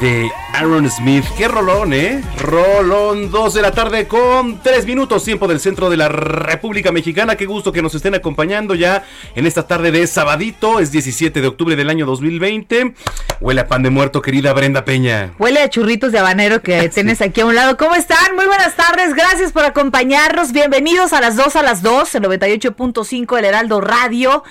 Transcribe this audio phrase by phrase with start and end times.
[0.00, 1.24] De Aaron Smith.
[1.36, 2.22] Qué rolón, ¿eh?
[2.38, 7.36] Rolón 2 de la tarde con 3 minutos, tiempo del centro de la República Mexicana.
[7.36, 10.80] Qué gusto que nos estén acompañando ya en esta tarde de sabadito.
[10.80, 12.94] Es 17 de octubre del año 2020.
[13.40, 15.32] Huele a pan de muerto, querida Brenda Peña.
[15.38, 17.76] Huele a churritos de habanero que tienes aquí a un lado.
[17.76, 18.34] ¿Cómo están?
[18.34, 19.14] Muy buenas tardes.
[19.14, 20.52] Gracias por acompañarnos.
[20.52, 24.42] Bienvenidos a las 2 a las 2, el 98.5 El Heraldo Radio.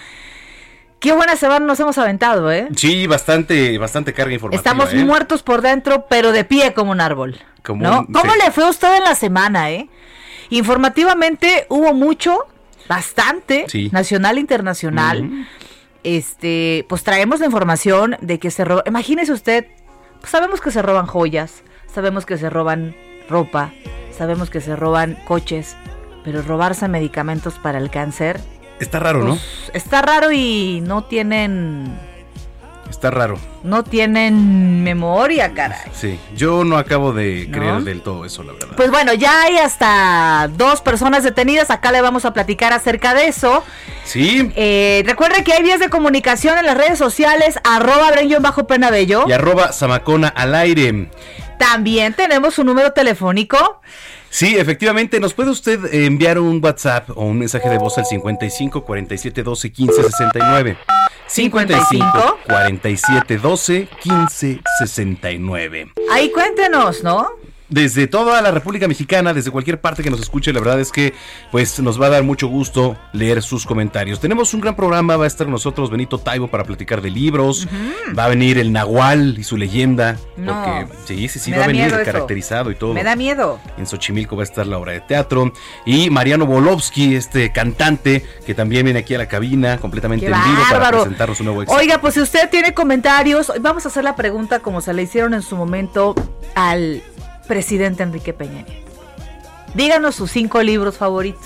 [1.06, 2.68] Qué buena semana nos hemos aventado, ¿eh?
[2.76, 4.58] Sí, bastante, bastante carga informativa.
[4.60, 5.06] Estamos ¿eh?
[5.06, 7.38] muertos por dentro, pero de pie como un árbol.
[7.64, 8.00] Como ¿no?
[8.00, 8.40] un- ¿Cómo sí.
[8.44, 9.88] le fue a usted en la semana, eh?
[10.50, 12.40] Informativamente hubo mucho,
[12.90, 13.90] bastante, Sí.
[13.94, 15.46] nacional e internacional.
[16.04, 18.82] Este, pues traemos la información de que se roba.
[18.88, 19.68] Imagínese usted,
[20.22, 21.62] pues sabemos que se roban joyas,
[21.94, 22.96] sabemos que se roban
[23.30, 23.72] ropa,
[24.18, 25.76] sabemos que se roban coches,
[26.24, 28.42] pero robarse medicamentos para el cáncer
[28.80, 29.36] Está raro, ¿no?
[29.36, 31.98] pues, está raro y no tienen
[32.90, 33.38] Está raro.
[33.64, 35.80] no tienen memoria, caray.
[35.94, 37.58] Sí, yo no acabo de ¿No?
[37.58, 38.76] creer del todo eso, la verdad.
[38.78, 41.72] Pues bueno, ya hay hasta dos personas detenidas.
[41.72, 43.64] Acá le vamos a platicar acerca de eso.
[44.06, 49.26] Sí, Eh, recuerde que hay vías de comunicación en las redes sociales, arroba bajo penabello.
[49.28, 51.10] y arroba Samacona al aire.
[51.58, 53.82] También tenemos un número telefónico.
[54.30, 58.84] Sí, efectivamente, nos puede usted enviar un WhatsApp o un mensaje de voz al 55
[58.84, 60.78] 47 12 15 69.
[61.28, 65.92] 55 47 12 15 69.
[66.12, 67.45] Ahí cuéntenos, ¿no?
[67.76, 71.14] Desde toda la República Mexicana, desde cualquier parte que nos escuche, la verdad es que
[71.52, 74.22] pues nos va a dar mucho gusto leer sus comentarios.
[74.22, 77.68] Tenemos un gran programa, va a estar nosotros Benito Taibo para platicar de libros,
[78.18, 80.54] va a venir el Nahual y su leyenda, No.
[80.54, 82.94] porque sí, sí, sí, va a venir caracterizado y todo.
[82.94, 83.60] Me da miedo.
[83.78, 85.52] En Xochimilco va a estar la obra de teatro.
[85.86, 90.44] Y Mariano Bolovsky, este cantante, que también viene aquí a la cabina completamente ¡Qué en
[90.46, 91.78] vivo para presentarnos un nuevo éxito.
[91.78, 95.34] Oiga, pues si usted tiene comentarios, vamos a hacer la pregunta como se le hicieron
[95.34, 96.16] en su momento
[96.56, 97.04] al
[97.48, 98.92] presidente Enrique Peña Nieto.
[99.74, 101.46] Díganos sus cinco libros favoritos.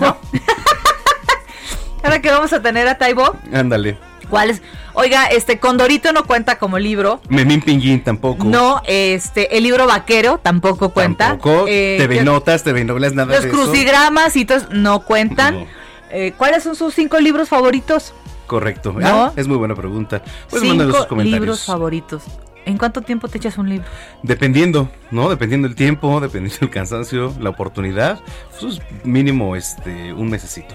[0.00, 0.16] ¿no?
[2.02, 3.98] Ahora que vamos a tener a Taibo, Ándale.
[4.28, 4.62] ¿cuáles?
[4.94, 7.20] Oiga, este Condorito no cuenta como libro.
[7.28, 8.44] Memín Pinguín tampoco.
[8.44, 11.28] No, este, el libro vaquero tampoco cuenta.
[11.28, 11.66] Tampoco.
[11.68, 13.56] Eh, TV Notas, TV Novelas, nada Los de eso.
[13.56, 15.60] crucigramas y todos no cuentan.
[15.60, 15.66] No.
[16.10, 18.14] Eh, ¿Cuáles son sus cinco libros favoritos?
[18.46, 18.92] Correcto.
[18.98, 19.26] ¿No?
[19.26, 20.22] Ah, es muy buena pregunta.
[20.48, 21.40] Pues mándanos sus cinco comentarios.
[21.40, 22.22] libros favoritos.
[22.66, 23.86] ¿En cuánto tiempo te echas un libro?
[24.22, 25.28] Dependiendo, ¿no?
[25.28, 28.20] Dependiendo del tiempo, dependiendo del cansancio, la oportunidad.
[28.60, 30.74] Pues mínimo este un mesecito.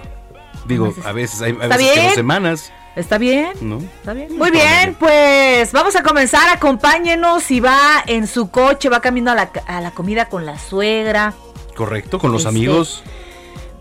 [0.66, 3.50] Digo, a veces hay a veces que dos semanas, ¿Está bien?
[3.60, 3.78] ¿no?
[3.78, 4.36] Está bien.
[4.38, 6.48] Muy bien, pues vamos a comenzar.
[6.48, 7.42] Acompáñenos.
[7.42, 11.34] Si va en su coche, va camino a la, a la comida con la suegra,
[11.76, 13.04] Correcto, con los Este, amigos.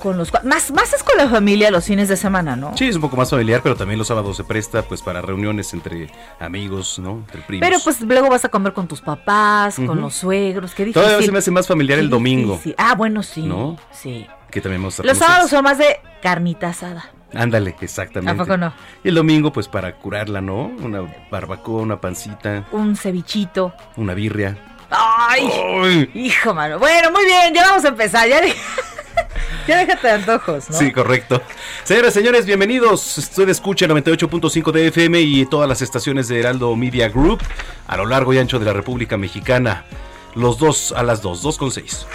[0.05, 2.77] Con los cua- más más es con la familia los fines de semana, ¿no?
[2.77, 5.73] Sí, es un poco más familiar, pero también los sábados se presta pues para reuniones
[5.73, 7.13] entre amigos, ¿no?
[7.25, 7.67] Entre primos.
[7.67, 11.01] Pero pues luego vas a comer con tus papás, con los suegros, qué difícil.
[11.01, 12.59] Todavía se me hace más familiar el domingo.
[12.77, 13.41] Ah, bueno, sí.
[13.41, 13.77] ¿No?
[13.91, 14.27] Sí.
[14.51, 17.09] que también vamos a Los sábados son más de carnita asada.
[17.33, 18.31] Ándale, exactamente.
[18.39, 18.73] ¿A poco no?
[19.03, 20.71] Y el domingo, pues para curarla, ¿no?
[20.83, 23.73] Una barbacoa, una pancita, Un cevichito.
[23.97, 24.55] una birria.
[24.91, 25.49] ¡Ay!
[25.83, 26.09] ¡Ay!
[26.13, 26.77] Hijo, mano.
[26.77, 28.29] Bueno, muy bien, ya vamos a empezar.
[28.29, 28.53] Ya, de-
[29.67, 30.77] ya déjate de antojos, ¿no?
[30.77, 31.41] Sí, correcto.
[31.83, 33.17] Señoras, señores, bienvenidos.
[33.17, 37.41] Usted escucha 98.5 de FM y todas las estaciones de Heraldo Media Group
[37.88, 39.85] a lo largo y ancho de la República Mexicana.
[40.35, 42.06] Los dos a las dos, dos con seis.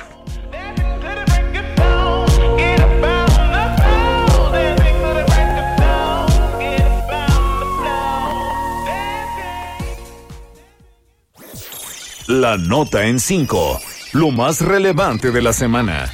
[12.31, 13.81] La nota en 5.
[14.13, 16.09] Lo más relevante de la semana.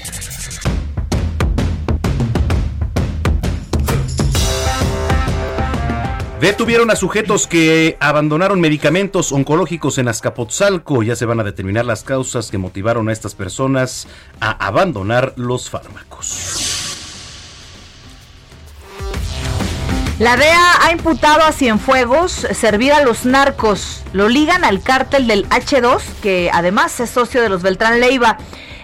[6.40, 11.02] Detuvieron a sujetos que abandonaron medicamentos oncológicos en Azcapotzalco.
[11.02, 14.06] Ya se van a determinar las causas que motivaron a estas personas
[14.38, 16.76] a abandonar los fármacos.
[20.18, 24.02] La DEA ha imputado a Cienfuegos servir a los narcos.
[24.12, 28.38] Lo ligan al cártel del H2, que además es socio de los Beltrán Leiva.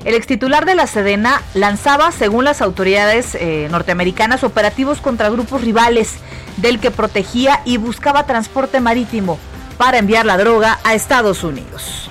[0.04, 6.14] El extitular de la Sedena lanzaba, según las autoridades eh, norteamericanas, operativos contra grupos rivales,
[6.56, 9.38] del que protegía y buscaba transporte marítimo
[9.78, 12.10] para enviar la droga a Estados Unidos.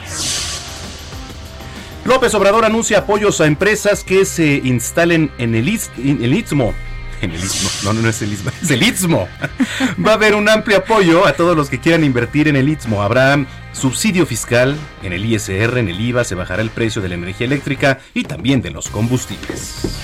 [2.06, 5.68] López Obrador anuncia apoyos a empresas que se instalen en el,
[5.98, 6.74] en el Istmo.
[7.22, 7.70] En el Istmo.
[7.84, 8.52] No, no, no es el Istmo.
[8.64, 9.28] Es el Istmo.
[10.04, 13.04] Va a haber un amplio apoyo a todos los que quieran invertir en el Istmo.
[13.04, 17.16] Habrá subsidio fiscal en el ISR, en el IVA, se bajará el precio de la
[17.16, 20.02] energía eléctrica y también de los combustibles.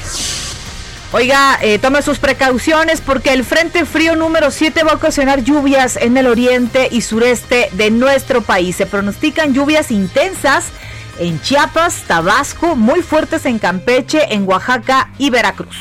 [1.14, 5.96] Oiga, eh, tome sus precauciones porque el Frente Frío número 7 va a ocasionar lluvias
[5.96, 8.76] en el oriente y sureste de nuestro país.
[8.76, 10.66] Se pronostican lluvias intensas
[11.18, 15.78] en Chiapas, Tabasco, muy fuertes en Campeche, en Oaxaca y Veracruz.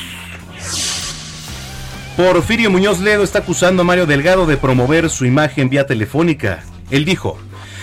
[2.17, 6.65] Porfirio Muñoz Ledo está acusando a Mario Delgado de promover su imagen vía telefónica.
[6.91, 7.37] Él dijo,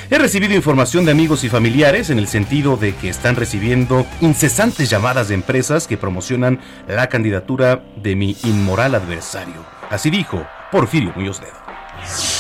[0.10, 4.90] he recibido información de amigos y familiares en el sentido de que están recibiendo incesantes
[4.90, 9.66] llamadas de empresas que promocionan la candidatura de mi inmoral adversario.
[9.90, 12.33] Así dijo Porfirio Muñoz Ledo.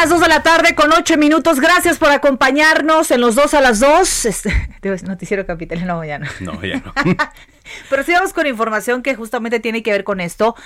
[0.00, 1.60] Las 2 de la tarde con 8 minutos.
[1.60, 4.24] Gracias por acompañarnos en los 2 a las 2.
[4.24, 4.50] Este,
[5.04, 6.26] noticiero capitalino mañana.
[6.40, 6.94] No, ya no.
[7.90, 10.56] Pero sí vamos con información que justamente tiene que ver con esto.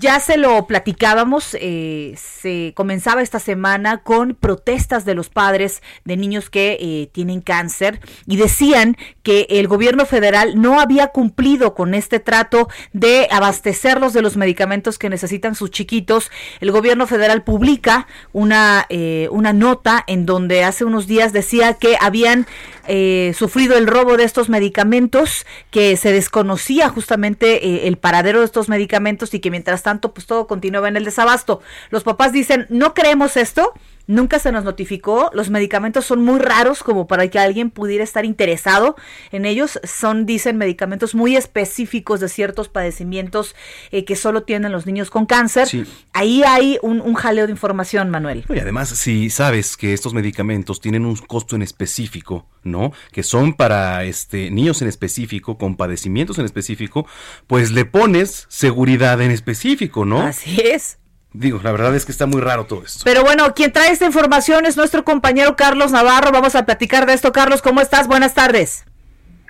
[0.00, 6.16] Ya se lo platicábamos, eh, se comenzaba esta semana con protestas de los padres de
[6.16, 11.94] niños que eh, tienen cáncer y decían que el gobierno federal no había cumplido con
[11.94, 16.30] este trato de abastecerlos de los medicamentos que necesitan sus chiquitos.
[16.60, 21.96] El gobierno federal publica una, eh, una nota en donde hace unos días decía que
[22.00, 22.46] habían
[22.88, 28.46] eh, sufrido el robo de estos medicamentos, que se desconocía justamente eh, el paradero de
[28.46, 31.60] estos medicamentos y que mientras tanto pues todo continuaba en el desabasto.
[31.90, 33.74] Los papás dicen, no creemos esto,
[34.08, 35.30] Nunca se nos notificó.
[35.34, 38.96] Los medicamentos son muy raros como para que alguien pudiera estar interesado
[39.32, 39.78] en ellos.
[39.84, 43.54] Son, dicen, medicamentos muy específicos de ciertos padecimientos
[43.90, 45.68] eh, que solo tienen los niños con cáncer.
[45.68, 45.84] Sí.
[46.14, 48.46] Ahí hay un, un jaleo de información, Manuel.
[48.48, 52.92] Y además, si sabes que estos medicamentos tienen un costo en específico, ¿no?
[53.12, 57.06] Que son para este niños en específico, con padecimientos en específico,
[57.46, 60.22] pues le pones seguridad en específico, ¿no?
[60.22, 60.98] Así es.
[61.32, 63.02] Digo, la verdad es que está muy raro todo esto.
[63.04, 66.32] Pero bueno, quien trae esta información es nuestro compañero Carlos Navarro.
[66.32, 67.32] Vamos a platicar de esto.
[67.32, 68.08] Carlos, ¿cómo estás?
[68.08, 68.84] Buenas tardes.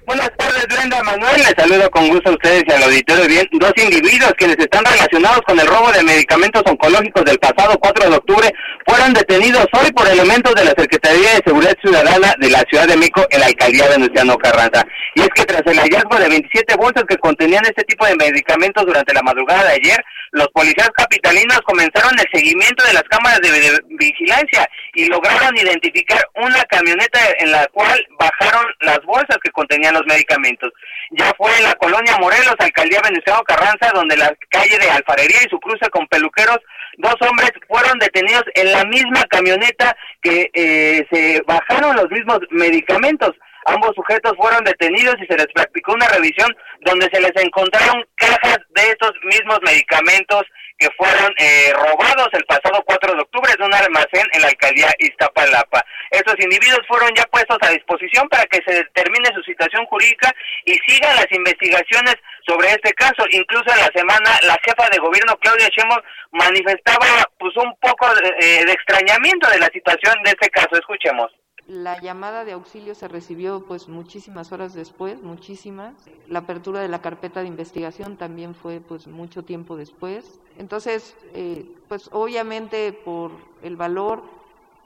[0.09, 1.37] Buenas tardes, Brenda Manuel.
[1.37, 3.27] Les saludo con gusto a ustedes y al auditorio.
[3.29, 8.09] Bien, dos individuos quienes están relacionados con el robo de medicamentos oncológicos del pasado 4
[8.09, 8.51] de octubre
[8.87, 12.97] fueron detenidos hoy por elementos de la Secretaría de Seguridad Ciudadana de la Ciudad de
[12.97, 14.83] México en la alcaldía de Venustiano Carranza.
[15.15, 18.87] Y es que tras el hallazgo de 27 bolsas que contenían este tipo de medicamentos
[18.87, 23.81] durante la madrugada de ayer, los policías capitalinos comenzaron el seguimiento de las cámaras de,
[23.91, 30.07] vigilancia y lograron identificar una camioneta en la cual bajaron las bolsas que contenían los
[30.07, 30.71] medicamentos.
[31.13, 35.51] Ya fue en la colonia Morelos, alcaldía Venustiano Carranza, donde la calle de Alfarería y
[35.51, 36.59] su cruce con peluqueros,
[36.99, 43.33] dos hombres fueron detenidos en la misma camioneta que eh, se bajaron los mismos medicamentos.
[43.69, 46.49] Ambos sujetos fueron detenidos y se les practicó una revisión
[46.81, 50.43] donde se les encontraron cajas de estos mismos medicamentos
[50.79, 54.95] que fueron eh, robados el pasado 4 de octubre de un almacén en la alcaldía
[54.99, 55.85] Iztapalapa.
[56.11, 60.33] Estos individuos fueron ya puestos a disposición para que se determine su situación jurídica
[60.65, 63.27] y sigan las investigaciones sobre este caso.
[63.31, 66.01] Incluso en la semana la jefa de gobierno Claudia Sheinbaum
[66.33, 67.07] manifestaba
[67.39, 70.71] pues un poco de, eh, de extrañamiento de la situación de este caso.
[70.73, 71.38] Escuchemos.
[71.69, 75.93] La llamada de auxilio se recibió pues muchísimas horas después, muchísimas.
[76.27, 80.41] La apertura de la carpeta de investigación también fue pues mucho tiempo después.
[80.57, 83.33] Entonces, eh, pues obviamente por
[83.63, 84.23] el valor,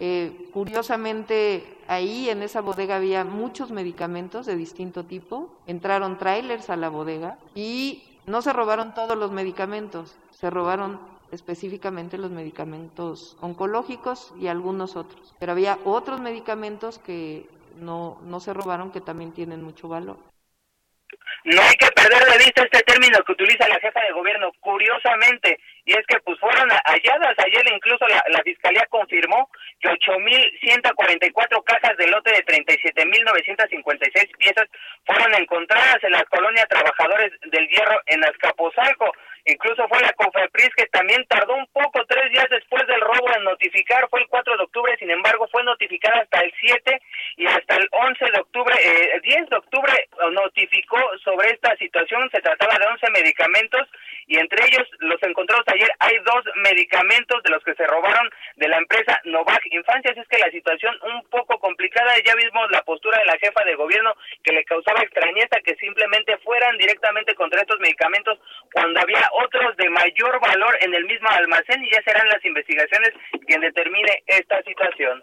[0.00, 5.50] eh, curiosamente ahí en esa bodega había muchos medicamentos de distinto tipo.
[5.68, 10.98] Entraron trailers a la bodega y no se robaron todos los medicamentos, se robaron
[11.32, 15.34] específicamente los medicamentos oncológicos y algunos otros.
[15.40, 20.18] Pero había otros medicamentos que no, no se robaron que también tienen mucho valor.
[21.44, 25.58] No hay que perder de vista este término que utiliza la jefa de gobierno, curiosamente,
[25.84, 32.06] y es que pues fueron halladas ayer incluso la, fiscalía confirmó que 8.144 cajas de
[32.06, 34.68] lote de 37.956 piezas
[35.04, 39.12] fueron encontradas en la colonia Trabajadores del Hierro en Azcapotzalco.
[39.44, 43.42] Incluso fue la COFEPRIS que también tardó un poco, tres días después del robo en
[43.44, 47.02] notificar, fue el 4 de octubre, sin embargo fue notificada hasta el 7
[47.38, 52.40] y hasta el 11 de octubre, eh, 10 de octubre notificó sobre esta situación, se
[52.40, 53.88] trataba de 11 medicamentos
[54.28, 58.68] y entre ellos los encontrados ayer hay dos medicamentos de los que se robaron de
[58.68, 63.18] la empresa Novak Infancias, es que la situación un poco complicada, ya vimos la postura
[63.18, 67.80] de la jefa de gobierno que le causaba extrañeza que simplemente fueran directamente contra estos
[67.80, 68.38] medicamentos
[68.72, 73.10] cuando había otros de mayor valor en el mismo almacén y ya serán las investigaciones
[73.46, 75.22] quien determine esta situación.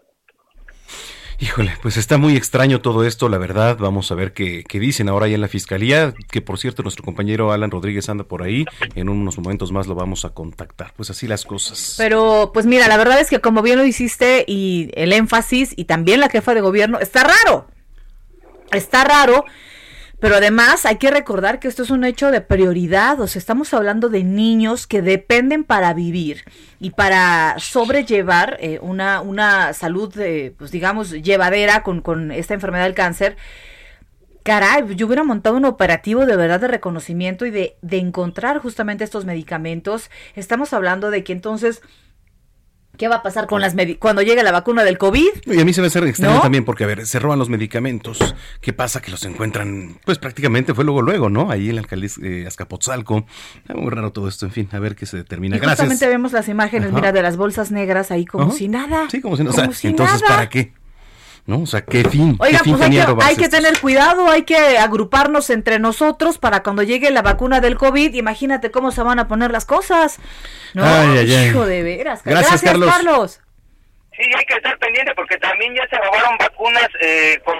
[1.41, 3.77] Híjole, pues está muy extraño todo esto, la verdad.
[3.79, 7.05] Vamos a ver qué, qué dicen ahora ya en la fiscalía, que por cierto nuestro
[7.05, 8.65] compañero Alan Rodríguez anda por ahí.
[8.95, 10.91] En unos momentos más lo vamos a contactar.
[10.97, 11.95] Pues así las cosas.
[11.97, 15.85] Pero, pues mira, la verdad es que como bien lo hiciste y el énfasis y
[15.85, 17.67] también la jefa de gobierno, está raro.
[18.73, 19.45] Está raro.
[20.19, 23.73] Pero además hay que recordar que esto es un hecho de prioridad, o sea, estamos
[23.73, 26.43] hablando de niños que dependen para vivir
[26.79, 32.83] y para sobrellevar eh, una, una salud, eh, pues digamos, llevadera con, con esta enfermedad
[32.83, 33.37] del cáncer.
[34.43, 39.03] Caray, yo hubiera montado un operativo de verdad de reconocimiento y de, de encontrar justamente
[39.03, 40.09] estos medicamentos.
[40.35, 41.81] Estamos hablando de que entonces
[42.97, 45.29] ¿Qué va a pasar con las medi- cuando llegue la vacuna del COVID?
[45.45, 46.41] Y a mí se me hace extraño ¿No?
[46.41, 48.19] también porque, a ver, se roban los medicamentos.
[48.59, 49.01] ¿Qué pasa?
[49.01, 51.49] Que los encuentran, pues prácticamente fue luego, luego, ¿no?
[51.49, 53.25] Ahí en la alcaldía eh, Azcapotzalco.
[53.55, 55.55] Está muy raro todo esto, en fin, a ver qué se determina.
[55.55, 55.79] Y Gracias.
[55.87, 56.95] justamente vemos las imágenes, Ajá.
[56.97, 58.53] mira, de las bolsas negras ahí como Ajá.
[58.53, 59.07] si nada.
[59.09, 59.51] Sí, como si no.
[59.51, 60.35] O sea, si entonces, nada.
[60.35, 60.73] ¿para qué?
[61.49, 61.63] ¿No?
[61.63, 62.35] O sea, ¿qué fin?
[62.37, 66.61] Oiga, ¿Qué fin pues hay que, hay tener cuidado, hay que agruparnos entre nosotros para
[66.61, 70.19] cuando llegue la vacuna del COVID, imagínate cómo se van a poner las cosas.
[70.75, 71.47] No, Ay, ay, ay.
[71.47, 72.21] hijo de veras.
[72.23, 72.93] Gracias, Carlos.
[72.93, 73.41] Carlos.
[74.15, 77.55] Sí, hay que estar pendiente porque también ya se robaron vacunas eh, con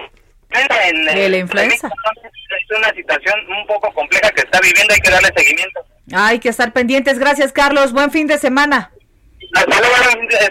[0.51, 1.87] en, De la influenza.
[1.87, 2.31] Entonces,
[2.61, 5.79] es una situación un poco compleja que está viviendo, hay que darle seguimiento.
[6.13, 7.17] Hay que estar pendientes.
[7.17, 7.91] Gracias, Carlos.
[7.91, 8.91] Buen fin de semana.
[9.55, 9.95] Hasta luego,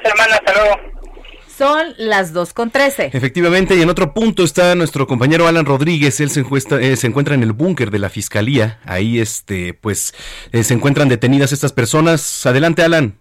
[0.02, 0.97] hermana, hasta luego.
[1.58, 3.10] Son las 2 con 13.
[3.12, 6.44] Efectivamente, y en otro punto está nuestro compañero Alan Rodríguez, él se,
[6.80, 10.14] eh, se encuentra en el búnker de la fiscalía, ahí este, pues,
[10.52, 12.46] eh, se encuentran detenidas estas personas.
[12.46, 13.16] Adelante, Alan.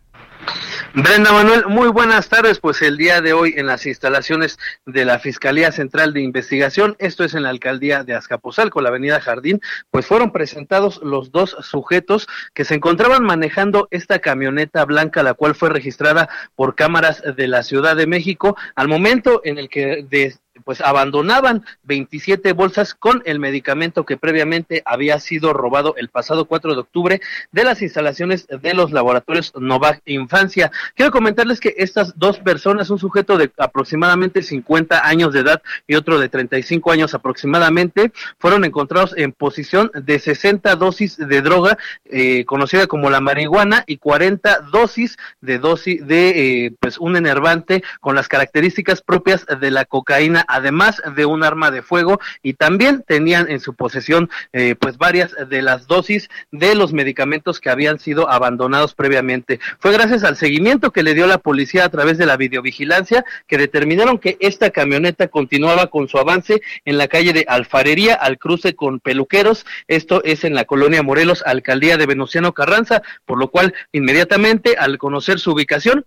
[0.93, 2.59] Brenda Manuel, muy buenas tardes.
[2.59, 7.23] Pues el día de hoy en las instalaciones de la Fiscalía Central de Investigación, esto
[7.23, 12.27] es en la alcaldía de Azcapotzalco, la avenida Jardín, pues fueron presentados los dos sujetos
[12.53, 17.63] que se encontraban manejando esta camioneta blanca, la cual fue registrada por cámaras de la
[17.63, 23.39] Ciudad de México, al momento en el que de, pues abandonaban 27 bolsas con el
[23.39, 27.21] medicamento que previamente había sido robado el pasado 4 de octubre
[27.51, 30.71] de las instalaciones de los laboratorios Novak Infancia.
[30.95, 35.95] Quiero comentarles que estas dos personas, un sujeto de aproximadamente 50 años de edad y
[35.95, 42.45] otro de 35 años aproximadamente, fueron encontrados en posición de 60 dosis de droga eh,
[42.45, 48.15] conocida como la marihuana y 40 dosis de dosis de eh, pues un enervante con
[48.15, 53.49] las características propias de la cocaína además de un arma de fuego y también tenían
[53.49, 58.29] en su posesión eh, pues varias de las dosis de los medicamentos que habían sido
[58.29, 59.59] abandonados previamente.
[59.79, 63.57] Fue gracias al seguimiento que le dio la policía a través de la videovigilancia que
[63.57, 68.75] determinaron que esta camioneta continuaba con su avance en la calle de Alfarería al cruce
[68.75, 69.65] con Peluqueros.
[69.87, 74.97] Esto es en la colonia Morelos, alcaldía de Venustiano Carranza, por lo cual inmediatamente al
[74.97, 76.05] conocer su ubicación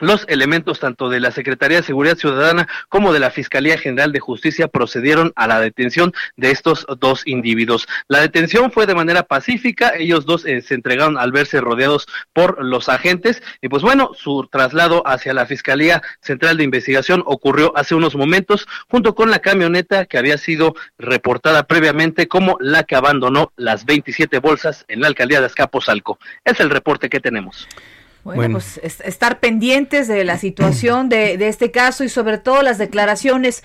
[0.00, 4.20] los elementos tanto de la Secretaría de Seguridad Ciudadana como de la Fiscalía General de
[4.20, 7.86] Justicia procedieron a la detención de estos dos individuos.
[8.08, 12.64] La detención fue de manera pacífica, ellos dos eh, se entregaron al verse rodeados por
[12.64, 17.94] los agentes y pues bueno, su traslado hacia la Fiscalía Central de Investigación ocurrió hace
[17.94, 23.52] unos momentos junto con la camioneta que había sido reportada previamente como la que abandonó
[23.56, 26.18] las 27 bolsas en la alcaldía de Azcapotzalco.
[26.44, 27.68] Es el reporte que tenemos.
[28.24, 32.38] Bueno, bueno, pues es, estar pendientes de la situación de, de, este caso y sobre
[32.38, 33.62] todo las declaraciones.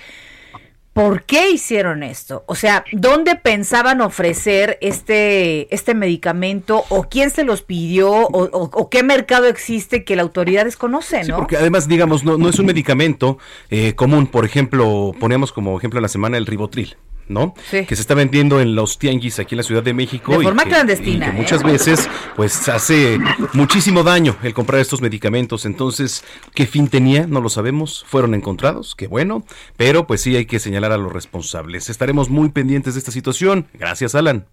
[0.95, 2.45] ¿Por qué hicieron esto?
[2.47, 6.85] O sea, ¿dónde pensaban ofrecer este, este medicamento?
[6.88, 8.09] ¿O quién se los pidió?
[8.12, 11.17] ¿O, o, o qué mercado existe que la autoridad desconoce?
[11.17, 11.25] ¿no?
[11.25, 13.38] Sí, porque además, digamos, no, no es un medicamento
[13.69, 14.27] eh, común.
[14.27, 16.95] Por ejemplo, poníamos como ejemplo en la semana el ribotril.
[17.27, 17.53] ¿No?
[17.70, 17.86] Sí.
[17.86, 20.38] Que se está vendiendo en los tianguis aquí en la Ciudad de México.
[20.38, 21.27] De forma y que, clandestina.
[21.27, 21.39] Y que ¿eh?
[21.39, 23.20] muchas veces, pues, hace
[23.53, 25.65] muchísimo daño el comprar estos medicamentos.
[25.65, 27.27] Entonces, ¿qué fin tenía?
[27.27, 28.05] No lo sabemos.
[28.08, 29.44] Fueron encontrados, qué bueno.
[29.77, 31.89] Pero, pues sí, hay que señalar a los responsables.
[31.89, 33.67] Estaremos muy pendientes de esta situación.
[33.74, 34.46] Gracias, Alan.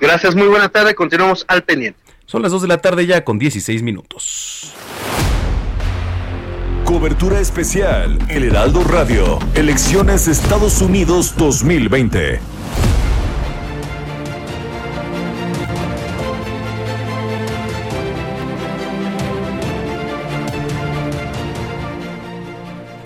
[0.00, 0.94] Gracias, muy buena tarde.
[0.94, 2.00] Continuamos al pendiente.
[2.26, 4.74] Son las 2 de la tarde ya con 16 minutos.
[6.86, 9.40] Cobertura especial El Heraldo Radio.
[9.56, 12.55] Elecciones Estados Unidos 2020.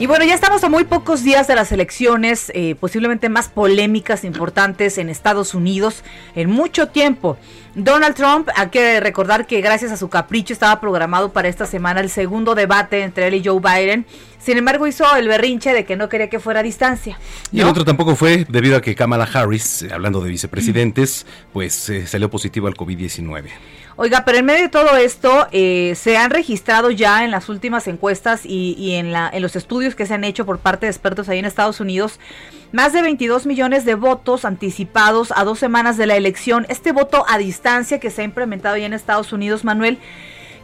[0.01, 4.25] Y bueno, ya estamos a muy pocos días de las elecciones, eh, posiblemente más polémicas,
[4.25, 7.37] importantes en Estados Unidos en mucho tiempo.
[7.75, 12.01] Donald Trump, hay que recordar que gracias a su capricho estaba programado para esta semana
[12.01, 14.07] el segundo debate entre él y Joe Biden.
[14.39, 17.19] Sin embargo, hizo el berrinche de que no quería que fuera a distancia.
[17.53, 17.59] ¿no?
[17.59, 21.91] Y el otro tampoco fue debido a que Kamala Harris, eh, hablando de vicepresidentes, pues
[21.91, 23.51] eh, salió positivo al COVID-19.
[24.03, 27.87] Oiga, pero en medio de todo esto, eh, se han registrado ya en las últimas
[27.87, 31.45] encuestas y, en los estudios que se han hecho por parte de expertos ahí en
[31.45, 32.19] Estados Unidos,
[32.73, 36.65] más de 22 millones de votos anticipados a dos semanas de la elección.
[36.71, 39.99] Este voto a distancia que se ha implementado ya en Estados Unidos, Manuel,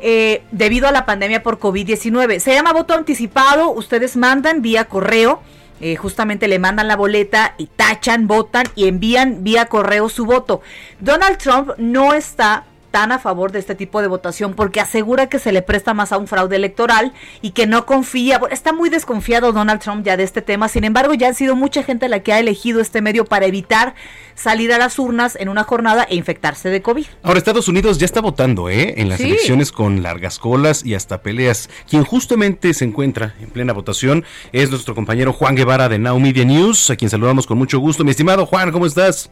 [0.01, 2.39] eh, debido a la pandemia por COVID-19.
[2.41, 5.43] Se llama voto anticipado, ustedes mandan vía correo.
[5.83, 10.63] Eh, justamente le mandan la boleta y tachan, votan y envían vía correo su voto.
[11.01, 12.65] Donald Trump no está
[12.97, 16.13] tan a favor de este tipo de votación porque asegura que se le presta más
[16.13, 20.23] a un fraude electoral y que no confía, está muy desconfiado Donald Trump ya de
[20.23, 23.27] este tema, sin embargo ya ha sido mucha gente la que ha elegido este medio
[23.27, 23.95] para evitar
[24.35, 27.05] salir a las urnas en una jornada e infectarse de COVID.
[27.23, 28.95] Ahora Estados Unidos ya está votando, ¿eh?
[28.97, 29.25] En las Sí.
[29.27, 31.69] elecciones con largas colas y hasta peleas.
[31.87, 36.47] Quien justamente se encuentra en plena votación es nuestro compañero Juan Guevara de Now Media
[36.47, 38.05] News, a quien saludamos con mucho gusto.
[38.05, 39.31] Mi estimado Juan, ¿cómo estás?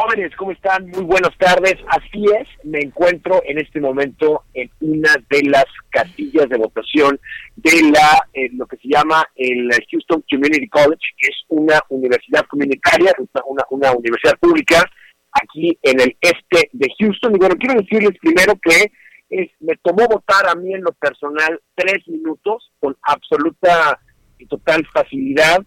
[0.00, 0.86] Jóvenes, ¿cómo están?
[0.90, 1.74] Muy buenas tardes.
[1.88, 7.18] Así es, me encuentro en este momento en una de las casillas de votación
[7.56, 12.46] de la eh, lo que se llama el Houston Community College, que es una universidad
[12.46, 13.12] comunitaria,
[13.44, 14.88] una, una, universidad pública
[15.32, 17.34] aquí en el este de Houston.
[17.34, 18.92] Y bueno, quiero decirles primero que
[19.30, 23.98] es, me tomó votar a mí en lo personal tres minutos con absoluta
[24.38, 25.58] y total facilidad.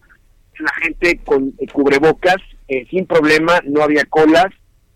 [0.58, 2.40] La gente con cubrebocas,
[2.72, 4.46] eh, sin problema, no había colas.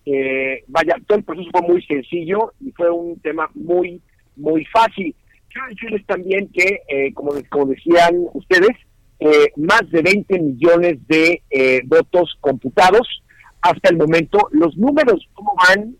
[0.05, 4.01] Eh, vaya, todo el proceso fue muy sencillo y fue un tema muy,
[4.37, 5.15] muy fácil.
[5.51, 8.77] Quiero decirles también que, eh, como, como decían ustedes,
[9.19, 13.23] eh, más de 20 millones de eh, votos computados
[13.63, 14.49] hasta el momento.
[14.53, 15.97] Los números, ¿cómo van?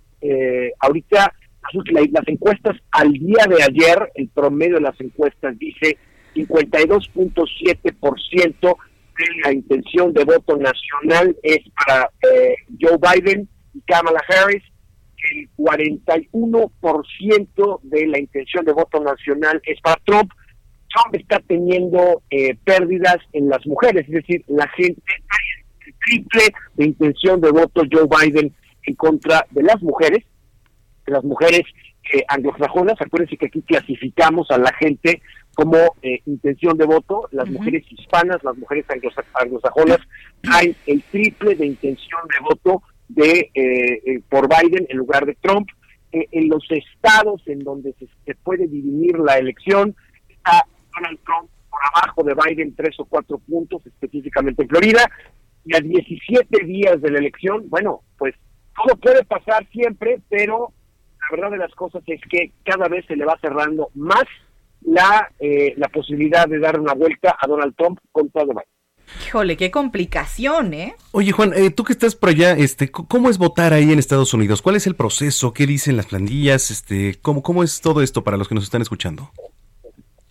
[0.81, 1.33] Ahorita
[1.87, 5.97] la- las encuestas al día de ayer, el promedio de las encuestas dice
[6.35, 8.77] 52.7%
[9.19, 14.63] de la intención de voto nacional es para eh, Joe Biden y Kamala Harris.
[15.33, 20.31] El 41% de la intención de voto nacional es para Trump.
[20.89, 25.03] Trump está teniendo eh, pérdidas en las mujeres, es decir, la gente
[25.87, 26.43] el triple
[26.75, 30.25] de intención de voto Joe Biden en contra de las mujeres,
[31.07, 31.63] las mujeres
[32.13, 33.01] eh, anglosajonas.
[33.01, 35.23] Acuérdense que aquí clasificamos a la gente
[35.55, 39.99] como eh, intención de voto, las mujeres hispanas, las mujeres anglosa- anglosajonas,
[40.53, 45.35] hay el triple de intención de voto de eh, eh, por Biden en lugar de
[45.41, 45.69] Trump.
[46.13, 49.95] Eh, en los estados en donde se, se puede dirimir la elección,
[50.29, 50.65] está
[50.95, 55.05] Donald Trump por abajo de Biden tres o cuatro puntos, específicamente en Florida,
[55.65, 58.35] y a 17 días de la elección, bueno, pues
[58.77, 60.73] todo puede pasar siempre, pero
[61.31, 64.25] la verdad de las cosas es que cada vez se le va cerrando más
[64.83, 68.77] la, eh, la posibilidad de dar una vuelta a Donald Trump contra Joe Biden.
[69.27, 70.95] Híjole, qué complicación, ¿eh?
[71.13, 74.35] Oye, Juan, eh, tú que estás por allá, este, ¿cómo es votar ahí en Estados
[74.35, 74.63] Unidos?
[74.63, 75.53] ¿Cuál es el proceso?
[75.53, 76.71] ¿Qué dicen las planillas?
[76.71, 79.31] Este, ¿cómo, ¿Cómo es todo esto para los que nos están escuchando?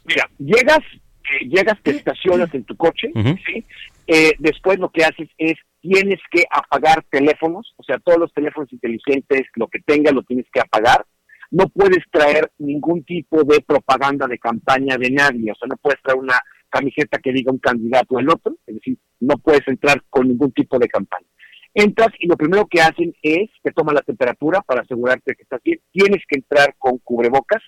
[0.03, 3.12] Mira, llegas, eh, llegas, te estacionas en tu coche.
[3.45, 3.65] ¿sí?
[4.08, 5.55] Eh, después lo que haces es,
[5.87, 10.47] tienes que apagar teléfonos, o sea, todos los teléfonos inteligentes, lo que tengas, lo tienes
[10.51, 11.05] que apagar.
[11.51, 16.01] No puedes traer ningún tipo de propaganda de campaña de nadie, o sea, no puedes
[16.01, 20.01] traer una camiseta que diga un candidato o el otro, es decir, no puedes entrar
[20.09, 21.27] con ningún tipo de campaña.
[21.73, 25.61] Entras y lo primero que hacen es que toman la temperatura para asegurarte que estás
[25.63, 25.79] bien.
[25.91, 27.61] Tienes que entrar con cubrebocas.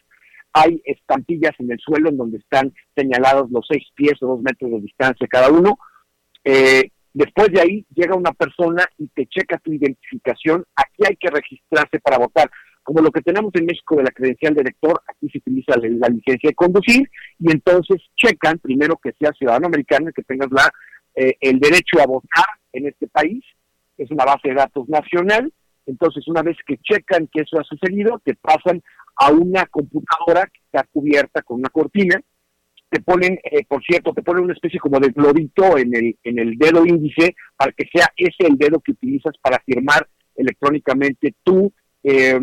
[0.54, 4.72] Hay estampillas en el suelo en donde están señalados los seis pies o dos metros
[4.72, 5.78] de distancia cada uno.
[6.46, 10.64] Eh, después de ahí llega una persona y te checa tu identificación.
[10.76, 12.50] Aquí hay que registrarse para votar.
[12.84, 15.90] Como lo que tenemos en México de la credencial de elector, aquí se utiliza la,
[15.90, 20.50] la licencia de conducir y entonces checan primero que seas ciudadano americano y que tengas
[20.52, 20.72] la,
[21.16, 23.44] eh, el derecho a votar en este país.
[23.98, 25.52] Es una base de datos nacional.
[25.86, 28.82] Entonces, una vez que checan que eso ha sucedido, te pasan
[29.16, 32.22] a una computadora que está cubierta con una cortina
[32.90, 36.40] te ponen, eh, por cierto, te ponen una especie como de globito en el, en
[36.40, 41.72] el dedo índice para que sea ese el dedo que utilizas para firmar electrónicamente tu,
[42.04, 42.40] eh,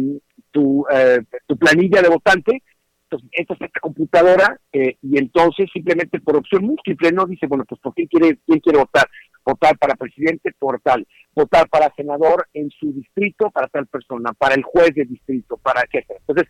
[0.51, 2.63] tu, eh, tu planilla de votante.
[3.05, 7.27] Entonces, esta es esta computadora eh, y entonces simplemente por opción múltiple, ¿no?
[7.27, 9.09] Dice, bueno, pues ¿por quién quiere, quién quiere votar?
[9.45, 11.07] Votar para presidente, por tal.
[11.35, 14.33] Votar para senador en su distrito, para tal persona.
[14.33, 16.19] Para el juez de distrito, para etcétera.
[16.27, 16.49] Entonces,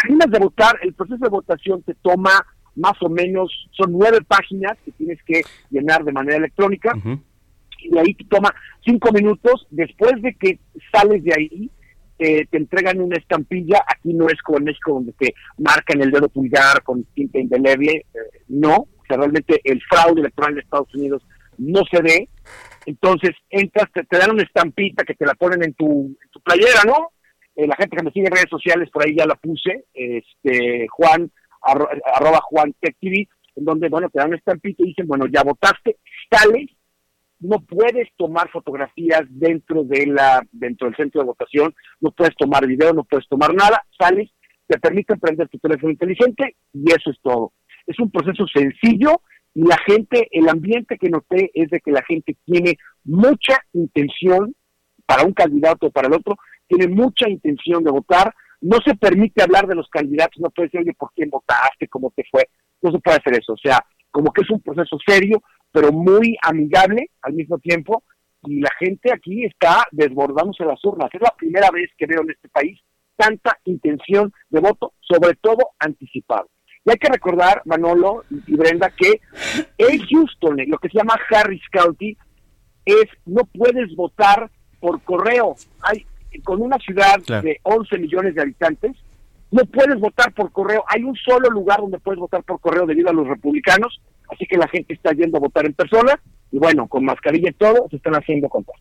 [0.00, 2.40] terminas de votar, el proceso de votación te toma
[2.76, 6.92] más o menos, son nueve páginas que tienes que llenar de manera electrónica
[7.78, 9.66] y de ahí te toma cinco minutos.
[9.70, 10.58] Después de que
[10.92, 11.70] sales de ahí,
[12.18, 13.82] eh, te entregan una estampilla.
[13.86, 17.92] Aquí no es como en México donde te marcan el dedo pulgar con tinta indeleble.
[17.92, 21.22] eh, no, o sea, realmente el fraude electoral en Estados Unidos
[21.58, 22.28] no se ve.
[22.86, 26.40] Entonces entras, te, te dan una estampita que te la ponen en tu, en tu
[26.40, 27.10] playera, ¿no?
[27.56, 30.86] Eh, la gente que me sigue en redes sociales, por ahí ya la puse, este
[30.90, 31.30] Juan,
[31.66, 35.42] arro- arroba Juan TV, en donde, bueno, te dan una estampita y dicen, bueno, ya
[35.42, 35.96] votaste,
[36.30, 36.70] sales,
[37.40, 42.66] no puedes tomar fotografías dentro de la dentro del centro de votación, no puedes tomar
[42.66, 44.30] video, no puedes tomar nada, sales,
[44.66, 47.52] te permiten prender tu teléfono inteligente y eso es todo.
[47.86, 49.20] Es un proceso sencillo
[49.54, 54.54] y la gente, el ambiente que noté es de que la gente tiene mucha intención
[55.06, 59.42] para un candidato o para el otro, tiene mucha intención de votar, no se permite
[59.42, 61.88] hablar de los candidatos, no puede decir, oye, ¿por quién votaste?
[61.88, 62.48] ¿Cómo te fue?
[62.82, 65.42] No se puede hacer eso, o sea, como que es un proceso serio,
[65.72, 68.02] pero muy amigable al mismo tiempo,
[68.42, 71.10] y la gente aquí está desbordándose las urnas.
[71.12, 72.80] Es la primera vez que veo en este país
[73.16, 76.48] tanta intención de voto, sobre todo anticipado.
[76.84, 79.20] Y hay que recordar, Manolo y Brenda, que
[79.78, 82.16] en Houston, lo que se llama Harris County,
[82.84, 85.56] es no puedes votar por correo.
[85.82, 86.06] Hay
[86.40, 87.42] con una ciudad Claro.
[87.42, 88.92] de 11 millones de habitantes,
[89.50, 90.84] no puedes votar por correo.
[90.88, 94.00] Hay un solo lugar donde puedes votar por correo debido a los republicanos,
[94.32, 96.18] así que la gente está yendo a votar en persona
[96.52, 98.74] y bueno, con mascarilla y todo, se están haciendo contar.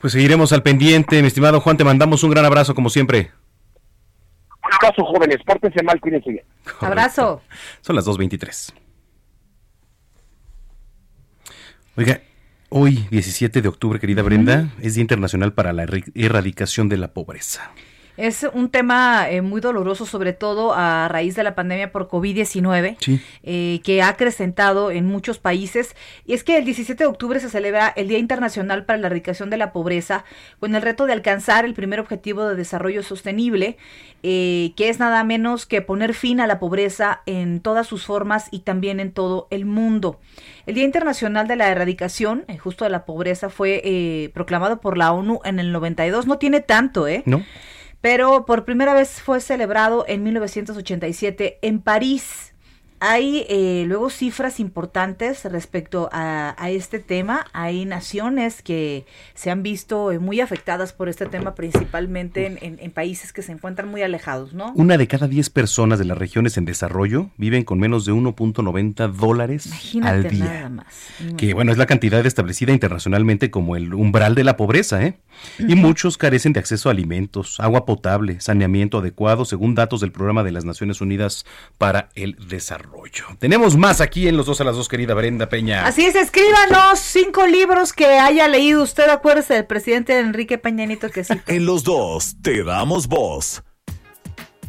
[0.00, 3.30] Pues seguiremos al pendiente, mi estimado Juan, te mandamos un gran abrazo como siempre.
[4.64, 6.44] Un abrazo, jóvenes, pórtense mal, cuídense bien.
[6.80, 7.42] Abrazo.
[7.80, 8.72] Son las 2.23.
[11.96, 12.20] Oiga,
[12.72, 17.72] hoy, 17 de octubre, querida Brenda, es Día Internacional para la Erradicación de la Pobreza.
[18.16, 22.96] Es un tema eh, muy doloroso, sobre todo a raíz de la pandemia por COVID-19,
[23.00, 23.20] Sí.
[23.42, 25.96] eh, que ha acrecentado en muchos países.
[26.26, 29.48] Y es que el 17 de octubre se celebra el Día Internacional para la Erradicación
[29.48, 30.24] de la Pobreza,
[30.60, 33.78] con el reto de alcanzar el primer objetivo de desarrollo sostenible,
[34.22, 38.48] eh, que es nada menos que poner fin a la pobreza en todas sus formas
[38.50, 40.20] y también en todo el mundo.
[40.66, 44.96] El Día Internacional de la Erradicación, eh, justo de la pobreza, fue eh, proclamado por
[44.98, 46.26] la ONU en el 92.
[46.26, 47.22] No tiene tanto, ¿eh?
[47.26, 47.42] ¿No?
[48.02, 52.51] Pero por primera vez fue celebrado en 1987 en París.
[53.04, 57.46] Hay eh, luego cifras importantes respecto a, a este tema.
[57.52, 62.78] Hay naciones que se han visto eh, muy afectadas por este tema, principalmente en, en-
[62.80, 64.72] en países que se encuentran muy alejados, ¿no?
[64.76, 69.10] Una de cada 10 personas de las regiones en desarrollo viven con menos de 1.90
[69.12, 70.44] dólares Imagínate al día.
[70.44, 70.86] nada más.
[71.36, 75.18] Que bueno, es la cantidad establecida internacionalmente como el umbral de la pobreza, ¿eh?
[75.58, 80.44] Y muchos carecen de acceso a alimentos, agua potable, saneamiento adecuado, según datos del Programa
[80.44, 81.44] de las Naciones Unidas
[81.78, 82.91] para el Desarrollo.
[83.38, 85.86] Tenemos más aquí en Los Dos a las Dos, querida Brenda Peña.
[85.86, 89.08] Así es, escríbanos cinco libros que haya leído usted.
[89.08, 91.34] Acuérdese del presidente Enrique Peña Nieto que sí.
[91.46, 93.62] En los dos te damos voz.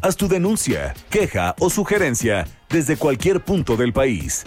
[0.02, 4.44] Haz tu denuncia, queja o sugerencia desde cualquier punto del país.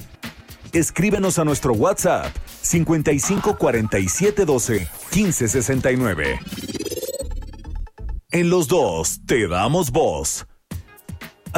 [0.73, 6.39] Escríbenos a nuestro WhatsApp 55 47 12 15 69.
[8.31, 10.45] En los dos te damos voz.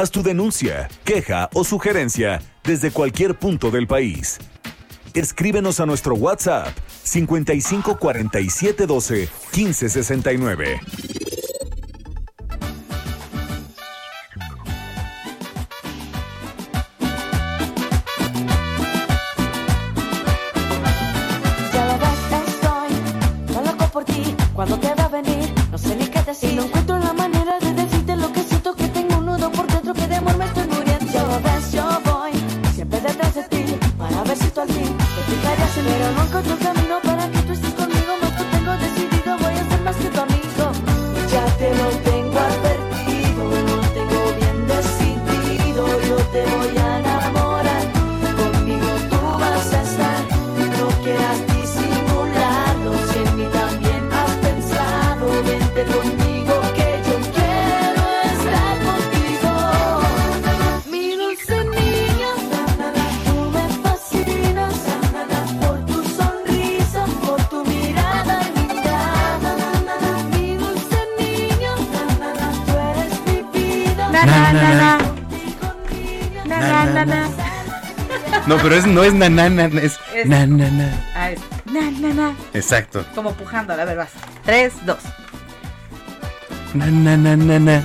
[0.00, 4.38] Haz tu denuncia, queja o sugerencia desde cualquier punto del país.
[5.12, 10.80] Escríbenos a nuestro WhatsApp 55 47 12 15 69.
[79.20, 81.06] Pero es, no es na, na, na.
[81.14, 82.36] Ah, es na, na, na.
[82.54, 83.04] Exacto.
[83.14, 84.10] Como pujando, a ver, vas.
[84.44, 84.98] Tres, dos.
[86.74, 87.84] Na, na, na, na, na.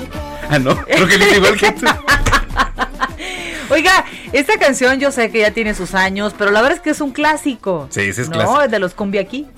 [0.50, 1.86] Ah, no, creo que es igual que tú.
[3.69, 6.91] Oiga, esta canción yo sé que ya tiene sus años, pero la verdad es que
[6.91, 7.88] es un clásico.
[7.89, 8.36] Sí, ese es ¿no?
[8.36, 8.62] clásico.
[8.62, 9.50] Es de los Cumbia Kids.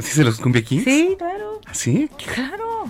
[0.00, 0.80] ¿Sí se los cumbia aquí?
[0.80, 1.60] Sí, claro.
[1.72, 2.10] ¿Sí?
[2.34, 2.86] Claro.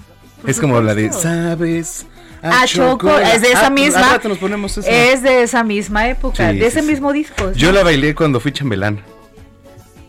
[0.46, 2.06] Es como la de, supuesto.
[2.42, 4.00] Ah, Choco, es de esa Ah, misma.
[4.12, 4.88] rato nos ponemos esa.
[4.90, 6.92] Es de esa misma época, Sí, de ese sí, sí.
[6.92, 7.52] mismo disco.
[7.52, 9.00] Yo la bailé cuando fui chambelán.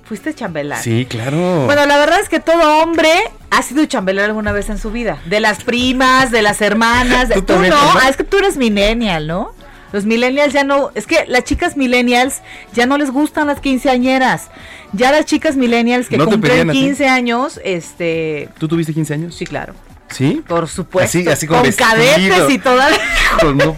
[0.03, 0.81] Fuiste chambelán.
[0.81, 1.65] Sí, claro.
[1.65, 3.09] Bueno, la verdad es que todo hombre
[3.49, 5.19] ha sido chambelán alguna vez en su vida.
[5.25, 7.29] De las primas, de las hermanas.
[7.29, 9.53] De, ¿Tú no, ah, es que tú eres millennial, ¿no?
[9.93, 12.41] Los millennials ya no, es que las chicas millennials
[12.73, 14.49] ya no les gustan las quinceañeras.
[14.93, 16.79] Ya las chicas millennials que ¿No cumplen pedían a ti?
[16.79, 19.35] 15 años, este, ¿Tú tuviste 15 años?
[19.35, 19.73] sí, claro.
[20.11, 20.43] ¿Sí?
[20.47, 21.17] Por supuesto.
[21.19, 23.75] Así- así con con cadetes y toda Hijo, no,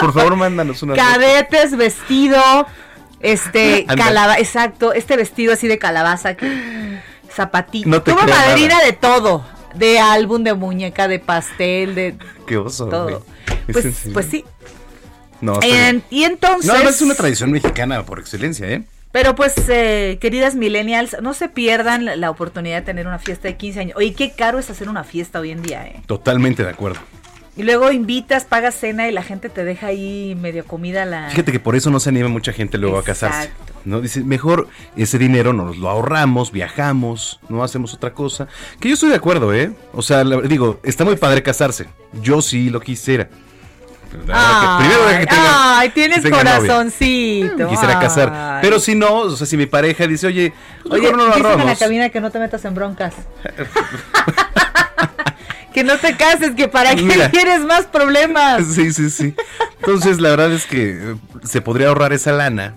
[0.00, 0.94] por favor, mándanos una.
[0.94, 2.40] cadetes, vestido,
[3.20, 7.00] este, calabaza, exacto, este vestido así de calabaza, que,
[7.34, 7.88] zapatito.
[7.88, 12.14] No te creo madrina de todo, de álbum, de muñeca, de pastel, de
[12.46, 12.86] Qué oso.
[12.86, 13.04] todo.
[13.04, 13.16] güey.
[13.68, 14.44] ¿Es Pues, pues sí.
[15.40, 15.58] No,
[16.10, 18.84] y entonces, No, además es una tradición mexicana por excelencia, ¿eh?
[19.12, 23.56] Pero pues, eh, queridas millennials, no se pierdan la, oportunidad de tener una fiesta de
[23.56, 23.96] 15 años.
[23.96, 26.02] Oye, qué caro es hacer una fiesta hoy en día, ¿eh?
[26.06, 26.98] Totalmente de acuerdo.
[27.54, 31.28] Y luego invitas, pagas cena y la gente te deja ahí medio comida la...
[31.28, 33.50] Fíjate que por eso no se anima mucha gente luego a casarse.
[33.84, 34.00] ¿no?
[34.00, 38.48] Dice, mejor ese dinero nos lo ahorramos, viajamos, no hacemos otra cosa.
[38.80, 39.70] Que yo estoy de acuerdo, ¿eh?
[39.92, 41.88] O sea, digo, está muy padre casarse.
[42.22, 43.28] Yo sí lo quisiera.
[44.12, 46.58] Que- primero deja que tenga- ay, tienes que tenga novia.
[46.60, 47.56] corazoncito.
[47.56, 48.58] Me quisiera casar.
[48.60, 51.60] Pero si no, o sea, si mi pareja dice, oye, pues Oye, no lo dicen
[51.60, 53.14] en la cabina que no te metas en broncas.
[55.72, 57.30] que no te cases, que para qué Mira.
[57.30, 58.62] quieres más problemas.
[58.74, 59.34] Sí, sí, sí.
[59.80, 62.74] Entonces, la verdad es que eh, se podría ahorrar esa lana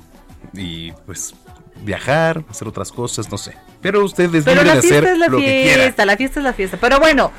[0.53, 1.35] y pues
[1.81, 3.53] viajar, hacer otras cosas, no sé.
[3.81, 5.83] Pero usted es Pero libre la de fiesta hacer es la lo que quiera.
[5.83, 6.77] fiesta, la fiesta es la fiesta.
[6.79, 7.31] Pero bueno,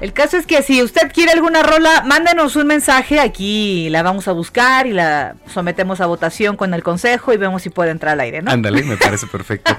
[0.00, 4.28] El caso es que si usted quiere alguna rola, mándenos un mensaje, aquí la vamos
[4.28, 8.12] a buscar y la sometemos a votación con el consejo y vemos si puede entrar
[8.12, 8.50] al aire, ¿no?
[8.50, 9.74] Ándale, me parece perfecto.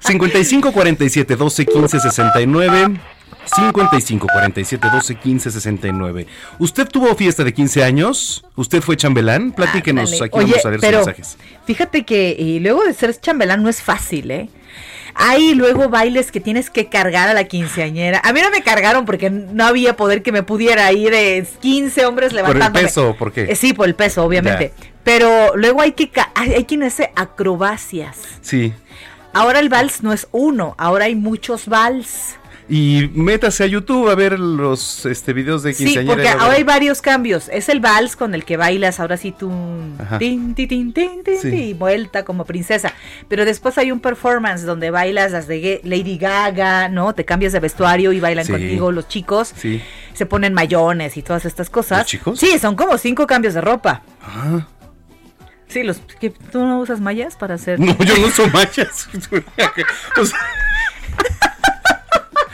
[0.00, 3.00] 55 47 12 15 69.
[3.46, 6.26] 55 47 12 15 69.
[6.58, 8.44] ¿Usted tuvo fiesta de 15 años?
[8.56, 9.52] ¿Usted fue chambelán?
[9.52, 10.26] Platíquenos, Ándale.
[10.26, 11.38] aquí Oye, vamos a ver pero sus mensajes.
[11.64, 14.48] Fíjate que y luego de ser chambelán no es fácil, ¿eh?
[15.22, 18.20] Hay luego bailes que tienes que cargar a la quinceañera.
[18.24, 22.06] A mí no me cargaron porque no había poder que me pudiera ir de 15
[22.06, 23.42] hombres ¿Por el peso por qué?
[23.42, 24.72] Eh, sí, por el peso, obviamente.
[25.04, 28.16] Pero luego hay que hay, hay quien hace acrobacias.
[28.40, 28.72] Sí.
[29.32, 32.36] Ahora el vals no es uno, ahora hay muchos vals.
[32.72, 36.14] Y métase a YouTube a ver los este, videos de Sí, quinceañera.
[36.14, 36.42] porque a ver.
[36.42, 37.48] ahora hay varios cambios.
[37.52, 39.50] Es el vals con el que bailas, ahora sí tú
[40.20, 41.48] tin, tin, tin, tin, tin, Sí.
[41.48, 42.94] y vuelta como princesa.
[43.28, 47.12] Pero después hay un performance donde bailas las de Lady Gaga, ¿no?
[47.12, 48.52] Te cambias de vestuario y bailan Sí.
[48.52, 49.52] contigo los chicos.
[49.56, 49.82] Sí.
[50.12, 51.98] Se ponen mayones y todas estas cosas.
[51.98, 52.38] ¿Los chicos?
[52.38, 54.02] Sí, son como cinco cambios de ropa.
[54.22, 54.68] Ah.
[55.66, 57.80] Sí, los que tú no usas mallas para hacer.
[57.80, 59.08] No, yo no uso machas.
[60.20, 60.38] o sea,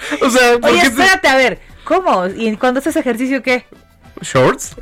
[0.23, 2.27] o sea, ¿por Oye, qué te- espérate, a ver, ¿cómo?
[2.27, 3.64] ¿Y cuando haces ejercicio qué?
[4.21, 4.77] ¿Shorts?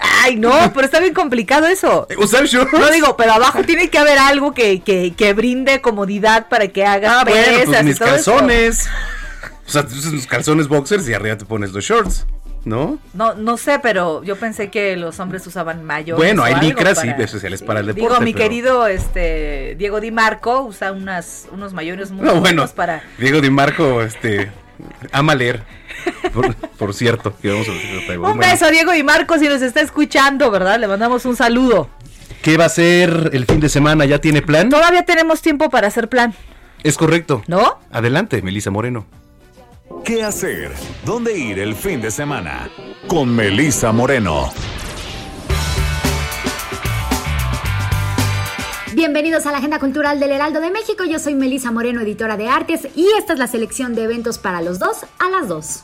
[0.00, 2.06] Ay, no, pero está bien complicado eso.
[2.18, 2.72] ¿Usar shorts?
[2.72, 6.84] No digo, pero abajo tiene que haber algo que, que, que brinde comodidad para que
[6.84, 8.32] hagas Ah, bueno, pues y todo eso.
[8.32, 8.88] calzones.
[9.66, 12.26] O sea, tú usas los calzones boxers y arriba te pones los shorts,
[12.64, 12.98] ¿no?
[13.12, 16.16] No, no sé, pero yo pensé que los hombres usaban mayor.
[16.16, 18.08] Bueno, hay licras, sí, especiales para el deporte.
[18.08, 22.66] Digo, mi pero- querido este Diego Di Marco usa unas, unos mayores muy No, bueno,
[22.68, 23.02] para.
[23.18, 24.50] Diego Di Marco, este,
[25.12, 25.62] ama leer.
[26.32, 28.18] Por, por cierto, que vamos a decir.
[28.18, 30.78] Un beso a Diego Di Marco si nos está escuchando, ¿verdad?
[30.80, 31.88] Le mandamos un saludo.
[32.42, 34.04] ¿Qué va a ser el fin de semana?
[34.04, 34.68] ¿Ya tiene plan?
[34.68, 36.34] Todavía tenemos tiempo para hacer plan,
[36.82, 37.42] Es correcto.
[37.46, 37.78] ¿no?
[37.90, 39.06] Adelante, Melissa Moreno.
[40.02, 40.72] ¿Qué hacer?
[41.04, 42.70] ¿Dónde ir el fin de semana?
[43.06, 44.50] Con Melissa Moreno.
[48.94, 51.04] Bienvenidos a la Agenda Cultural del Heraldo de México.
[51.04, 54.62] Yo soy Melisa Moreno, editora de artes, y esta es la selección de eventos para
[54.62, 55.82] los dos a las dos.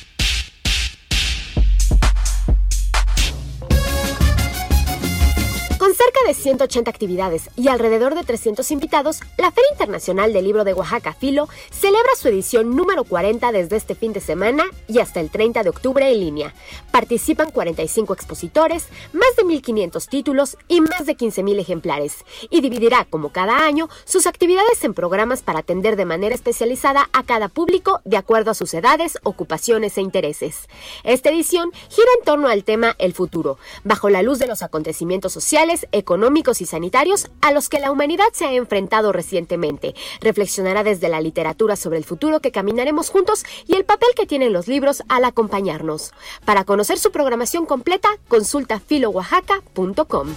[6.08, 10.74] cerca de 180 actividades y alrededor de 300 invitados, la Feria Internacional del Libro de
[10.74, 15.30] Oaxaca Filo celebra su edición número 40 desde este fin de semana y hasta el
[15.30, 16.54] 30 de octubre en línea.
[16.91, 23.34] Participan 45 expositores, más de 1.500 títulos y más de 15.000 ejemplares, y dividirá, como
[23.34, 28.15] cada año, sus actividades en programas para atender de manera especializada a cada público de
[28.15, 30.70] acuerdo a sus edades, ocupaciones e intereses.
[31.04, 35.34] Esta edición gira en torno al tema El futuro, bajo la luz de los acontecimientos
[35.34, 39.96] sociales, económicos y sanitarios a los que la humanidad se ha enfrentado recientemente.
[40.22, 44.54] Reflexionará desde la literatura sobre el futuro que caminaremos juntos y el papel que tienen
[44.54, 46.14] los libros al acompañarnos.
[46.46, 50.28] Para conocer su programación completa, consulta filooaxaca.com.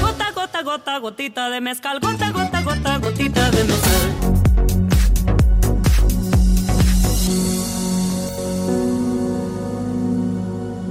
[0.00, 2.00] Gota, gota, gota, gotita de mezcal.
[2.00, 4.19] Gota, gota, gota, gotita de mezcal.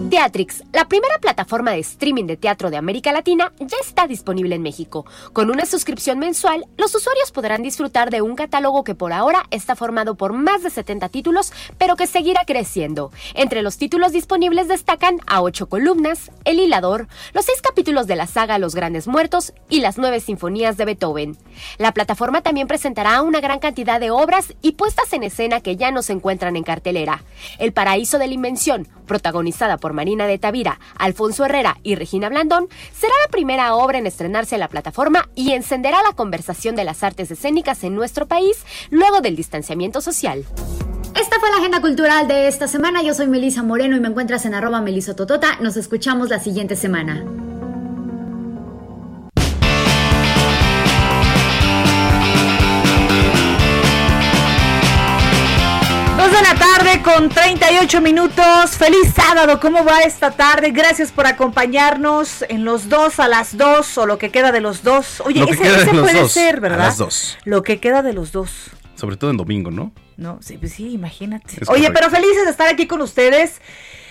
[0.10, 4.63] Teatrix, la primera plataforma de streaming de teatro de América Latina, ya está disponible en
[4.63, 5.06] México.
[5.34, 9.76] Con una suscripción mensual, los usuarios podrán disfrutar de un catálogo que por ahora está
[9.76, 13.12] formado por más de 70 títulos, pero que seguirá creciendo.
[13.36, 18.26] Entre los títulos disponibles destacan A Ocho Columnas, El Hilador, los seis capítulos de la
[18.26, 21.38] saga Los Grandes Muertos y las nueve sinfonías de Beethoven.
[21.78, 25.91] La plataforma también presentará una gran cantidad de obras y puestas en escena que ya
[25.91, 27.24] no se encuentran en cartelera.
[27.60, 32.70] El Paraíso de la Invención, protagonizada por Marina de Tavira, Alfonso Herrera y Regina Blandón,
[32.98, 37.04] será la primera obra en estrenarse en la plataforma y encenderá la conversación de las
[37.04, 40.46] artes escénicas en nuestro país luego del distanciamiento social.
[41.20, 43.04] Esta fue la agenda cultural de esta semana.
[43.04, 45.58] Yo soy Melisa Moreno y me encuentras en arroba melisototota.
[45.60, 47.26] Nos escuchamos la siguiente semana.
[57.16, 58.72] Con 38 minutos.
[58.78, 59.60] Feliz sábado.
[59.60, 60.72] ¿Cómo va esta tarde?
[60.72, 64.84] Gracias por acompañarnos en los dos a las dos o lo que queda de los
[64.84, 65.22] dos.
[65.26, 66.78] Oye, ese, queda de ese puede dos, ser, a ¿verdad?
[66.78, 67.38] las dos.
[67.45, 68.70] Lo que queda de los dos.
[68.95, 69.91] Sobre todo en domingo, ¿no?
[70.18, 71.55] No, sí, pues sí, imagínate.
[71.62, 71.93] Es Oye, correcto.
[71.95, 73.60] pero felices de estar aquí con ustedes,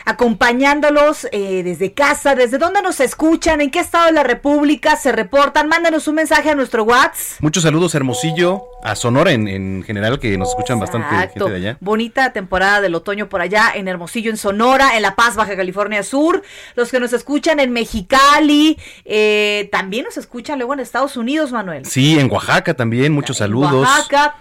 [0.09, 5.12] acompañándolos eh, desde casa, desde dónde nos escuchan, en qué estado de la República se
[5.12, 5.68] reportan.
[5.68, 7.42] Mándanos un mensaje a nuestro WhatsApp.
[7.42, 11.76] Muchos saludos Hermosillo, a Sonora en, en general, que nos escuchan bastante gente de allá.
[11.80, 16.02] Bonita temporada del otoño por allá, en Hermosillo, en Sonora, en La Paz, Baja California
[16.02, 16.42] Sur.
[16.74, 21.84] Los que nos escuchan en Mexicali, eh, también nos escuchan luego en Estados Unidos, Manuel.
[21.84, 23.86] Sí, en Oaxaca también, muchos saludos.
[23.86, 24.36] Oaxaca.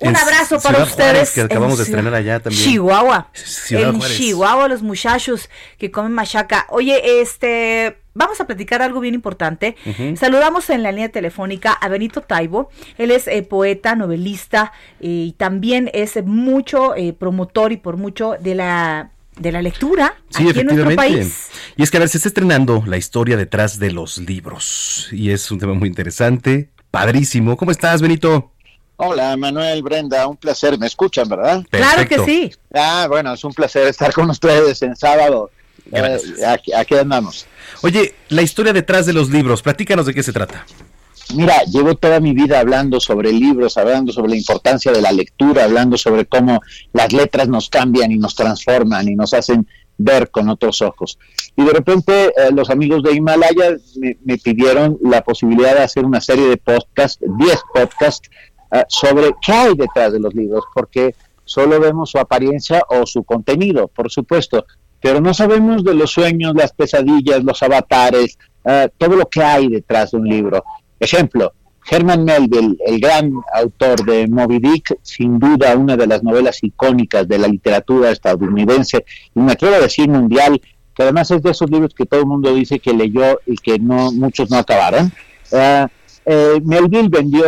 [0.00, 1.10] Un abrazo para Ciudad ustedes.
[1.10, 2.62] Juárez, que acabamos de estrenar allá también.
[2.62, 3.30] Chihuahua.
[3.32, 4.16] Ciudad en Juárez.
[4.16, 6.66] Chihuahua, los muchachos que comen machaca.
[6.70, 9.76] Oye, este, vamos a platicar algo bien importante.
[10.16, 12.70] Saludamos en la línea telefónica a Benito Taibo.
[12.96, 18.36] Él es eh, poeta, novelista eh, y también es mucho eh, promotor y por mucho
[18.38, 20.96] de la de la lectura Sí, aquí en nuestro efectivamente.
[20.96, 21.48] país.
[21.76, 25.08] Y es que a ver, se está estrenando la historia detrás de los libros.
[25.12, 27.56] Y es un tema muy interesante, padrísimo.
[27.56, 28.52] ¿Cómo estás, Benito?
[29.00, 30.76] Hola, Manuel, Brenda, un placer.
[30.76, 31.64] ¿Me escuchan, verdad?
[31.70, 32.50] Claro que sí.
[32.74, 35.52] Ah, bueno, es un placer estar con ustedes en sábado.
[35.92, 37.46] Eh, aquí, aquí andamos.
[37.82, 40.66] Oye, la historia detrás de los libros, platícanos de qué se trata.
[41.32, 45.62] Mira, llevo toda mi vida hablando sobre libros, hablando sobre la importancia de la lectura,
[45.62, 46.60] hablando sobre cómo
[46.92, 49.64] las letras nos cambian y nos transforman y nos hacen
[49.96, 51.20] ver con otros ojos.
[51.54, 56.04] Y de repente eh, los amigos de Himalaya me, me pidieron la posibilidad de hacer
[56.04, 58.28] una serie de podcasts, 10 podcasts,
[58.70, 61.14] eh, sobre qué hay detrás de los libros, porque
[61.44, 64.66] solo vemos su apariencia o su contenido, por supuesto,
[65.00, 69.68] pero no sabemos de los sueños, las pesadillas, los avatares, eh, todo lo que hay
[69.68, 70.64] detrás de un libro.
[70.98, 71.52] Ejemplo,
[71.90, 77.26] Herman Melville, el gran autor de Moby Dick, sin duda una de las novelas icónicas
[77.26, 79.04] de la literatura estadounidense,
[79.34, 80.60] y me atrevo a decir mundial,
[80.94, 83.78] que además es de esos libros que todo el mundo dice que leyó y que
[83.78, 85.12] no muchos no acabaron.
[85.52, 85.86] Eh,
[86.30, 87.42] eh, Melville vendió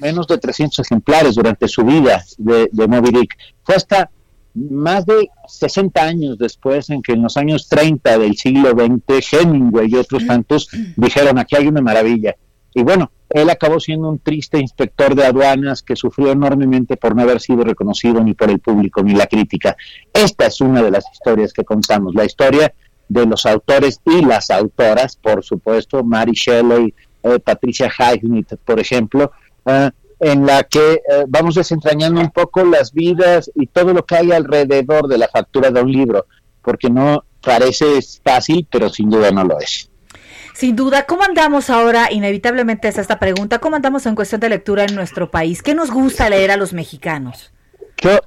[0.00, 3.36] menos de 300 ejemplares durante su vida de, Moby Dick.
[3.64, 4.10] Fue hasta
[4.54, 9.90] más de 60 años después en que en los años 30 del siglo XX Hemingway
[9.90, 12.36] y otros tantos dijeron aquí hay una maravilla.
[12.72, 17.22] Y bueno, él acabó siendo un triste inspector de aduanas que sufrió enormemente por no
[17.22, 19.76] haber sido reconocido ni por el público ni la crítica.
[20.12, 22.72] Esta es una de las historias que contamos, la historia
[23.08, 29.32] de los autores y las autoras, por supuesto, Mary Shelley, eh, Patricia Highsmith, por ejemplo,
[29.66, 34.16] eh, en la que eh, vamos desentrañando un poco las vidas y todo lo que
[34.16, 36.26] hay alrededor de la factura de un libro,
[36.62, 37.84] porque no parece
[38.24, 39.90] fácil, pero sin duda no lo es.
[40.54, 42.12] Sin duda, ¿cómo andamos ahora?
[42.12, 43.58] Inevitablemente es esta pregunta.
[43.58, 45.62] ¿Cómo andamos en cuestión de lectura en nuestro país?
[45.62, 47.52] ¿Qué nos gusta leer a los mexicanos?
[47.96, 48.20] Yo,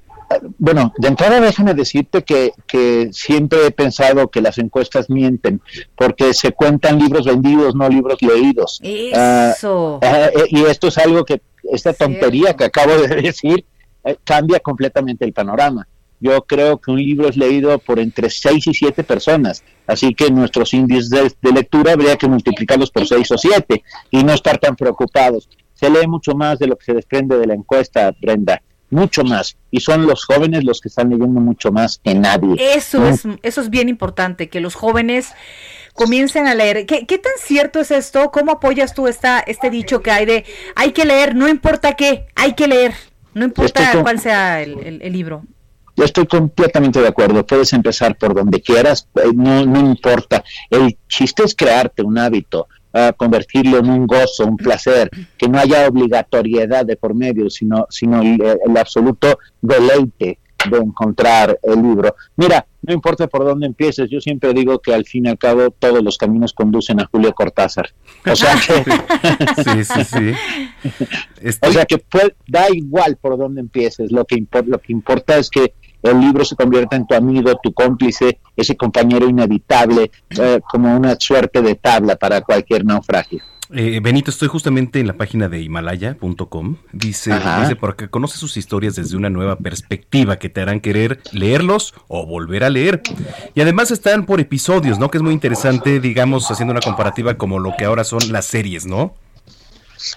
[0.58, 5.62] bueno, de entrada déjame decirte que, que siempre he pensado que las encuestas mienten,
[5.96, 8.80] porque se cuentan libros vendidos, no libros leídos.
[8.84, 10.00] Eso.
[10.02, 13.66] Ah, eh, y esto es algo que, esta tontería que acabo de decir,
[14.04, 15.88] eh, cambia completamente el panorama.
[16.20, 20.32] Yo creo que un libro es leído por entre seis y siete personas, así que
[20.32, 24.58] nuestros índices de, de lectura habría que multiplicarlos por seis o siete y no estar
[24.58, 25.50] tan preocupados.
[25.74, 28.62] Se lee mucho más de lo que se desprende de la encuesta, Brenda,
[28.96, 29.56] mucho más.
[29.72, 32.56] Y son los jóvenes los que están leyendo mucho más que nadie.
[32.76, 33.10] Eso ¿no?
[33.10, 35.34] es, eso es bien importante, que los jóvenes
[35.94, 36.86] comiencen a leer.
[36.86, 38.32] ¿Qué, qué tan cierto es esto?
[38.32, 42.28] ¿Cómo apoyas tú esta, este dicho que hay de hay que leer, no importa qué,
[42.36, 42.94] hay que leer,
[43.34, 45.44] no importa con- cuál sea el, el- el libro?
[45.98, 47.46] Yo estoy completamente de acuerdo.
[47.46, 50.44] Puedes empezar por donde quieras, eh, no, no importa.
[50.70, 55.60] El chiste es crearte un hábito, ah, convertirlo en un gozo, un placer, que no
[55.60, 60.40] haya obligatoriedad de por medio, sino, sino el, el absoluto deleite
[60.72, 62.16] de encontrar el libro.
[62.38, 65.70] Mira, no importa por dónde empieces, yo siempre digo que al fin y al cabo
[65.70, 67.90] todos los caminos conducen a Julio Cortázar.
[68.26, 71.56] O sea que Sí, sí, sí.
[71.62, 75.38] o sea que puede- da igual por dónde empieces, lo que, impor- lo que importa
[75.38, 75.74] es que
[76.12, 81.16] el libro se convierta en tu amigo, tu cómplice, ese compañero inevitable, eh, como una
[81.20, 83.42] suerte de tabla para cualquier naufragio.
[83.74, 86.76] Eh, Benito, estoy justamente en la página de himalaya.com.
[86.94, 87.62] Dice, Ajá.
[87.62, 92.28] dice porque conoce sus historias desde una nueva perspectiva que te harán querer leerlos o
[92.28, 93.02] volver a leer.
[93.56, 95.10] Y además están por episodios, ¿no?
[95.10, 98.86] Que es muy interesante, digamos, haciendo una comparativa como lo que ahora son las series,
[98.86, 99.16] ¿no?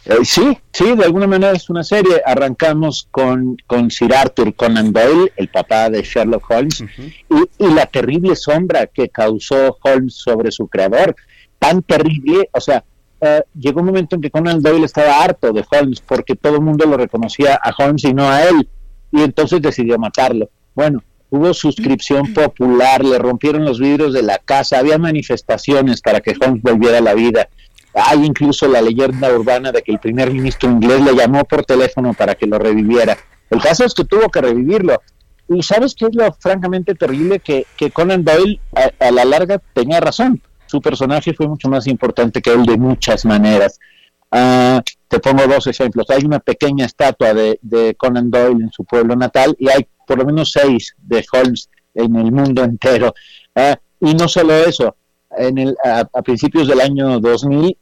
[0.05, 2.23] Eh, sí, sí, de alguna manera es una serie.
[2.25, 7.87] Arrancamos con, con Sir Arthur Conan Doyle, el papá de Sherlock Holmes, y, y la
[7.87, 11.15] terrible sombra que causó Holmes sobre su creador.
[11.59, 12.85] Tan terrible, o sea,
[13.21, 16.63] eh, llegó un momento en que Conan Doyle estaba harto de Holmes porque todo el
[16.63, 18.69] mundo lo reconocía a Holmes y no a él,
[19.11, 20.49] y entonces decidió matarlo.
[20.75, 26.35] Bueno, hubo suscripción popular, le rompieron los vidrios de la casa, había manifestaciones para que
[26.41, 27.49] Holmes volviera a la vida.
[27.95, 32.15] Hay incluso la leyenda urbana de que el primer ministro inglés le llamó por teléfono
[32.15, 33.17] para que lo reviviera.
[33.51, 35.01] El caso es que tuvo que revivirlo.
[35.49, 39.99] Y sabes qué es lo francamente terrible que, que Conan Doyle a, la larga tenía
[40.01, 40.43] razón.
[40.67, 43.79] Su personaje fue mucho más importante que él de muchas maneras.
[44.31, 46.11] Ah, te pongo dos ejemplos.
[46.11, 50.19] Hay una pequeña estatua de, de Conan Doyle en su pueblo natal y hay por
[50.19, 53.15] lo menos seis de Holmes en el mundo entero.
[53.55, 54.97] Ah, y no solo eso,
[55.37, 57.77] en el, a, a principios del año 2000,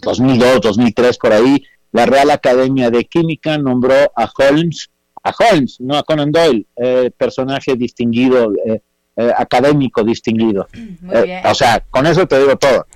[0.00, 1.62] 2002, 2003, por ahí,
[1.92, 4.90] la Real Academia de Química nombró a Holmes,
[5.22, 8.80] a Holmes, no a Conan Doyle, eh, personaje distinguido, eh,
[9.16, 10.66] eh, académico distinguido.
[11.12, 12.86] Eh, o sea, con eso te digo todo.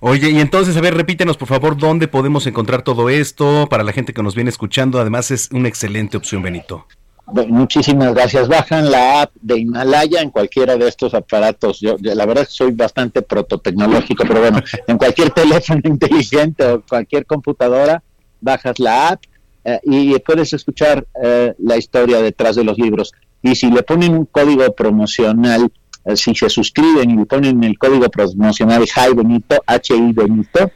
[0.00, 3.92] Oye, y entonces, a ver, repítenos por favor dónde podemos encontrar todo esto para la
[3.92, 4.98] gente que nos viene escuchando.
[4.98, 6.86] Además, es una excelente opción, Benito.
[7.26, 8.48] Muchísimas gracias.
[8.48, 11.80] Bajan la app de Himalaya en cualquiera de estos aparatos.
[11.80, 16.64] Yo, yo la verdad es que soy bastante prototecnológico, pero bueno, en cualquier teléfono inteligente
[16.66, 18.02] o cualquier computadora,
[18.40, 19.22] bajas la app
[19.64, 23.12] eh, y puedes escuchar eh, la historia detrás de los libros.
[23.42, 25.72] Y si le ponen un código promocional,
[26.04, 30.70] eh, si se suscriben y le ponen el código promocional Hi Benito, H-I Benito,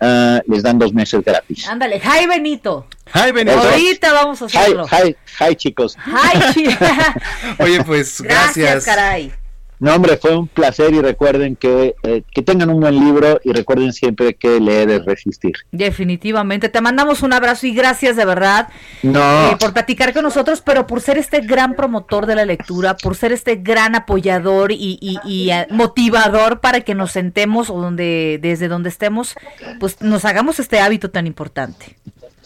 [0.00, 1.66] eh, les dan dos meses gratis.
[1.68, 2.86] Ándale, hi Benito.
[3.14, 3.58] Hi Benito.
[3.58, 4.86] Ahorita vamos a hacerlo.
[4.86, 5.96] hi, hi chicos.
[6.06, 6.76] Hi, chi-
[7.62, 8.84] Oye, pues Gracias, gracias.
[8.84, 9.32] caray.
[9.80, 13.52] No, hombre, fue un placer y recuerden que, eh, que tengan un buen libro y
[13.52, 15.52] recuerden siempre que leer es resistir.
[15.70, 16.68] Definitivamente.
[16.68, 18.68] Te mandamos un abrazo y gracias de verdad
[19.02, 19.50] No.
[19.52, 23.14] eh, por platicar con nosotros, pero por ser este gran promotor de la lectura, por
[23.16, 28.38] ser este gran apoyador y, y- y, eh, motivador para que nos sentemos o donde
[28.42, 29.34] desde donde estemos,
[29.80, 31.96] pues nos hagamos este hábito tan importante.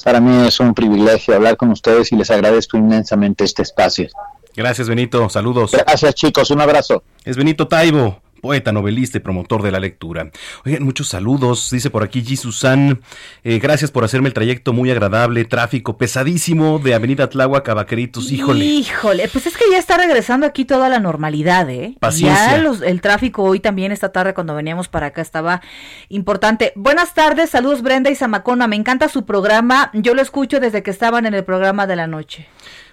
[0.05, 4.09] Para mí es un privilegio hablar con ustedes y les agradezco inmensamente este espacio.
[4.57, 5.29] Gracias, Benito.
[5.29, 5.73] Saludos.
[5.73, 6.51] Gracias, chicos.
[6.51, 7.03] Un abrazo.
[7.25, 10.31] Es Benito Taibo, poeta, novelista y promotor de la lectura.
[10.67, 11.71] Oigan, muchos saludos.
[11.71, 12.37] Dice por aquí G.
[12.37, 13.01] Susan.
[13.45, 15.45] eh, gracias por hacerme el trayecto muy agradable.
[15.45, 18.31] Tráfico pesadísimo de Avenida Tláhuac a Vaqueritos.
[18.33, 18.65] Híjole.
[18.65, 21.97] Híjole, pues es que ya está regresando aquí toda la normalidad, ¿eh?
[22.01, 22.51] Paciencia.
[22.51, 25.63] Ya los- el tráfico hoy también, esta tarde cuando veníamos para acá, estaba
[26.09, 26.73] importante.
[26.77, 30.91] Buenas tardes, saludos Brenda y Zamacona, me encanta su programa, yo lo escucho desde que
[30.91, 32.49] estaban en el programa de la noche.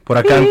[0.09, 0.41] Por acá.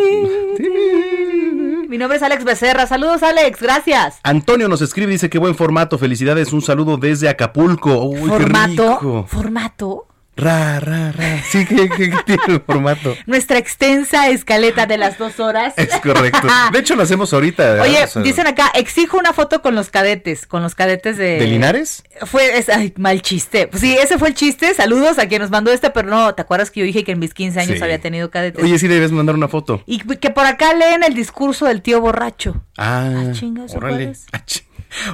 [1.89, 4.21] Mi nombre es Alex Becerra, saludos Alex, gracias.
[4.23, 5.99] Antonio nos escribe, dice que buen formato.
[5.99, 8.05] Felicidades, un saludo desde Acapulco.
[8.05, 9.27] Uy, qué formato, rico.
[9.27, 10.08] formato.
[10.41, 11.43] Ra, ra, ra.
[11.51, 13.17] Sí, que, que- que tiene el formato.
[13.27, 15.75] Nuestra extensa escaleta de las dos horas.
[15.77, 16.47] Es correcto.
[16.73, 17.83] De hecho, lo hacemos ahorita.
[17.83, 21.39] Oye, O sea, dicen acá, exijo una foto con los cadetes, con los cadetes de...
[21.41, 22.05] ¿De Linares?
[22.23, 23.67] Fue, es, ay, mal chiste.
[23.67, 24.73] Pues sí, ese fue el chiste.
[24.75, 27.19] Saludos a quien nos mandó este, pero no, ¿te acuerdas que yo dije que en
[27.19, 27.83] mis 15 años Sí.
[27.83, 28.63] había tenido cadetes?
[28.63, 29.83] Oye, sí debes mandar una foto.
[29.87, 32.63] Y que por acá leen el discurso del tío borracho.
[32.77, 33.97] Ah, chinga, ¿eso órale.
[33.97, 34.27] cuál es?
[34.33, 34.45] Ah,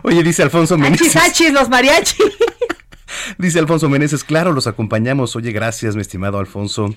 [0.05, 1.17] Oye, dice Alfonso Achis, Meneses.
[1.17, 2.17] achis, los mariachi.
[3.39, 5.37] Dice Alfonso Meneses, claro, los acompañamos.
[5.37, 6.95] Oye, gracias, mi estimado Alfonso.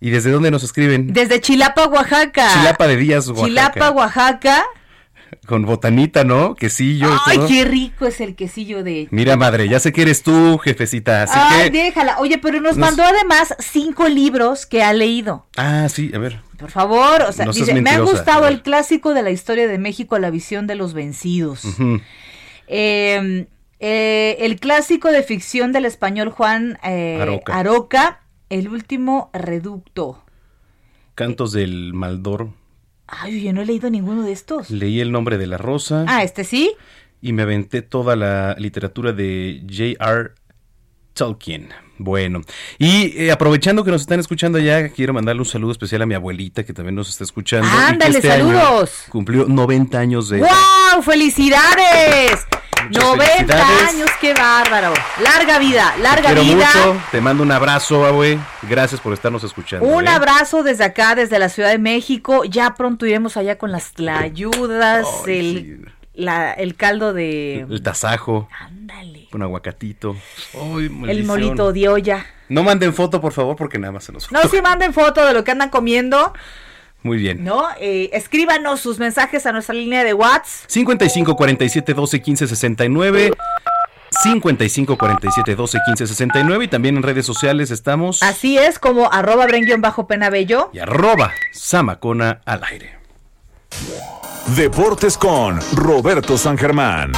[0.00, 1.12] ¿Y desde dónde nos escriben?
[1.12, 2.48] Desde Chilapa, Oaxaca.
[2.54, 3.46] Chilapa de Díaz, Oaxaca.
[3.46, 4.64] Chilapa, Oaxaca.
[5.46, 6.54] Con botanita, ¿no?
[6.54, 7.08] Quesillo.
[7.24, 7.48] Ay, todo.
[7.48, 9.08] qué rico es el quesillo de...
[9.10, 11.22] Mira, madre, ya sé que eres tú, jefecita.
[11.22, 11.84] Así Ay, que.
[11.84, 12.18] déjala.
[12.18, 15.46] Oye, pero nos Nos- mandó además cinco libros que ha leído.
[15.56, 16.40] Ah, sí, a ver.
[16.58, 19.78] Por favor, o sea, No dice, me ha gustado el clásico de la historia de
[19.78, 21.62] México, La visión de los vencidos.
[22.68, 23.46] Eh,
[23.84, 27.58] eh, el clásico de ficción del español Juan eh, Aroca.
[27.58, 30.22] Aroca, El último reducto.
[31.16, 32.50] Cantos del Maldor.
[33.08, 34.70] Ay, yo no he leído ninguno de estos.
[34.70, 36.04] Leí el nombre de la rosa.
[36.06, 36.72] Ah, este sí.
[37.20, 40.30] y me aventé toda la literatura de J.R.
[41.14, 41.70] Tolkien.
[41.98, 42.40] Bueno,
[42.78, 46.14] y eh, aprovechando que nos están escuchando ya, quiero mandarle un saludo especial a mi
[46.14, 47.66] abuelita que también nos está escuchando.
[47.66, 49.04] y que Ándale, este año saludos.
[49.08, 50.48] Cumplió 90 años de edad.
[50.94, 51.02] ¡Wow!
[51.02, 52.46] ¡Felicidades!
[52.88, 53.88] Muchas 90 felicidades.
[53.94, 54.92] años, qué bárbaro.
[55.22, 56.66] Larga vida, Te larga quiero vida.
[56.74, 58.38] mucho, te mando un abrazo, abue.
[58.62, 59.86] Gracias por estarnos escuchando.
[59.86, 60.10] Un ¿eh?
[60.10, 62.44] abrazo desde acá, desde la Ciudad de México.
[62.44, 67.60] Ya pronto iremos allá con las tlayudas, el, la- el caldo de...
[67.68, 68.48] El tasajo.
[69.32, 70.16] Un aguacatito.
[70.54, 72.26] Ay, El molito de olla.
[72.48, 75.32] No manden foto, por favor, porque nada más se nos No, si manden foto de
[75.32, 76.34] lo que andan comiendo,
[77.02, 77.44] Muy bien.
[77.44, 77.66] ¿no?
[77.80, 80.68] Eh, escríbanos sus mensajes a nuestra línea de WhatsApp.
[80.68, 83.32] 55 47 12 15 69.
[84.22, 89.46] 55 47 12 15 69 y también en redes sociales estamos Así es, como arroba
[89.78, 90.70] bajo penabello.
[90.72, 92.96] y arroba Samacona al aire.
[94.56, 97.12] Deportes con Roberto San Germán.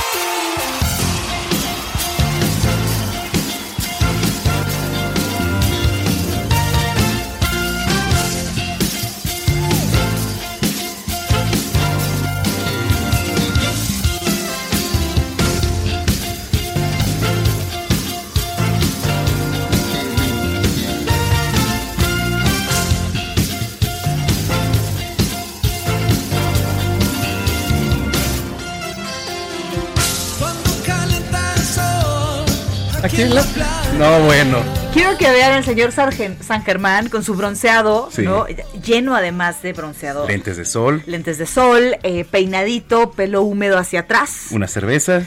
[33.99, 34.59] No, bueno.
[34.93, 38.23] Quiero que vean al señor Sargen- San Germán con su bronceado, Sí.
[38.23, 38.47] ¿no?
[38.85, 40.29] Lleno además de bronceador.
[40.29, 44.47] Lentes de sol, Lentes de sol, eh, peinadito, pelo húmedo hacia atrás.
[44.51, 45.23] una cerveza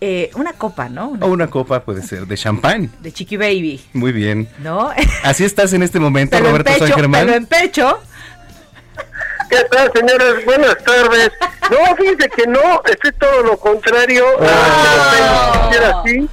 [0.00, 1.08] eh, una copa, ¿no?
[1.08, 2.90] Una- o una copa puede ser de champán.
[3.00, 4.48] de Chiqui Baby, Muy bien.
[4.58, 4.90] ¿no?
[5.24, 7.24] Así estás en este momento, Pelo en Roberto pecho, San Germán.
[7.26, 8.00] pelo en pecho.
[9.50, 10.44] ¿Qué tal, señores?
[10.44, 11.30] Buenas tardes.
[11.70, 14.24] No, fíjense que no, estoy todo lo contrario.
[14.40, 16.28] Ah, no era así.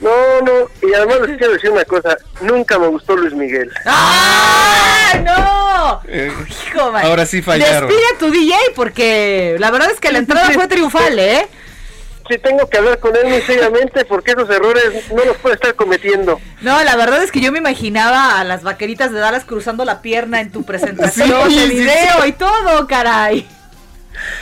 [0.00, 0.52] No, no,
[0.88, 3.70] y además les quiero decir una cosa, nunca me gustó Luis Miguel.
[3.84, 6.00] ¡Ah, no!
[6.08, 6.32] Eh,
[6.66, 7.04] Hijo, man.
[7.04, 7.88] ahora sí fallaron.
[7.88, 11.46] Despide a tu DJ porque la verdad es que la entrada fue triunfal, ¿eh?
[12.28, 15.74] Sí, tengo que hablar con él muy seriamente porque esos errores no los puede estar
[15.74, 16.40] cometiendo.
[16.60, 20.00] No, la verdad es que yo me imaginaba a las vaqueritas de Dallas cruzando la
[20.00, 22.28] pierna en tu presentación Sí, de sí, video sí.
[22.28, 23.48] y todo, caray.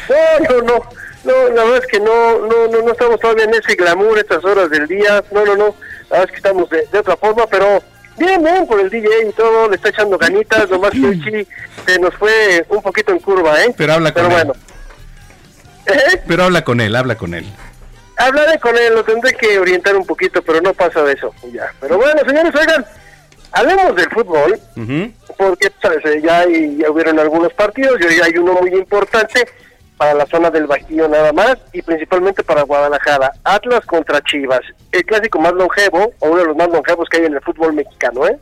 [0.08, 0.82] No, no, no,
[1.28, 4.44] no, la verdad es que no, no, no, no estamos todavía en ese glamour estas
[4.44, 5.22] horas del día.
[5.30, 5.74] No, no, no,
[6.10, 7.82] la verdad es que estamos de, de otra forma, pero
[8.16, 11.46] bien, bien por el DJ y todo, le está echando ganitas, nomás que hoy sí
[11.86, 13.74] se nos fue un poquito en curva, ¿eh?
[13.76, 14.44] Pero habla con Pero él.
[14.46, 14.60] bueno.
[15.86, 16.22] ¿Eh?
[16.26, 17.46] Pero habla con él, habla con él.
[18.16, 21.72] Hablaré con él, lo tendré que orientar un poquito, pero no pasa de eso, ya.
[21.80, 22.84] Pero bueno, señores, oigan,
[23.52, 25.12] hablemos del fútbol, Ujú.
[25.38, 29.48] porque sabes, Eh, ya, hay- ya hubieron algunos partidos y hoy hay uno muy importante
[29.98, 33.32] para la zona del Bajío nada más y principalmente para Guadalajara.
[33.44, 34.60] Atlas contra Chivas,
[34.92, 37.72] el clásico más longevo o uno de los más longevos que hay en el fútbol
[37.74, 38.38] mexicano, ¿eh?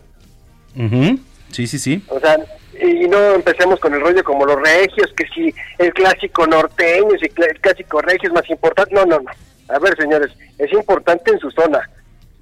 [1.50, 2.04] Sí, sí, sí.
[2.10, 2.36] O sea,
[2.80, 7.24] y no empecemos con el rollo como los regios, que si el clásico norteño, si
[7.26, 8.94] el clásico regio es más importante.
[8.94, 9.30] No, no, no.
[9.74, 11.80] A ver, señores, es importante en su zona.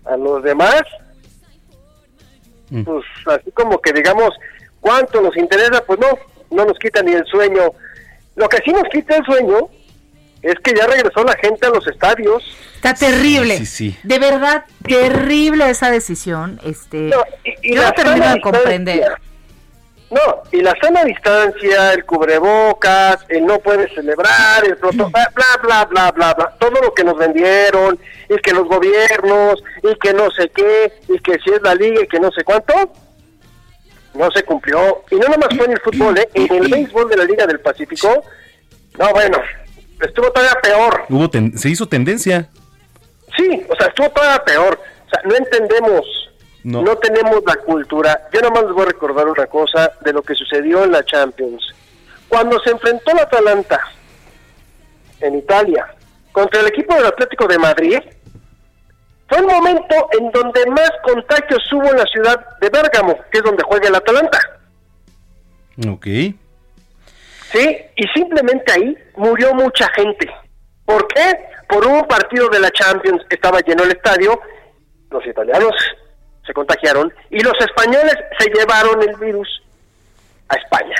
[0.04, 0.82] A los demás,
[2.70, 2.82] Mm.
[2.82, 4.30] pues así como que digamos,
[4.80, 5.84] ¿cuánto nos interesa?
[5.86, 6.08] Pues no,
[6.50, 7.60] no nos quita ni el sueño.
[8.36, 9.68] Lo que sí nos quita el sueño
[10.42, 12.42] es que ya regresó la gente a los estadios.
[12.76, 13.58] Está terrible.
[13.58, 13.96] Sí, sí.
[14.02, 16.60] De verdad, terrible esa decisión.
[16.64, 17.10] Este,
[17.44, 19.12] y- y yo no termino de comprender.
[20.10, 25.28] No, y la sana distancia, el cubrebocas, el no puedes celebrar, el protocolo, bla,
[25.62, 30.12] bla, bla, bla, bla, todo lo que nos vendieron, y que los gobiernos, y que
[30.12, 32.74] no sé qué, y que si es la liga, y que no sé cuánto,
[34.14, 35.02] no se cumplió.
[35.10, 36.28] Y no nomás fue en el fútbol, ¿eh?
[36.34, 38.24] en el béisbol de la Liga del Pacífico,
[38.98, 39.38] no, bueno,
[40.00, 41.04] estuvo todavía peor.
[41.08, 42.48] Hubo ten- se hizo tendencia.
[43.36, 44.78] Sí, o sea, estuvo todavía peor.
[45.06, 46.06] O sea, no entendemos,
[46.62, 46.82] No.
[46.82, 46.96] no.
[46.98, 48.28] tenemos la cultura.
[48.32, 51.62] Yo nomás les voy a recordar una cosa de lo que sucedió en la Champions.
[52.28, 53.80] Cuando se enfrentó la Atalanta
[55.20, 55.86] en Italia
[56.32, 57.98] contra el equipo del Atlético de Madrid,
[59.34, 63.44] fue el momento en donde más contagios hubo en la ciudad de Bérgamo, que es
[63.44, 64.38] donde juega el Atalanta.
[65.88, 66.06] Ok.
[67.52, 67.78] ¿sí?
[67.96, 70.30] Y simplemente ahí murió mucha gente.
[70.84, 71.38] ¿Por qué?
[71.68, 74.40] Por un partido de la Champions, estaba lleno el estadio,
[75.10, 75.74] los italianos
[76.46, 79.62] se contagiaron y los españoles se llevaron el virus
[80.48, 80.96] a España.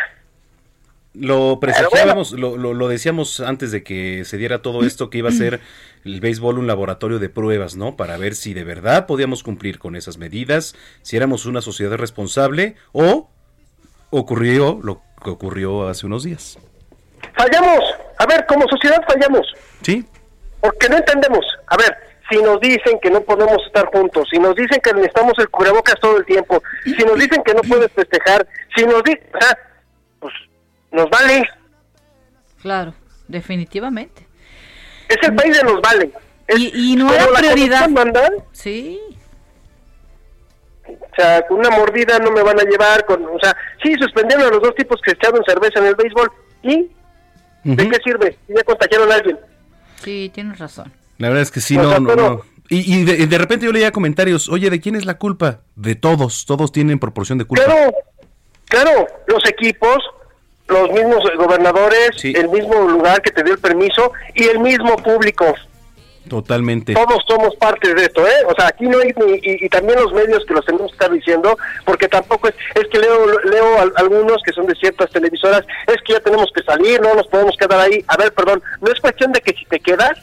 [1.15, 5.29] Lo presagiábamos, lo, lo, lo decíamos antes de que se diera todo esto, que iba
[5.29, 5.61] a ser
[6.05, 7.97] el béisbol un laboratorio de pruebas, ¿no?
[7.97, 12.75] Para ver si de verdad podíamos cumplir con esas medidas, si éramos una sociedad responsable
[12.93, 13.31] o
[14.11, 16.59] ocurrió lo que ocurrió hace unos días.
[17.37, 17.83] Fallamos,
[18.19, 19.47] a ver, como sociedad fallamos,
[19.83, 20.05] Sí,
[20.61, 21.45] porque no entendemos.
[21.67, 21.97] A ver,
[22.31, 25.97] si nos dicen que no podemos estar juntos, si nos dicen que necesitamos el cubrebocas
[26.01, 28.47] todo el tiempo, si nos dicen que no puedes festejar,
[28.77, 29.59] si nos dicen, o sea,
[30.95, 31.45] nos vale.
[32.63, 32.95] Claro,
[33.29, 34.27] definitivamente.
[35.09, 36.11] Es el país de los vale.
[36.57, 37.83] Y, y no era prioridad.
[37.85, 38.99] Comisión manda, Sí.
[40.87, 44.47] O sea, con una mordida no me van a llevar, con, o sea, sí, suspendieron
[44.47, 46.31] a los dos tipos que echaron cerveza en el béisbol.
[46.63, 46.91] ¿Y
[47.65, 48.37] de qué sirve?
[48.47, 49.39] Si ya contagiaron a alguien.
[50.03, 50.93] Sí, tienes razón.
[51.19, 52.55] la verdad es que sí, no, sea, no, pero- no.
[52.71, 55.61] Y, y de, de repente yo leía comentarios, oye, ¿de quién es la culpa?
[55.77, 57.63] De todos, todos tienen proporción de culpa.
[57.65, 57.93] Claro,
[58.67, 59.99] claro, los equipos,
[60.69, 65.55] los mismos gobernadores, el mismo lugar que te dio el permiso y el mismo público.
[66.29, 66.95] Totalmente.
[66.95, 68.47] Todos somos parte de esto, ¿eh?
[68.49, 70.95] O sea, aquí no hay ni, y, y también los medios que los tenemos que
[70.95, 75.11] estar diciendo, porque tampoco es, es que leo, leo al- algunos que son de ciertas
[75.11, 78.03] televisoras, es que ya tenemos que salir, no nos podemos quedar ahí.
[78.09, 80.19] A ver, perdón, no es cuestión de que si te quedas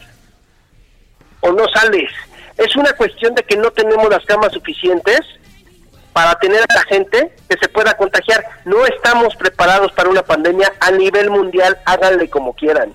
[1.42, 2.12] o no sales,
[2.58, 5.20] es una cuestión de que no tenemos las camas suficientes
[6.14, 8.44] para tener a la gente que se pueda contagiar.
[8.66, 12.94] No estamos preparados para una pandemia a nivel mundial, háganle como quieran.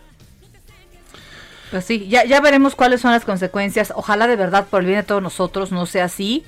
[1.70, 3.92] Pues sí, ya, ya veremos cuáles son las consecuencias.
[3.94, 6.44] Ojalá de verdad por el bien de todos nosotros no sea así.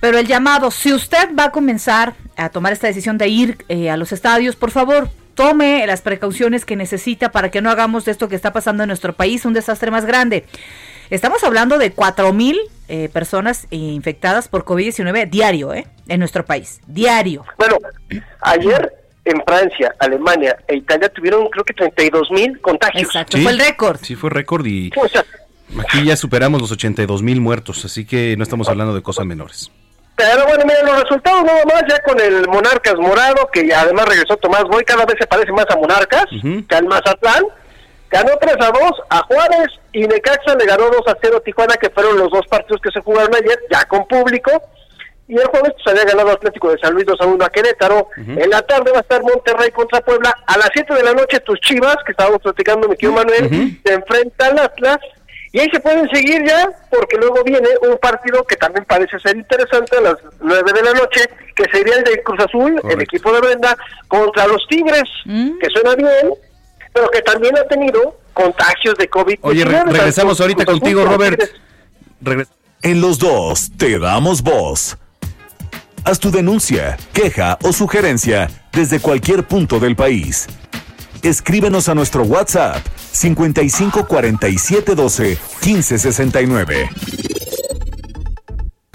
[0.00, 3.90] Pero el llamado, si usted va a comenzar a tomar esta decisión de ir eh,
[3.90, 8.12] a los estadios, por favor, tome las precauciones que necesita para que no hagamos de
[8.12, 10.46] esto que está pasando en nuestro país un desastre más grande.
[11.10, 15.86] Estamos hablando de 4 mil eh, personas infectadas por COVID-19 diario, ¿eh?
[16.08, 17.44] En nuestro país, diario.
[17.58, 17.76] Bueno,
[18.40, 18.92] ayer
[19.24, 23.02] en Francia, Alemania e Italia tuvieron creo que 32 mil contagios.
[23.02, 23.98] Exacto, Sí, fue el récord.
[24.02, 25.24] Sí, fue récord y O sea,
[25.80, 29.70] aquí ya superamos los 82 mil muertos, así que no estamos hablando de cosas menores.
[30.16, 34.06] pero bueno, mira, los resultados nada más ya con el Monarcas Morado, que ya además
[34.08, 36.24] regresó Tomás Boy, cada vez se parece más a Monarcas
[36.68, 37.44] que al Mazatlán.
[38.10, 41.74] Ganó 3 a 2 a Juárez y Necaxa le ganó 2 a 0 a Tijuana,
[41.76, 44.50] que fueron los dos partidos que se jugaron ayer, ya con público.
[45.28, 48.08] Y el jueves pues, había ganado Atlético de San Luis 2 a 1 a Querétaro.
[48.16, 50.34] En la tarde va a estar Monterrey contra Puebla.
[50.46, 53.92] A las 7 de la noche tus chivas, que estábamos platicando mi tío Manuel, se
[53.92, 54.98] enfrentan al Atlas.
[55.52, 59.36] Y ahí se pueden seguir ya, porque luego viene un partido que también parece ser
[59.36, 61.20] interesante a las 9 de la noche,
[61.54, 63.76] que sería el de Cruz Azul, el equipo de Brenda,
[64.08, 66.34] contra los Tigres, que suena bien,
[66.92, 69.38] pero que también ha tenido contagios de COVID.
[69.42, 71.40] Oye, re- regresamos ahorita contigo, Robert.
[72.22, 72.48] Regres-
[72.82, 74.96] En los dos te damos voz.
[76.04, 80.46] Haz tu denuncia, queja o sugerencia desde cualquier punto del país.
[81.22, 82.78] Escríbenos a nuestro WhatsApp
[83.12, 86.88] 55 47 12 15 69.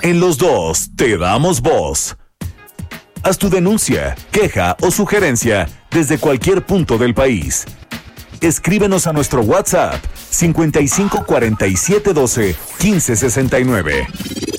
[0.01, 2.15] En los dos te damos voz.
[3.23, 7.65] Haz tu denuncia, queja o sugerencia desde cualquier punto del país.
[8.43, 14.52] Escríbenos a nuestro WhatsApp 55 47 12 15 69.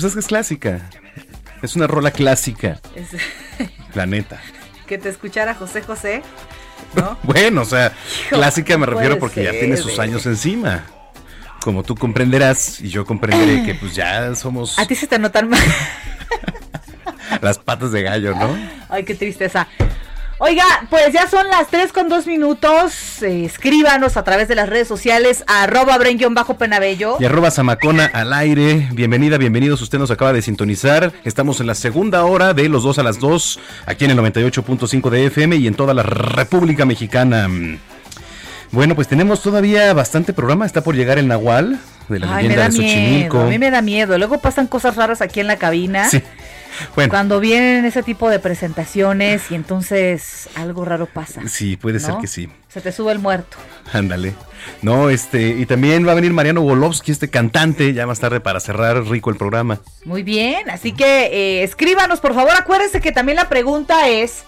[0.00, 0.80] Pues es que es clásica.
[1.60, 3.20] Es una rola clásica, Es-
[3.94, 4.40] la neta.
[4.86, 6.22] que te escuchara José José.
[7.24, 7.92] Bueno, o sea,
[8.26, 10.84] Hijo, clásica me no refiero porque ya tiene sus años encima.
[11.60, 15.48] Como tú comprenderás y yo comprenderé que pues ya somos A ti se te notan
[15.50, 15.60] más.
[17.42, 18.56] las patas de gallo, ¿no?
[18.88, 19.66] Ay, qué tristeza.
[20.38, 22.92] Oiga, pues ya son las 3 con 2 minutos.
[23.22, 25.98] Eh, escríbanos a través de las redes sociales, arroba
[26.30, 27.16] bajo penabello.
[27.18, 28.88] Y arroba Zamacona al aire.
[28.92, 29.80] Bienvenida, bienvenidos.
[29.82, 31.12] Usted nos acaba de sintonizar.
[31.24, 35.10] Estamos en la segunda hora de los 2 a las 2, aquí en el 98.5
[35.10, 37.48] de FM y en toda la República Mexicana.
[38.70, 40.66] Bueno, pues tenemos todavía bastante programa.
[40.66, 41.78] Está por llegar el Nahual.
[42.08, 43.40] de la Ay, me leyenda da de miedo, Xochimilco.
[43.40, 44.18] a mí me da miedo.
[44.18, 46.08] Luego pasan cosas raras aquí en la cabina.
[46.08, 46.22] Sí.
[46.94, 51.42] Bueno, Cuando vienen ese tipo de presentaciones y entonces algo raro pasa.
[51.48, 52.48] sí, puede ser que sí.
[52.68, 53.56] Se te sube el muerto.
[53.92, 54.34] Ándale.
[54.82, 58.60] No, este, y también va a venir Mariano Golovsky, este cantante, ya más tarde para
[58.60, 59.80] cerrar rico el programa.
[60.04, 62.52] Muy bien, así que eh, escríbanos, por favor.
[62.56, 64.42] Acuérdense que también la pregunta es: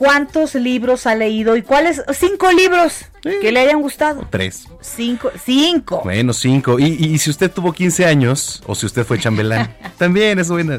[0.00, 2.02] ¿cuántos libros ha leído y cuáles?
[2.14, 4.26] Cinco libros que le hayan gustado.
[4.30, 4.64] Tres.
[4.80, 6.00] Cinco, cinco.
[6.02, 6.78] Bueno, cinco.
[6.78, 10.78] Y, y si usted tuvo 15 años, o si usted fue chambelán, también es buena.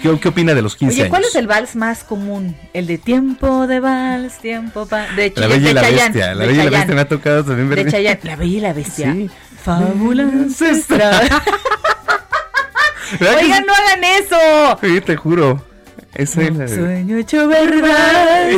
[0.00, 1.10] ¿Qué, qué opina de los 15 Oye, años?
[1.10, 2.56] ¿cuál es el vals más común?
[2.72, 5.08] El de tiempo de vals, tiempo pa...
[5.16, 6.34] De, La Bella y la Chayanne, Bestia.
[6.34, 6.78] La Bella y la.
[6.78, 7.84] Bestia me ha tocado también ver.
[7.84, 8.20] De Chayanne.
[8.22, 9.12] La Bella y la Bestia.
[9.12, 9.30] Sí.
[9.64, 11.28] Fábula ancestral.
[13.18, 14.78] ¿Verdad que Oigan, no hagan eso.
[14.80, 15.73] Sí, te juro.
[16.14, 18.48] Esa es la Sueño hecho verdad.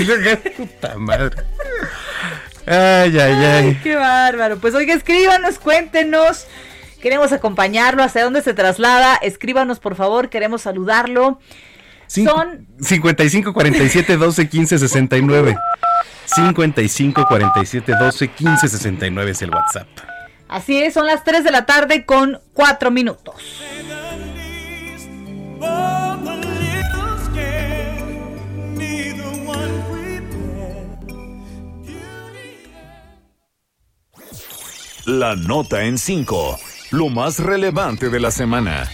[0.57, 1.37] Puta madre.
[2.67, 3.67] Ay, ay, ay.
[3.69, 4.59] Ay, qué bárbaro.
[4.59, 6.47] Pues oiga, escríbanos, cuéntenos.
[7.01, 8.03] Queremos acompañarlo.
[8.03, 9.17] ¿Hacia dónde se traslada?
[9.17, 10.29] Escríbanos, por favor.
[10.29, 11.39] Queremos saludarlo.
[12.09, 15.57] Cin- Son 55 47 12 15 69.
[16.27, 19.87] 55 47 12 15 69 es el WhatsApp.
[20.49, 23.35] Así es, son las 3 de la tarde con 4 minutos.
[35.07, 36.59] La nota en 5.
[36.91, 38.91] Lo más relevante de la semana.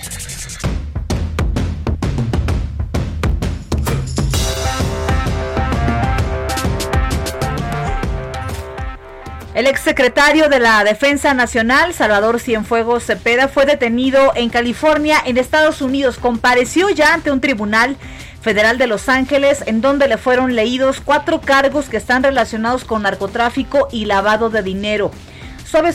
[9.54, 15.80] El exsecretario de la Defensa Nacional, Salvador Cienfuegos Cepeda, fue detenido en California, en Estados
[15.80, 16.18] Unidos.
[16.18, 17.96] Compareció ya ante un tribunal
[18.42, 23.04] federal de Los Ángeles, en donde le fueron leídos cuatro cargos que están relacionados con
[23.04, 25.10] narcotráfico y lavado de dinero.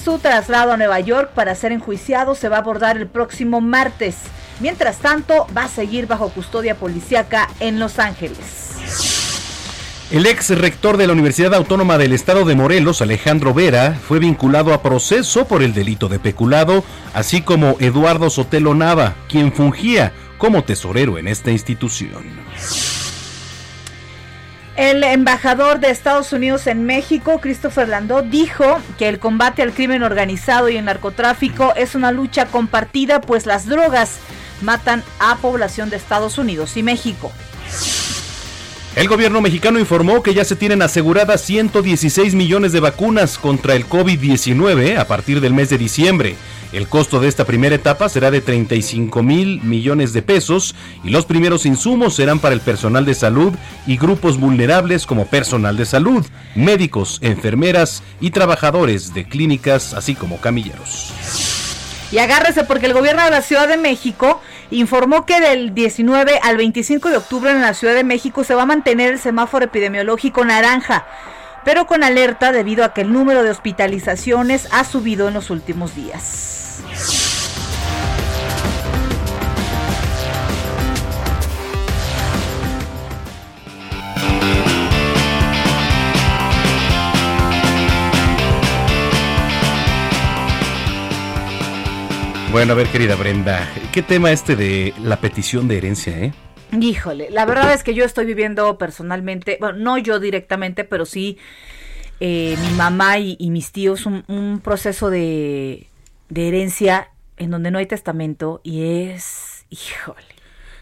[0.04, 4.16] Su traslado a Nueva York para ser enjuiciado se va a abordar el próximo martes.
[4.60, 8.74] Mientras tanto, va a seguir bajo custodia policíaca en Los Ángeles.
[10.10, 14.74] El ex rector de la Universidad Autónoma del Estado de Morelos, Alejandro Vera, fue vinculado
[14.74, 20.64] a proceso por el delito de peculado, así como Eduardo Sotelo Nava, quien fungía como
[20.64, 22.24] tesorero en esta institución.
[24.78, 30.04] El embajador de Estados Unidos en México, Christopher Landó, dijo que el combate al crimen
[30.04, 34.20] organizado y el narcotráfico es una lucha compartida, pues las drogas
[34.62, 37.32] matan a población de Estados Unidos y México.
[38.96, 43.88] El gobierno mexicano informó que ya se tienen aseguradas 116 millones de vacunas contra el
[43.88, 46.36] COVID-19 a partir del mes de diciembre.
[46.74, 51.26] El costo de esta primera etapa será de 35 mil millones de pesos y los
[51.26, 53.54] primeros insumos serán para el personal de salud
[53.86, 60.42] y grupos vulnerables como personal de salud, médicos, enfermeras y trabajadores de clínicas, así como
[60.42, 61.14] camilleros.
[62.12, 66.58] Y agárrese porque el gobierno de la Ciudad de México informó que del 19 al
[66.58, 70.44] 25 de octubre en la Ciudad de México se va a mantener el semáforo epidemiológico
[70.44, 71.06] naranja,
[71.68, 75.94] pero con alerta debido a que el número de hospitalizaciones ha subido en los últimos
[75.94, 76.82] días.
[92.50, 96.32] Bueno, a ver, querida Brenda, ¿qué tema este de la petición de herencia, eh?
[96.72, 101.38] Híjole, la verdad es que yo estoy viviendo personalmente, bueno, no yo directamente, pero sí
[102.20, 105.88] eh, mi mamá y, y mis tíos un, un proceso de,
[106.30, 110.26] de herencia en donde no hay testamento y es, híjole.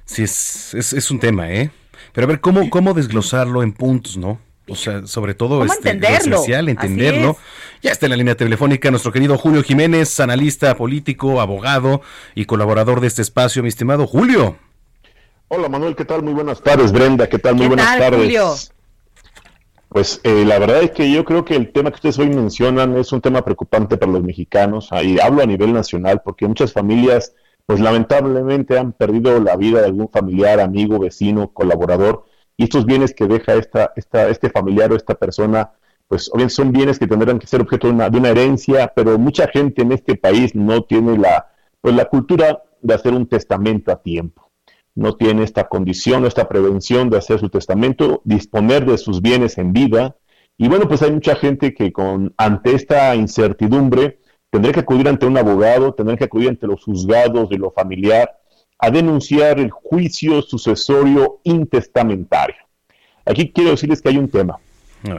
[0.06, 1.70] Sí, es, es, es un tema, ¿eh?
[2.14, 4.40] Pero a ver, ¿cómo, cómo desglosarlo en puntos, no?
[4.68, 6.36] O sea, sobre todo ¿Cómo este, lo entenderlo?
[6.38, 7.32] esencial, Así entenderlo.
[7.32, 7.38] es.
[7.84, 12.02] Ya está en la línea telefónica nuestro querido Julio Jiménez, analista político, abogado
[12.34, 14.58] y colaborador de este espacio, mi estimado Julio.
[15.48, 16.24] Hola Manuel, ¿qué tal?
[16.24, 17.54] Muy buenas tardes, Brenda, ¿qué tal?
[17.54, 18.20] Muy ¿Qué buenas tal, tardes.
[18.20, 18.54] Julio?
[19.90, 22.98] Pues eh, la verdad es que yo creo que el tema que ustedes hoy mencionan
[22.98, 27.36] es un tema preocupante para los mexicanos, y hablo a nivel nacional, porque muchas familias,
[27.68, 32.26] pues lamentablemente han perdido la vida de algún familiar, amigo, vecino, colaborador,
[32.58, 35.74] y estos bienes que deja esta, esta, este familiar o esta persona,
[36.08, 39.20] pues obviamente son bienes que tendrán que ser objeto de una, de una herencia, pero
[39.20, 43.92] mucha gente en este país no tiene la, pues, la cultura de hacer un testamento
[43.92, 44.45] a tiempo
[44.96, 49.74] no tiene esta condición, esta prevención de hacer su testamento, disponer de sus bienes en
[49.74, 50.16] vida.
[50.58, 54.20] Y bueno, pues hay mucha gente que con ante esta incertidumbre
[54.50, 58.40] tendrá que acudir ante un abogado, tendrá que acudir ante los juzgados de lo familiar
[58.80, 62.56] a denunciar el juicio sucesorio intestamentario.
[63.26, 64.60] Aquí quiero decirles que hay un tema.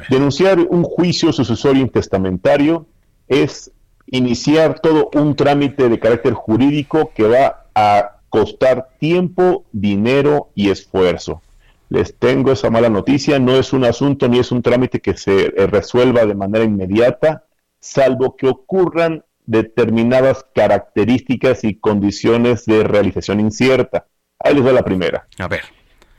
[0.08, 2.86] Denunciar un juicio sucesorio intestamentario
[3.28, 3.70] es
[4.06, 11.40] iniciar todo un trámite de carácter jurídico que va a costar tiempo, dinero y esfuerzo.
[11.88, 15.46] Les tengo esa mala noticia, no es un asunto ni es un trámite que se
[15.46, 17.44] eh, resuelva de manera inmediata,
[17.80, 24.04] salvo que ocurran determinadas características y condiciones de realización incierta.
[24.38, 25.26] Ahí les va la primera.
[25.38, 25.62] A ver.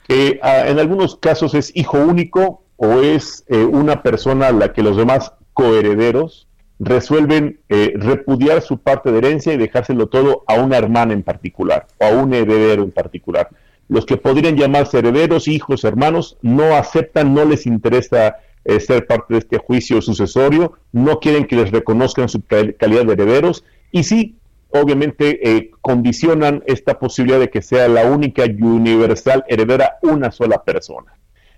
[0.08, 4.82] Eh, en algunos casos es hijo único o es eh, una persona a la que
[4.82, 6.47] los demás coherederos
[6.80, 11.88] resuelven eh, repudiar su parte de herencia y dejárselo todo a una hermana en particular
[12.00, 13.50] o a un heredero en particular.
[13.90, 19.34] Los que podrían llamarse herederos, hijos, hermanos, no aceptan, no les interesa eh, ser parte
[19.34, 24.04] de este juicio sucesorio, no quieren que les reconozcan su cal- calidad de herederos y
[24.04, 24.38] sí,
[24.70, 30.64] obviamente, eh, condicionan esta posibilidad de que sea la única y universal heredera una sola
[30.64, 31.14] persona.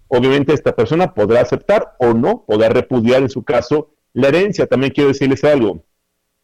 [0.08, 4.68] Obviamente esta persona podrá aceptar o no, podrá repudiar en su caso la herencia.
[4.68, 5.84] También quiero decirles algo.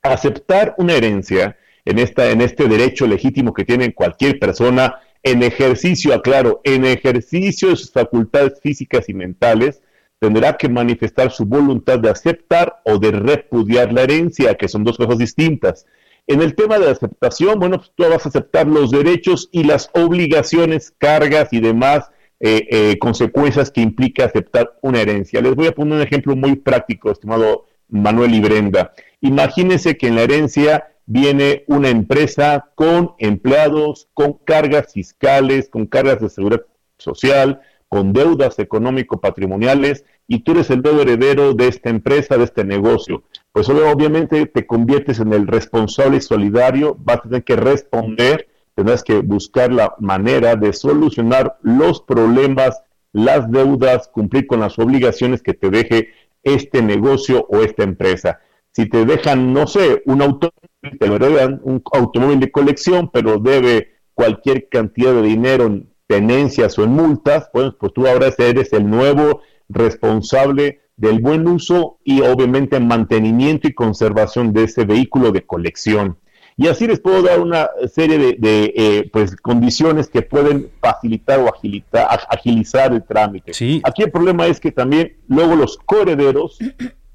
[0.02, 6.14] Aceptar una herencia en, esta, en este derecho legítimo que tiene cualquier persona en ejercicio,
[6.14, 9.82] aclaro, en ejercicio de sus facultades físicas y mentales,
[10.20, 14.98] tendrá que manifestar su voluntad de aceptar o de repudiar la herencia, que son dos
[14.98, 15.86] cosas distintas.
[16.28, 19.90] En el tema de aceptación, bueno, pues tú vas a aceptar los derechos y las
[19.94, 22.10] obligaciones, cargas y demás
[22.40, 25.42] eh, eh, consecuencias que implica aceptar una herencia.
[25.42, 28.94] Les voy a poner un ejemplo muy práctico, estimado Manuel y Brenda.
[29.22, 36.20] Imagínense que en la herencia viene una empresa con empleados, con cargas fiscales, con cargas
[36.20, 36.64] de seguridad
[36.98, 42.64] social, con deudas económico-patrimoniales, y tú eres el nuevo heredero de esta empresa, de este
[42.64, 43.24] negocio.
[43.52, 49.04] Pues obviamente te conviertes en el responsable y solidario, vas a tener que responder, tendrás
[49.04, 52.82] que buscar la manera de solucionar los problemas,
[53.14, 56.10] las deudas, cumplir con las obligaciones que te deje
[56.44, 58.40] este negocio o esta empresa.
[58.72, 64.68] Si te dejan, no sé, un automóvil, te un automóvil de colección, pero debe cualquier
[64.68, 69.42] cantidad de dinero en tenencias o en multas, pues, pues tú ahora eres el nuevo
[69.70, 76.18] responsable del buen uso y obviamente mantenimiento y conservación de ese vehículo de colección.
[76.58, 81.40] Y así les puedo dar una serie de, de, eh, pues, condiciones que pueden facilitar
[81.40, 83.52] o agilita- ag- agilizar el trámite.
[83.84, 86.58] Aquí el problema es que también luego los coherederos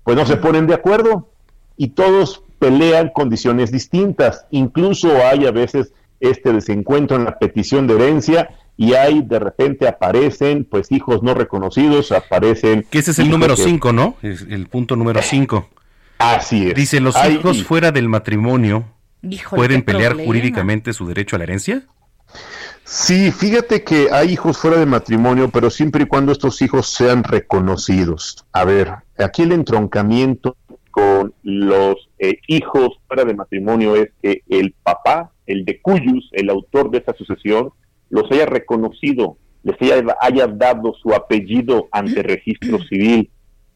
[0.05, 1.31] pues no se ponen de acuerdo
[1.79, 4.45] y todos pelean condiciones distintas.
[4.51, 9.89] Incluso hay a veces este desencuentro en la petición de herencia y hay de repente
[9.89, 12.85] aparecen pues hijos no reconocidos, aparecen...
[12.91, 14.17] Que ese es el número que- 5, ¿no?
[14.21, 15.67] Es el punto número 5.
[16.19, 16.75] Así es.
[16.75, 18.85] Dice, los Hay- hijos fuera del matrimonio
[19.23, 20.27] Híjole, pueden pelear problema.
[20.27, 21.83] jurídicamente su derecho a la herencia.
[22.85, 27.23] Sí, fíjate que hay hijos fuera de matrimonio, pero siempre y cuando estos hijos sean
[27.23, 28.45] reconocidos.
[28.53, 30.57] A ver, aquí el entroncamiento
[30.91, 36.51] con los eh, hijos fuera de matrimonio es que el papá, el de cuyus, el
[36.51, 37.71] autor de esta sucesión,
[38.09, 43.31] los haya reconocido, les haya, haya dado su apellido ante registro civil.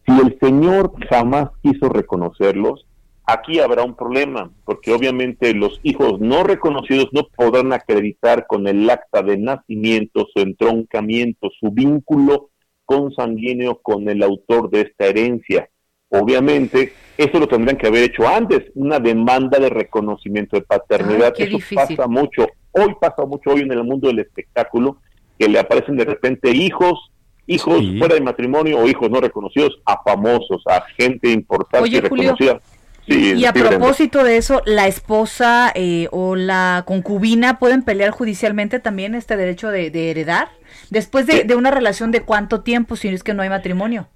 [0.07, 2.85] Si el señor jamás quiso reconocerlos,
[3.27, 8.89] aquí habrá un problema, porque obviamente los hijos no reconocidos no podrán acreditar con el
[8.91, 12.51] acta de nacimiento su entroncamiento, su vínculo
[12.85, 15.69] consanguíneo con el autor de esta herencia.
[16.11, 21.33] Obviamente, eso lo tendrán que haber hecho antes, una demanda de reconocimiento de paternidad.
[21.37, 21.97] Ay, eso difícil.
[21.97, 24.99] pasa mucho, hoy pasa mucho hoy en el mundo del espectáculo,
[25.39, 27.11] que le aparecen de repente hijos,
[27.47, 27.99] hijos Sí.
[27.99, 32.61] fuera de matrimonio o hijos no reconocidos a famosos, a gente importante y Julio, reconocida.
[33.07, 33.79] Sí, Y a sí, Brenda.
[33.79, 39.71] propósito de eso, la esposa eh, o la concubina pueden pelear judicialmente también este derecho
[39.71, 40.49] de, de heredar
[40.91, 44.09] después de, de una relación de cuánto tiempo si es que no hay matrimonio.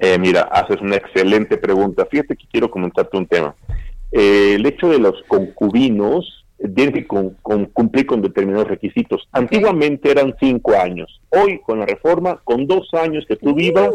[0.00, 2.06] Eh, mira, haces una excelente pregunta.
[2.10, 3.54] Fíjate que quiero comentarte un tema.
[4.10, 9.28] Eh, el hecho de los concubinos tienen que con- con- cumplir con determinados requisitos.
[9.32, 11.20] Antiguamente eran cinco años.
[11.30, 13.90] Hoy, con la reforma, con dos años que tú vivas,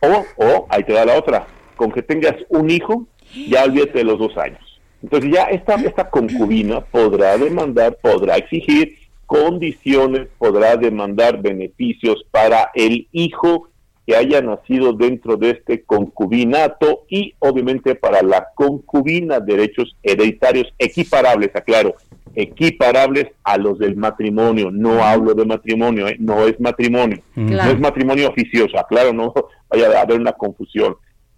[0.00, 3.06] o, o, ahí te da la otra, con que tengas un hijo,
[3.48, 4.60] ya olvídate de los dos años.
[5.02, 13.06] Entonces ya esta, esta concubina podrá demandar, podrá exigir condiciones, podrá demandar beneficios para el
[13.12, 13.68] hijo
[14.06, 21.50] que haya nacido dentro de este concubinato y obviamente para la concubina derechos hereditarios equiparables,
[21.54, 21.94] aclaro,
[22.34, 24.70] equiparables a los del matrimonio.
[24.70, 26.16] No hablo de matrimonio, ¿eh?
[26.18, 27.64] no es matrimonio, Claro.
[27.64, 29.32] no es matrimonio oficioso, aclaro, no
[29.70, 30.96] vaya a haber una confusión.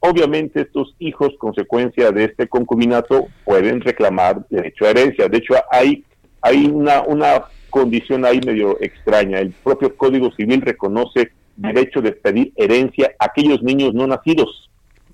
[0.09, 5.29] Obviamente estos hijos, consecuencia de este concubinato, pueden reclamar derecho a herencia.
[5.29, 6.05] De hecho, hay,
[6.43, 9.41] hay una, una condición ahí medio extraña.
[9.41, 14.71] El propio Código Civil reconoce derecho de pedir herencia a aquellos niños no nacidos.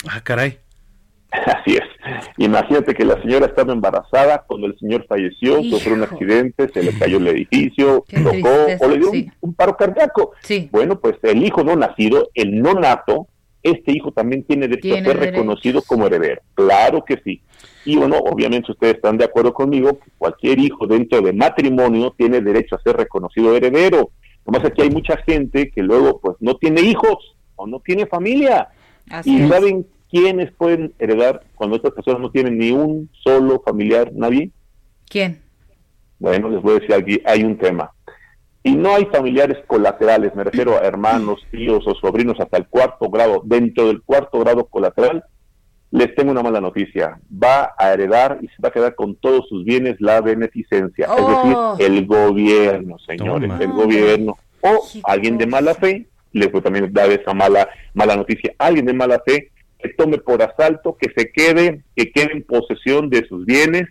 [0.09, 0.59] Ah, caray.
[1.33, 1.85] Así es.
[2.37, 5.77] Imagínate que la señora estaba embarazada cuando el señor falleció, Hijo.
[5.77, 9.31] sufrió un accidente, se le cayó el edificio, Qué tocó tristeza, o le dio sí.
[9.41, 10.33] un, paro cardíaco.
[10.71, 13.29] Bueno, pues el hijo no nacido, el no nato,
[13.63, 15.33] este hijo también tiene derecho Tiene a ser derecho.
[15.41, 16.43] reconocido como heredero.
[16.55, 17.41] Claro que sí.
[17.85, 22.41] Y bueno, obviamente ustedes están de acuerdo conmigo que cualquier hijo dentro de matrimonio tiene
[22.41, 24.11] derecho a ser reconocido heredero.
[24.47, 28.69] Nomás aquí hay mucha gente que luego pues no tiene hijos o no tiene familia.
[29.11, 29.49] Así ¿Y es.
[29.49, 34.51] saben quiénes pueden heredar cuando estas personas no tienen ni un solo familiar, nadie?
[35.09, 35.41] ¿Quién?
[36.19, 37.91] Bueno, les voy a decir aquí, hay un tema.
[38.65, 43.11] Y no hay familiares colaterales, me refiero a hermanos, tíos o sobrinos hasta el cuarto
[43.11, 43.43] grado.
[43.45, 45.25] Dentro del cuarto grado colateral,
[45.91, 47.21] les tengo una mala noticia.
[47.31, 51.07] Va a heredar y se va a quedar con todos sus bienes la beneficencia.
[51.11, 51.77] Oh.
[51.77, 53.63] Es decir, el gobierno, señores, Toma.
[53.63, 54.39] el gobierno.
[54.61, 58.55] O alguien de mala fe, les voy también dar esa mala, mala noticia.
[58.59, 59.51] Alguien de mala fe
[59.81, 63.89] que tome por asalto, que se quede, que quede en posesión de sus bienes,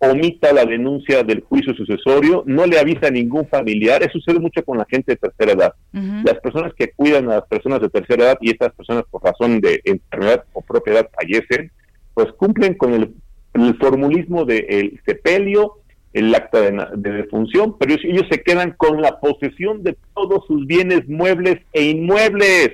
[0.00, 4.02] omita la denuncia del juicio sucesorio, no le avisa a ningún familiar.
[4.02, 5.74] Eso sucede mucho con la gente de tercera edad.
[5.92, 9.60] Las personas que cuidan a las personas de tercera edad y estas personas por razón
[9.60, 11.70] de enfermedad o propiedad fallecen,
[12.14, 13.14] pues cumplen con el,
[13.54, 15.76] el formulismo del sepelio,
[16.12, 20.66] el acta de, de defunción, pero ellos se quedan con la posesión de todos sus
[20.66, 22.70] bienes muebles e inmuebles.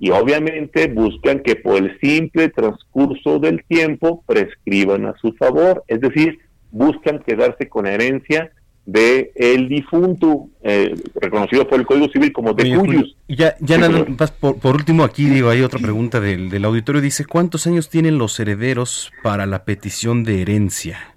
[0.00, 6.00] Y obviamente buscan que por el simple transcurso del tiempo prescriban a su favor, es
[6.00, 6.38] decir,
[6.72, 8.50] buscan quedarse con la herencia
[8.86, 13.14] de el difunto, eh, reconocido por el Código Civil como de cuyos.
[13.28, 16.64] ya, ya Sí, nada más por, por último aquí digo, hay otra pregunta del, del
[16.64, 21.09] auditorio, dice, ¿cuántos años tienen los herederos para la petición de herencia?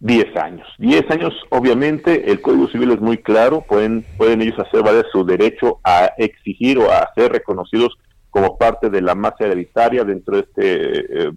[0.00, 0.66] 10 años.
[0.78, 5.24] 10 años, obviamente, el Código Civil es muy claro, pueden, pueden ellos hacer valer su
[5.24, 7.96] derecho a exigir o a ser reconocidos
[8.30, 11.32] como parte de la masa hereditaria dentro de este, eh,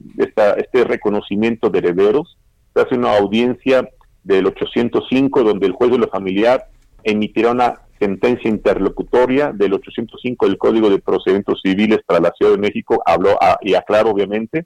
[0.57, 2.37] este reconocimiento de herederos.
[2.73, 3.87] Se hace una audiencia
[4.23, 6.65] del 805 donde el juez de lo familiar
[7.03, 12.57] emitirá una sentencia interlocutoria del 805 del Código de Procedimientos Civiles para la Ciudad de
[12.59, 14.65] México, habló a- y aclaro obviamente,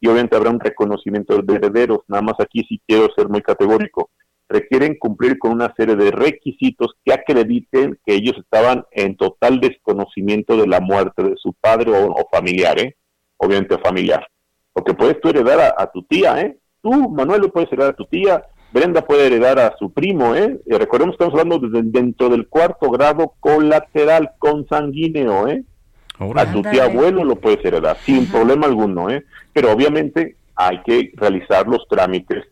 [0.00, 2.00] y obviamente habrá un reconocimiento de herederos.
[2.08, 4.10] Nada más aquí sí quiero ser muy categórico.
[4.48, 10.56] Requieren cumplir con una serie de requisitos que acrediten que ellos estaban en total desconocimiento
[10.56, 12.96] de la muerte de su padre o, o familiar, ¿eh?
[13.36, 14.26] Obviamente familiar.
[14.72, 16.56] Porque puedes tú heredar a, tu tía, ¿eh?
[16.82, 18.44] Tú, Manuel, lo puedes heredar a tu tía.
[18.72, 20.60] Brenda puede heredar a su primo, ¿eh?
[20.66, 25.64] Recordemos que estamos hablando dentro del cuarto grado colateral consanguíneo, ¿eh?
[26.42, 29.24] A tu tía abuelo lo puedes heredar sin problema alguno, ¿eh?
[29.52, 32.44] Pero obviamente hay que realizar los trámites,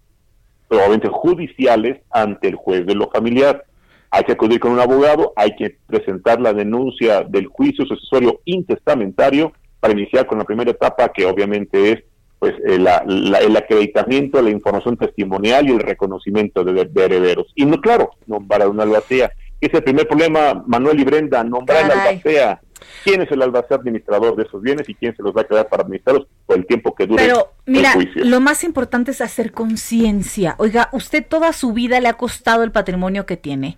[0.69, 3.65] probablemente judiciales, ante el juez de lo familiar.
[4.11, 9.53] Hay que acudir con un abogado, hay que presentar la denuncia del juicio sucesorio intestamentario
[9.81, 11.99] para iniciar con la primera etapa, que obviamente es
[12.39, 17.49] pues eh, la- la- el acreditamiento, la información testimonial y el reconocimiento de, de herederos.
[17.57, 19.33] Y no, claro, nombrar a una albacea.
[19.61, 22.09] Ese es el primer problema, Manuel y Brenda, nombrar al Caray.
[22.11, 22.61] albacea.
[23.05, 25.69] ¿Quién es el albacea administrador de esos bienes y quién se los va a quedar
[25.69, 28.25] para administrarlos por el tiempo que dure Pero mira, el juicio?
[28.25, 30.55] lo más importante es hacer conciencia.
[30.59, 33.77] Oiga, usted toda su vida le ha costado el patrimonio que tiene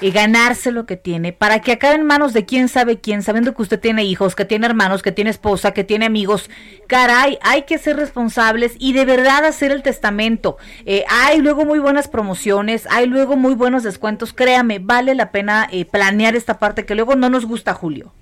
[0.00, 3.54] y ganarse lo que tiene para que acabe en manos de quién sabe quién, sabiendo
[3.54, 6.50] que usted tiene hijos, que tiene hermanos, que tiene esposa, que tiene amigos.
[6.88, 10.58] Caray, hay que ser responsables y de verdad hacer el testamento.
[10.84, 14.32] Eh, hay luego muy buenas promociones, hay luego muy buenos descuentos.
[14.32, 18.12] Créame, vale la pena eh, planear esta parte que luego no nos gusta, Julio.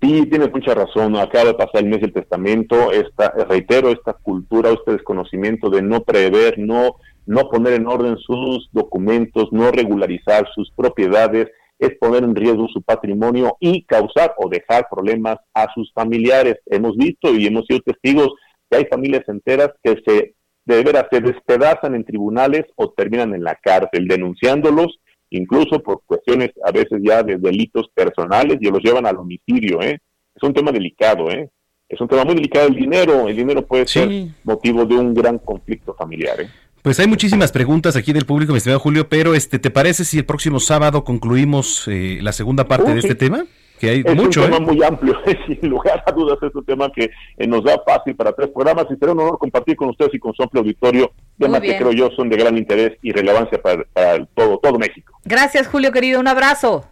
[0.00, 1.16] Sí, tienes mucha razón.
[1.16, 2.90] Acaba de pasar el mes del testamento.
[2.90, 6.96] Esta, reitero, esta cultura, este desconocimiento de no prever, no,
[7.26, 11.48] no poner en orden sus documentos, no regularizar sus propiedades,
[11.78, 16.56] es poner en riesgo su patrimonio y causar o dejar problemas a sus familiares.
[16.66, 18.28] Hemos visto y hemos sido testigos
[18.70, 20.34] que hay familias enteras que se
[20.66, 25.00] de veras se despedazan en tribunales o terminan en la cárcel denunciándolos
[25.30, 29.98] incluso por cuestiones a veces ya de delitos personales y los llevan al homicidio, ¿eh?
[30.34, 31.48] Es un tema delicado, ¿eh?
[31.88, 34.08] Es un tema muy delicado el dinero, el dinero puede ser
[34.44, 36.48] motivo de un gran conflicto familiar, ¿eh?
[36.82, 40.16] Pues hay muchísimas preguntas aquí del público, mi estimado Julio, pero este, ¿te parece si
[40.16, 43.08] el próximo sábado concluimos eh, la segunda parte Uh, de sí.
[43.08, 43.44] este tema?
[43.80, 44.60] Que hay Es mucho, un tema ¿eh?
[44.60, 48.32] muy amplio, sin lugar a dudas es un tema que eh, nos da fácil para
[48.32, 51.62] tres programas y será un honor compartir con ustedes y con su amplio auditorio temas
[51.62, 55.14] que creo yo son de gran interés y relevancia para, para el todo, todo México.
[55.24, 56.20] Gracias, Julio, querido.
[56.20, 56.84] Un abrazo.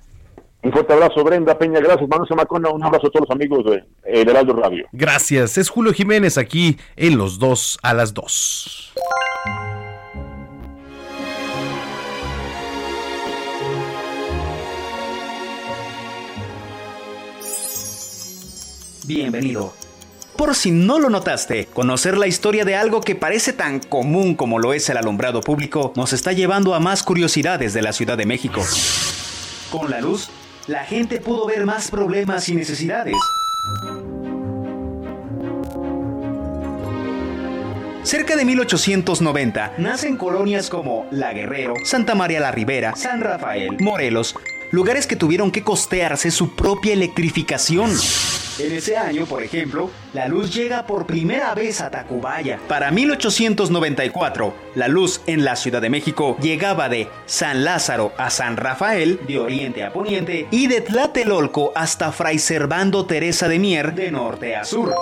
[0.62, 3.84] Un fuerte abrazo, Brenda Peña, gracias, Manuel Zamacona, un abrazo a todos los amigos de
[4.04, 4.86] eh, del Heraldo Radio.
[4.92, 8.92] Gracias, es Julio Jiménez aquí en Los Dos a las Dos.
[19.08, 19.72] Bienvenido.
[20.36, 24.58] Por si no lo notaste, conocer la historia de algo que parece tan común como
[24.58, 28.26] lo es el alumbrado público nos está llevando a más curiosidades de la Ciudad de
[28.26, 28.60] México.
[29.72, 30.28] Con la luz,
[30.66, 33.14] la gente pudo ver más problemas y necesidades.
[38.02, 44.34] Cerca de 1890 nacen colonias como La Guerrero, Santa María la Ribera, San Rafael, Morelos,
[44.70, 47.90] lugares que tuvieron que costearse su propia electrificación.
[48.58, 52.58] En ese año, por ejemplo, la luz llega por primera vez a Tacubaya.
[52.66, 58.56] Para 1894, la luz en la Ciudad de México llegaba de San Lázaro a San
[58.56, 64.10] Rafael, de oriente a poniente, y de Tlatelolco hasta Fray Servando Teresa de Mier, de
[64.10, 64.92] norte a sur.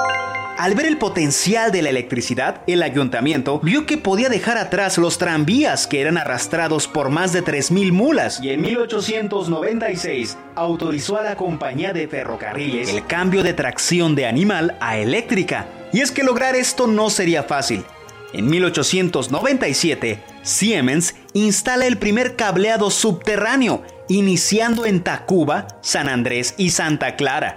[0.59, 5.19] Al ver el potencial de la electricidad, el ayuntamiento vio que podía dejar atrás los
[5.19, 11.37] tranvías que eran arrastrados por más de 3.000 mulas y en 1896 autorizó a la
[11.37, 15.68] compañía de ferrocarriles el cambio de tracción de animal a eléctrica.
[15.93, 17.85] Y es que lograr esto no sería fácil.
[18.32, 27.14] En 1897, Siemens instala el primer cableado subterráneo, iniciando en Tacuba, San Andrés y Santa
[27.14, 27.55] Clara.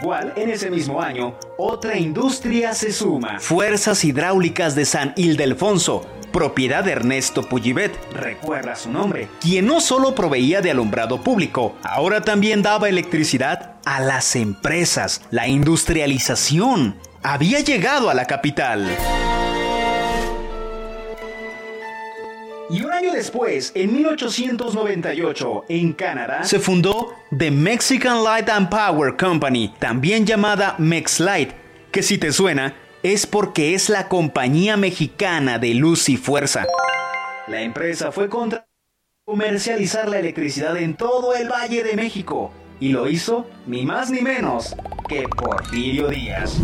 [0.00, 3.40] Igual, en ese mismo año, otra industria se suma.
[3.40, 10.14] Fuerzas Hidráulicas de San Ildefonso, propiedad de Ernesto Pujibet, recuerda su nombre, quien no solo
[10.14, 15.22] proveía de alumbrado público, ahora también daba electricidad a las empresas.
[15.30, 18.88] La industrialización había llegado a la capital.
[22.70, 29.16] Y un año después, en 1898, en Canadá, se fundó The Mexican Light and Power
[29.16, 31.52] Company, también llamada MexLight,
[31.90, 32.74] que si te suena,
[33.12, 36.66] es porque es la compañía mexicana de luz y fuerza.
[37.46, 38.66] La empresa fue contra
[39.24, 44.20] comercializar la electricidad en todo el Valle de México, y lo hizo ni más ni
[44.20, 44.76] menos
[45.08, 46.58] que Porfirio Díaz.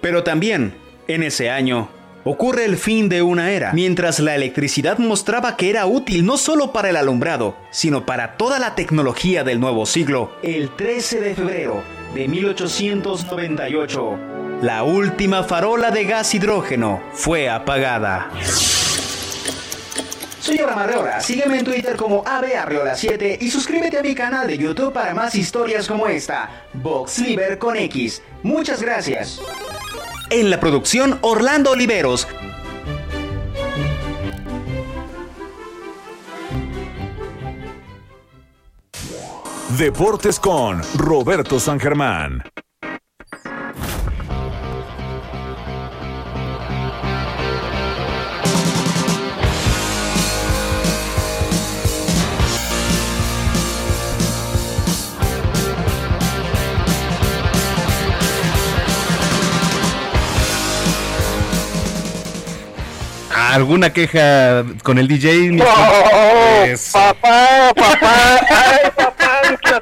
[0.00, 0.74] Pero también,
[1.08, 1.88] en ese año,
[2.24, 6.72] ocurre el fin de una era, mientras la electricidad mostraba que era útil no solo
[6.72, 10.32] para el alumbrado, sino para toda la tecnología del nuevo siglo.
[10.42, 11.82] El 13 de febrero
[12.14, 14.33] de 1898,
[14.64, 18.30] la última farola de gas hidrógeno fue apagada.
[20.40, 24.90] Soy Abraham Arreola, sígueme en Twitter como ABArreola7 y suscríbete a mi canal de YouTube
[24.90, 28.22] para más historias como esta, Box Liber con X.
[28.42, 29.38] Muchas gracias.
[30.30, 32.26] En la producción, Orlando Oliveros.
[39.76, 42.42] Deportes con Roberto San Germán.
[63.54, 65.50] ¿Alguna queja con el DJ?
[65.52, 66.92] mi- ¡Oh, Eso.
[66.98, 68.40] papá, papá!
[68.50, 69.30] ¡Ay, papá!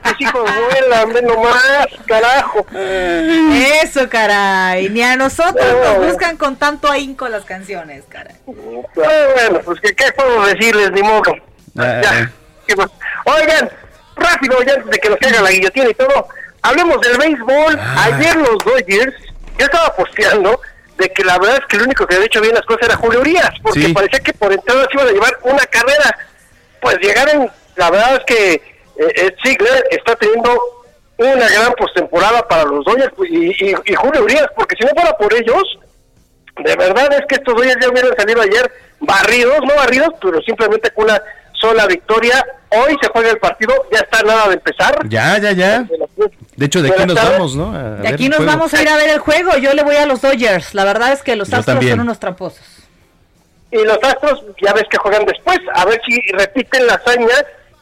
[0.03, 2.67] Tus hijos vuelan, ven nomás, carajo.
[2.75, 4.91] Eso, caray.
[4.91, 8.35] Ni a nosotros nos buscan con tanto ahínco las canciones, caray.
[8.47, 11.35] Ah, bueno, pues que qué puedo decirles, ni modo.
[11.79, 12.27] Ah,
[12.67, 12.89] ¿Qué más?
[13.25, 13.71] Oigan,
[14.17, 16.29] rápido, ya antes de que nos caiga la guillotina y todo,
[16.61, 17.81] hablemos del béisbol.
[17.97, 19.15] Ayer los Dodgers,
[19.59, 20.61] yo estaba posteando
[20.99, 22.97] de que la verdad es que el único que había hecho bien las cosas era
[22.97, 23.93] Julio Urias, porque Sí.
[23.95, 26.17] parecía que por entrada se iban a llevar una carrera.
[26.81, 28.61] Pues llegaron, la verdad es que eh,
[29.17, 30.59] eh, Ziegler está teniendo
[31.17, 35.17] una gran postemporada para los Dodgers y, y- y Julio Urias, porque si no fuera
[35.17, 35.63] por ellos,
[36.63, 38.71] de verdad es que estos Dodgers ya hubieran salido ayer
[39.01, 41.23] barridos, no barridos, pero simplemente con una
[41.55, 42.45] sola victoria.
[42.71, 44.99] Hoy se juega el partido, ya está nada de empezar.
[45.09, 45.85] Ya, ya, ya.
[46.57, 47.75] De hecho, de aquí nos vamos, ¿no?
[47.75, 48.53] A De aquí nos juego.
[48.53, 49.57] vamos a ir a ver el juego.
[49.57, 50.75] Yo le voy a los Dodgers.
[50.75, 51.93] La verdad es que los Yo Astros también.
[51.97, 52.65] son unos tramposos.
[53.71, 57.35] Y los Astros, ya ves que juegan después, a ver si repiten la hazaña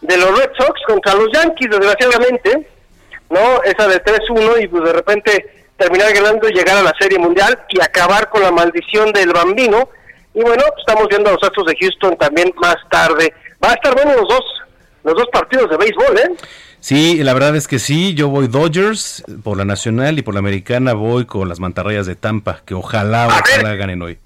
[0.02, 2.68] de los Red Sox contra los Yankees, desgraciadamente,
[3.28, 3.62] ¿no?
[3.64, 7.58] Esa de 3-1 y pues de repente terminar ganando y llegar a la Serie Mundial
[7.70, 9.88] y acabar con la maldición del bambino.
[10.32, 13.34] Y bueno, pues, estamos viendo a los Astros de Houston también más tarde.
[13.62, 14.44] Va a estar bueno los dos,
[15.02, 16.30] los dos partidos de béisbol, ¿eh?
[16.80, 20.40] Sí, la verdad es que sí, yo voy Dodgers por la nacional y por la
[20.40, 24.18] americana voy con las mantarrayas de Tampa, que ojalá, ojalá ganen hoy.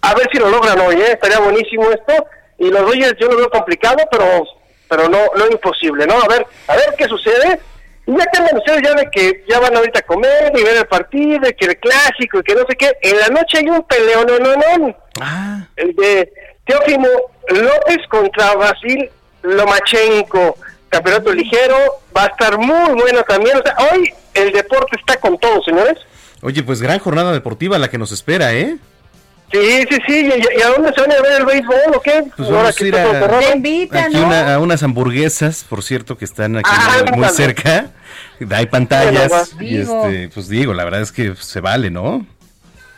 [0.00, 1.12] A ver si lo logran hoy, ¿eh?
[1.12, 2.26] Estaría buenísimo esto.
[2.58, 4.44] Y los Dodgers yo lo veo complicado, pero
[4.88, 6.20] pero no no imposible, ¿no?
[6.20, 7.60] A ver, a ver qué sucede.
[8.06, 10.86] Y ya que ustedes ya de que ya van ahorita a comer y ver el
[10.86, 13.82] partido, y que el clásico y que no sé qué, en la noche hay un
[13.84, 15.66] peleo, no, no, no.
[15.76, 16.32] El de
[16.66, 17.08] Teófimo
[17.48, 19.08] López contra Brasil
[19.42, 20.56] Lomachenko,
[20.92, 21.76] campeonato ligero,
[22.16, 23.56] va a estar muy bueno también.
[23.58, 25.98] O sea, hoy el deporte está con todo, señores.
[26.42, 28.76] Oye, pues gran jornada deportiva la que nos espera, ¿eh?
[29.52, 30.14] Sí, sí, sí.
[30.34, 32.24] ¿Y, y a dónde se van a ver el béisbol o qué?
[32.36, 33.42] Pues Ahora vamos que a ir está todo cerrado.
[33.46, 37.90] a, aquí una- a unas hamburguesas, por cierto, que están aquí Ah, muy- cerca.
[38.50, 39.52] Hay pantallas.
[39.60, 42.26] Y este, pues digo, la verdad es que se vale, ¿no?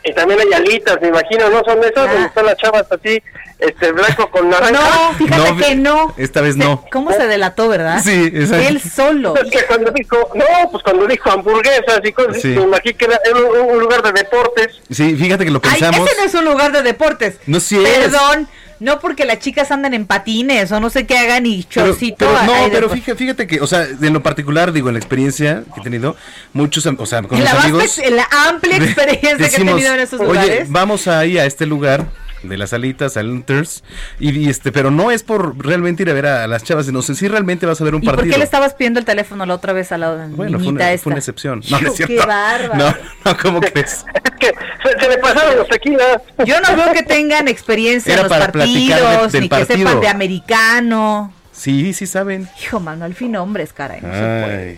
[0.05, 1.63] Y también hay alitas, me imagino, ¿no?
[1.65, 3.21] Son esas donde están las chavas así,
[3.57, 4.71] este, blanco con naranja.
[4.71, 6.13] No, fíjate No, que no.
[6.17, 6.85] Esta vez no.
[6.91, 8.01] ¿Cómo se delató, verdad?
[8.03, 8.67] Sí, exacto.
[8.67, 9.35] Él solo.
[9.35, 12.49] Es que cuando dijo, no, pues cuando dijo hamburguesas y cosas, Sí.
[12.49, 14.79] me imagino que era, un, un lugar de deportes.
[14.91, 16.07] Sí, fíjate que lo Ay, pensamos.
[16.07, 17.39] ese no es un lugar de deportes.
[17.47, 17.89] No, sí es.
[17.97, 18.47] Perdón,
[18.79, 22.25] no porque las chicas andan en patines o no sé qué hagan y chorcito.
[22.29, 25.63] pero no, pero fíjate, fíjate que, o sea, en lo particular, digo, en la experiencia
[25.73, 26.15] que he tenido,
[26.53, 27.97] muchos, o sea, con en mis la, amigos.
[27.99, 30.69] en la amplia experiencia que he tenido en esos Oye, lugares.
[30.71, 32.05] vamos ahí a este lugar
[32.49, 33.83] de las alitas, al Hunters,
[34.19, 37.01] y, y este, pero no es por realmente ir a ver a, las chavas, sino
[37.01, 38.33] si realmente vas a ver un ¿Y por partido.
[38.33, 41.03] qué le estabas pidiendo el teléfono la otra vez a la Bueno, fue una, esta?
[41.03, 41.61] fue una excepción.
[41.69, 42.15] No, no es cierto.
[42.15, 42.75] qué bárbaro.
[42.75, 42.95] No,
[43.25, 44.05] no, ¿cómo crees?
[44.39, 46.21] Se, se le pasaron los tequilas.
[46.45, 49.77] Yo no veo que tengan experiencia Era en los de- partidos, del ni que partido.
[49.89, 51.33] sepan de americano.
[51.51, 52.49] Sí, sí saben.
[52.61, 54.01] Hijo, mano, al fin hombres, caray.
[54.01, 54.77] no se Ay.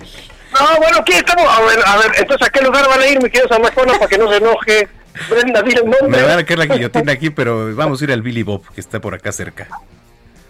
[0.53, 1.45] No, bueno, ¿qué estamos?
[1.45, 4.07] A ver, a ver, entonces, ¿a qué lugar van a ir, mi querido Zamacona, para
[4.07, 4.87] que no se enoje?
[5.29, 6.07] Brenda, dile el nombre.
[6.07, 8.81] Me van a caer la guillotina aquí, pero vamos a ir al Billy Bob, que
[8.81, 9.67] está por acá cerca.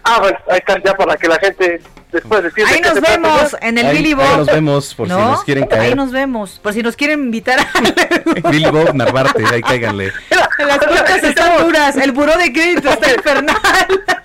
[0.03, 1.81] Ah, bueno, ahí está, ya para que la gente
[2.14, 3.57] después decir de Ahí nos vemos ¿no?
[3.61, 4.38] en el Ahí- Billy ahí Bob.
[4.38, 5.31] nos vemos, por si ¿No?
[5.31, 5.81] nos quieren caer.
[5.81, 6.60] Ahí nos vemos.
[6.64, 10.14] Por si nos quieren invitar a Billy Bob Narvarte, ahí cáiganle.
[10.60, 11.98] Las cuentas están duras.
[11.98, 13.57] El buró de crédito está infernal.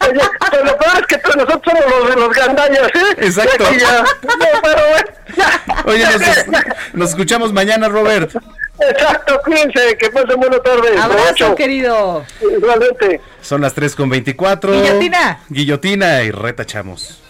[0.09, 0.21] Oye,
[0.51, 3.17] pero lo peor es que todos nosotros somos los de los gandallas, ¿eh?
[3.19, 3.65] Exacto.
[3.79, 5.07] Ya- no, pero bueno,
[5.37, 5.83] ya.
[5.85, 8.31] Oye, nos, nos escuchamos mañana, Robert.
[8.79, 10.99] Exacto, cuídense, que pasen buena tarde.
[11.01, 12.25] Abrazo, querido.
[12.41, 13.21] Igualmente.
[13.41, 14.73] Son las 3 con 24.
[14.73, 15.41] Guillotina.
[15.49, 17.23] Guillotina y retachamos.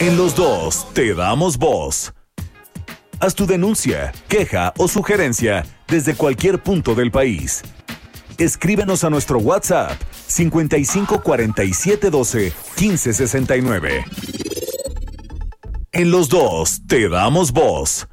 [0.00, 2.12] En los dos te damos voz.
[3.20, 7.62] Haz tu denuncia, queja o sugerencia desde cualquier punto del país.
[8.36, 9.92] Escríbenos a nuestro WhatsApp
[10.26, 14.04] 55 47 12 15 69.
[15.94, 18.08] En los dos te damos voz.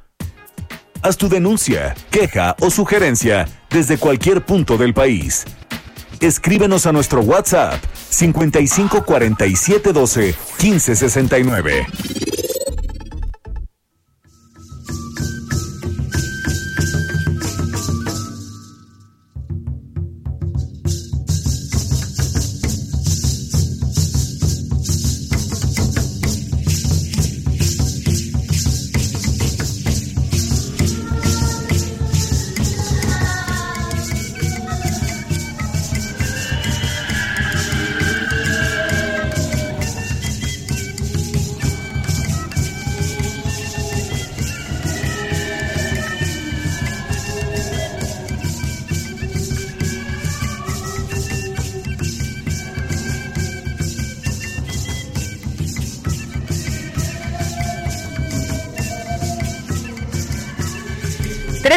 [1.00, 5.46] Haz tu denuncia, queja o sugerencia desde cualquier punto del país.
[6.20, 11.86] Escríbenos a nuestro WhatsApp 55 47 12 15 69.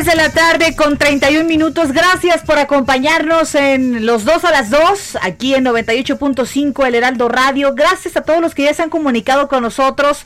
[0.04, 1.92] Tres de la tarde con 31 minutos.
[1.92, 7.74] Gracias por acompañarnos en los dos a las dos, aquí en 98.5 El Heraldo Radio.
[7.74, 10.26] Gracias a todos los que ya se han comunicado con nosotros,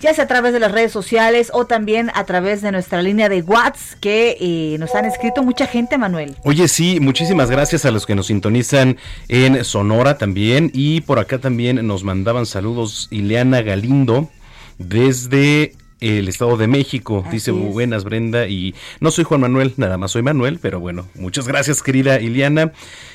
[0.00, 3.28] ya sea a través de las redes sociales o también a través de nuestra línea
[3.28, 6.36] de WhatsApp, que eh, nos han escrito mucha gente, Manuel.
[6.42, 8.96] Oye, sí, muchísimas gracias a los que nos sintonizan
[9.28, 10.70] en Sonora también.
[10.74, 14.30] Y por acá también nos mandaban saludos Ileana Galindo
[14.78, 17.24] desde el Estado de México.
[17.30, 17.56] Dice es.
[17.56, 21.82] buenas Brenda y no soy Juan Manuel, nada más soy Manuel, pero bueno, muchas gracias
[21.82, 22.72] querida Ileana.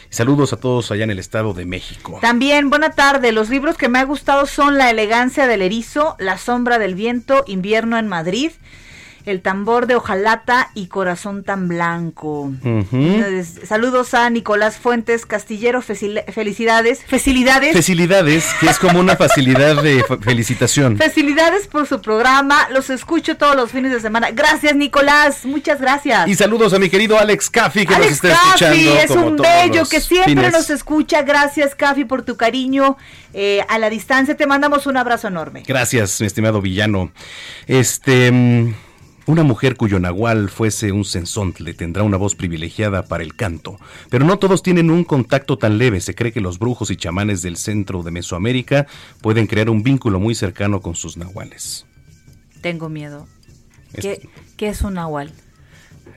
[0.10, 2.20] Saludos a todos allá en el Estado de México.
[2.22, 3.34] También, buena tarde.
[3.34, 7.44] Los libros que me ha gustado son La elegancia del erizo, La sombra del viento,
[7.46, 8.52] Invierno en Madrid,
[9.28, 12.50] El tambor de hojalata y Corazón tan blanco.
[12.64, 17.74] Entonces, Saludos a Nicolás Fuentes Castillero, felicidades, facilidades.
[17.76, 20.96] Facilidades, que es como una facilidad de fe- felicitación.
[20.98, 24.32] Felicidades por su programa, los escucho todos los fines de semana.
[24.32, 26.26] Gracias Nicolás, muchas gracias.
[26.30, 28.48] Y saludos a mi querido Alex Caffi que nos Alex está Caffi
[28.88, 29.00] escuchando.
[29.02, 30.54] es como un bello que siempre fines.
[30.54, 31.24] nos escucha.
[31.24, 32.96] Gracias Caffi por tu cariño
[33.34, 34.38] eh, a la distancia.
[34.38, 35.64] Te mandamos un abrazo enorme.
[35.68, 37.12] Gracias, mi estimado villano.
[37.68, 38.74] Este.
[39.28, 43.78] Una mujer cuyo nahual fuese un sensontle tendrá una voz privilegiada para el canto,
[44.10, 46.00] pero no todos tienen un contacto tan leve.
[46.00, 48.88] Se cree que los brujos y chamanes del centro de Mesoamérica
[49.22, 51.86] pueden crear un vínculo muy cercano con sus nahuales.
[52.62, 53.28] Tengo miedo.
[54.00, 55.34] ¿Qué, qué es un nahual?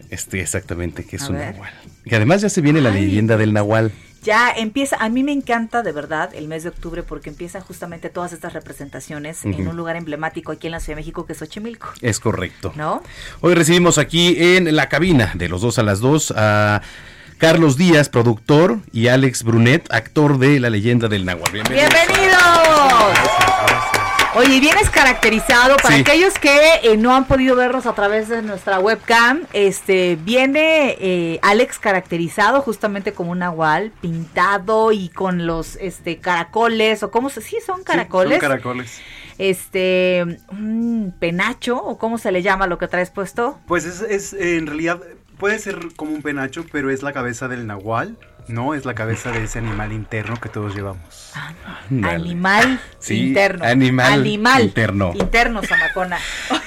[0.09, 1.55] Este, exactamente, que es A un ver.
[1.55, 1.73] nahual.
[2.05, 3.91] Y además ya se viene la leyenda del nahual.
[4.23, 8.11] Ya empieza, a mí me encanta de verdad el mes de octubre porque empiezan justamente
[8.11, 11.39] todas estas representaciones en un lugar emblemático aquí en la Ciudad de México que es
[11.39, 11.89] Xochimilco.
[12.01, 12.73] Es correcto.
[12.77, 13.03] ¿No?
[13.41, 16.83] Hoy recibimos aquí en la cabina de los dos a las dos a
[17.39, 21.51] Carlos Díaz, productor, y Alex Brunet, actor de La leyenda del Nahual.
[21.51, 21.89] Bienvenidos.
[21.91, 23.40] ¡Bienvenidos!
[24.37, 26.03] Oye, vienes caracterizado para Sí.
[26.03, 29.43] aquellos que eh, no han podido vernos a través de nuestra webcam.
[29.53, 37.03] Este viene eh, Alex caracterizado justamente como un nahual, pintado y con los este caracoles
[37.03, 38.39] o cómo se sí son caracoles.
[38.39, 39.01] Son caracoles.
[39.39, 43.59] Este un penacho o cómo se le llama lo que traes puesto.
[43.67, 45.01] Pues es, es, en realidad
[45.39, 48.17] puede ser como un penacho, pero es la cabeza del nahual,
[48.53, 48.75] ¿no?
[48.75, 51.33] Es la cabeza de ese animal interno que todos llevamos.
[52.03, 53.65] Animal Sí, interno.
[53.65, 55.13] animal Animal interno.
[55.15, 56.19] Interno, Samacona.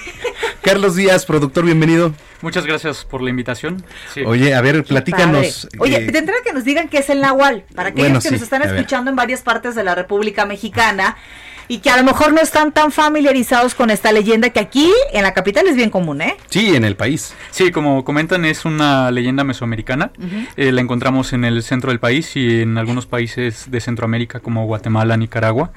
[0.61, 2.13] Carlos Díaz, productor, bienvenido.
[2.41, 3.83] Muchas gracias por la invitación.
[4.13, 4.21] Sí.
[4.25, 5.67] Oye, a ver, platícanos.
[5.71, 5.77] Padre.
[5.79, 8.29] Oye, eh, de entrada que nos digan qué es el nahual, para aquellos Bueno, que
[8.29, 11.17] sí, nos están escuchando en varias partes de la República Mexicana
[11.67, 15.23] y que a lo mejor no están tan familiarizados con esta leyenda que aquí en
[15.23, 16.35] la capital es bien común, ¿eh?
[16.49, 17.33] Sí, en el país.
[17.51, 20.11] Sí, como comentan, es una leyenda mesoamericana.
[20.57, 24.65] Eh, la encontramos en el centro del país y en algunos países de Centroamérica como
[24.65, 25.71] Guatemala, Nicaragua.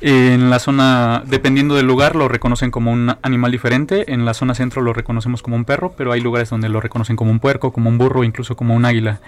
[0.00, 4.12] Eh, en la zona, dependiendo del lugar, lo reconocen como un animal diferente.
[4.12, 7.16] En la zona centro lo reconocemos como un perro, pero hay lugares donde lo reconocen
[7.16, 9.20] como un puerco, como un burro, incluso como un águila.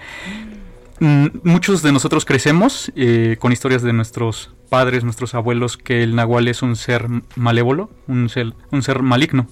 [0.99, 6.15] Mm, Muchos de nosotros crecemos eh, con historias de nuestros padres, nuestros abuelos, que el
[6.15, 9.47] nahual es un ser malévolo, un ser, un ser maligno.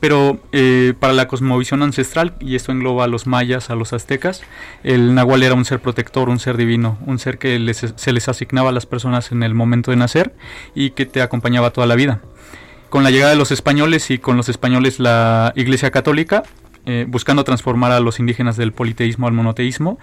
[0.00, 4.42] Pero eh, para la cosmovisión ancestral, y esto engloba a los mayas, a los aztecas,
[4.82, 8.28] el nahual era un ser protector, un ser divino, un ser que les- se les
[8.28, 10.34] asignaba a las personas en el momento de nacer
[10.74, 12.20] y que te acompañaba toda la vida.
[12.90, 16.42] Con la llegada de los españoles y con los españoles la Iglesia Católica,
[16.84, 19.98] eh, buscando transformar a los indígenas del politeísmo al monoteísmo,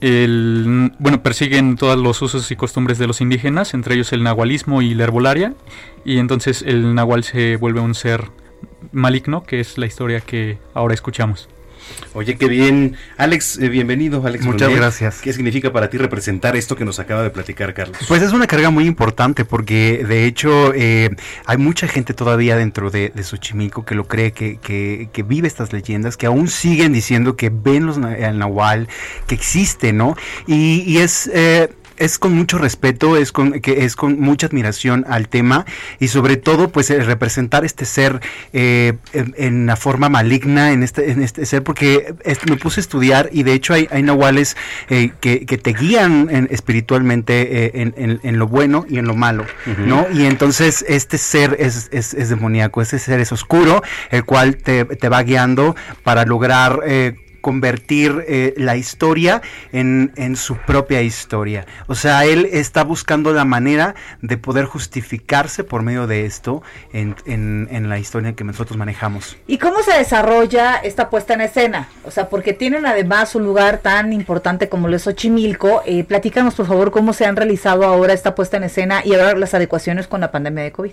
[0.00, 4.82] el, bueno, persiguen todos los usos y costumbres de los indígenas, entre ellos el nahualismo
[4.82, 5.54] y la herbolaria,
[6.04, 8.30] y entonces el nahual se vuelve un ser
[8.92, 11.48] maligno, que es la historia que ahora escuchamos.
[12.14, 12.96] Oye, qué bien.
[13.16, 14.44] Alex, eh, bienvenido, Alex.
[14.44, 14.78] Muchas Brunet.
[14.78, 15.20] gracias.
[15.20, 17.98] ¿Qué significa para ti representar esto que nos acaba de platicar, Carlos?
[18.08, 21.10] Pues es una carga muy importante porque de hecho eh,
[21.44, 25.46] hay mucha gente todavía dentro de, de Xochimilco que lo cree, que, que, que vive
[25.48, 28.88] estas leyendas, que aún siguen diciendo que ven los, al Nahual,
[29.26, 30.16] que existe, ¿no?
[30.46, 31.30] Y, y es...
[31.32, 31.68] eh,
[31.98, 35.64] es con mucho respeto, es con que es con mucha admiración al tema
[36.00, 38.20] y sobre todo pues representar este ser
[38.52, 42.14] eh, en, en una forma maligna en este en este ser porque
[42.48, 44.56] me puse a estudiar y de hecho hay, hay nahuales
[44.88, 49.14] eh, que, que te guían en- espiritualmente eh, en, en- lo bueno y en lo
[49.14, 49.44] malo.
[49.86, 50.06] ¿no?
[50.12, 54.84] Y entonces este ser es, es, es demoníaco, este ser es oscuro, el cual te,
[54.84, 57.14] te va guiando para lograr eh,
[57.50, 59.40] convertir eh, la historia
[59.70, 61.64] en, en su propia historia.
[61.86, 67.14] O sea, él está buscando la manera de poder justificarse por medio de esto en,
[67.26, 69.36] en- la historia que nosotros manejamos.
[69.46, 71.88] ¿Y cómo se desarrolla esta puesta en escena?
[72.04, 75.82] O sea, porque tienen además un lugar tan importante como lo es Xochimilco.
[75.86, 79.38] Eh, platícanos, por favor, cómo se han realizado ahora esta puesta en escena y ahora
[79.38, 80.90] las adecuaciones con la pandemia de COVID.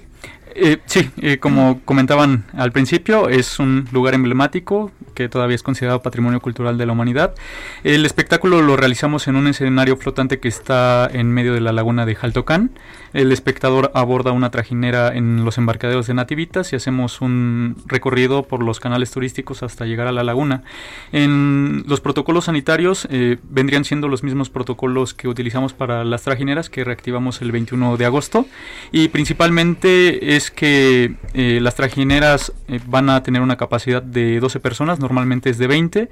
[0.56, 6.02] Eh, sí, eh, como comentaban al principio, es un lugar emblemático que todavía es considerado
[6.02, 7.36] patrimonio cultural de la humanidad.
[7.84, 12.06] El espectáculo lo realizamos en un escenario flotante que está en medio de la laguna
[12.06, 12.72] de Jaltocán.
[13.14, 18.64] El espectador aborda una trajinera en los embarcaderos de Nativitas y hacemos un recorrido por
[18.64, 20.64] los canales turísticos hasta llegar a la laguna.
[21.12, 26.70] En los protocolos sanitarios eh, vendrían siendo los mismos protocolos que utilizamos para las trajineras
[26.70, 28.48] que reactivamos el 21 de agosto
[28.92, 34.60] y principalmente es que eh, las trajineras eh, van a tener una capacidad de 12
[34.60, 36.10] personas, normalmente es de 20.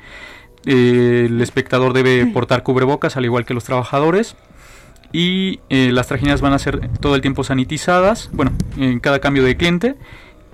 [0.65, 4.35] Eh, el espectador debe portar cubrebocas al igual que los trabajadores.
[5.13, 9.57] Y las trajineras van a ser todo el tiempo sanitizadas, bueno, en cada cambio de
[9.57, 9.95] cliente.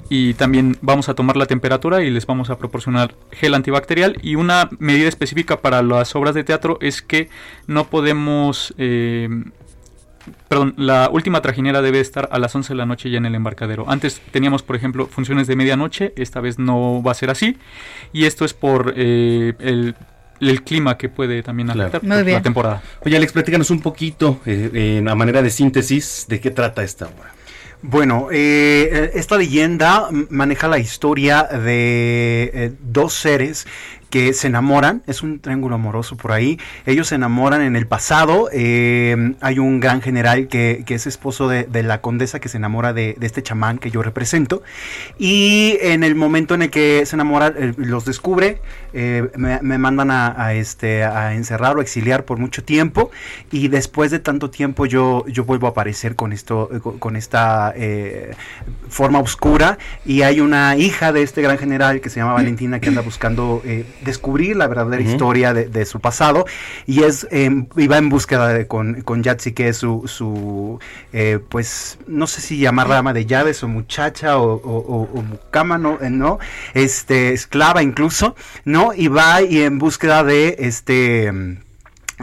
[0.10, 4.18] Y también vamos a tomar la temperatura y les vamos a proporcionar gel antibacterial.
[4.24, 7.30] Y una medida específica para las obras de teatro es que
[7.68, 8.74] no podemos
[10.48, 13.36] perdón, la última trajinera debe estar a las 11 de la noche ya en el
[13.36, 13.86] embarcadero.
[13.90, 17.58] Antes teníamos, por ejemplo, funciones de medianoche, esta vez no va a ser así.
[18.14, 19.96] Y esto es por eh, el,
[20.40, 22.38] el clima que puede también afectar Muy por bien.
[22.38, 22.84] la temporada.
[23.06, 27.06] Oye, Alex, platícanos un poquito, eh, en a manera de síntesis, de qué trata esta
[27.06, 27.34] obra.
[27.84, 33.68] Bueno, eh, esta leyenda maneja la historia de eh, dos seres
[34.10, 38.50] que se enamoran, es un triángulo amoroso por ahí, ellos se enamoran en el pasado,
[38.54, 42.58] eh, hay un gran general que, que es esposo de, de la condesa que se
[42.58, 44.64] enamora de, de este chamán que yo represento,
[45.18, 48.62] y en el momento en el que se enamoran, eh, los descubre,
[48.94, 53.12] eh, me, me mandan a, a, este, a encerrar o exiliar por mucho tiempo,
[53.52, 57.74] y después de tanto tiempo yo, yo vuelvo a aparecer con, esto, con, con esta
[58.90, 62.90] forma oscura, y hay una hija de este gran general que se llama Valentina que
[62.90, 63.62] anda buscando
[64.02, 66.46] descubrir la verdadera historia de, de su pasado
[66.86, 70.80] y es eh, y va en búsqueda de, con, con Yatsi que es su, su
[71.14, 75.22] eh, pues no sé si llamarla ama de llaves o muchacha o, o, o- o
[75.22, 76.40] mucama no, eh, no
[76.74, 81.58] este esclava incluso no y va y en búsqueda de este mm,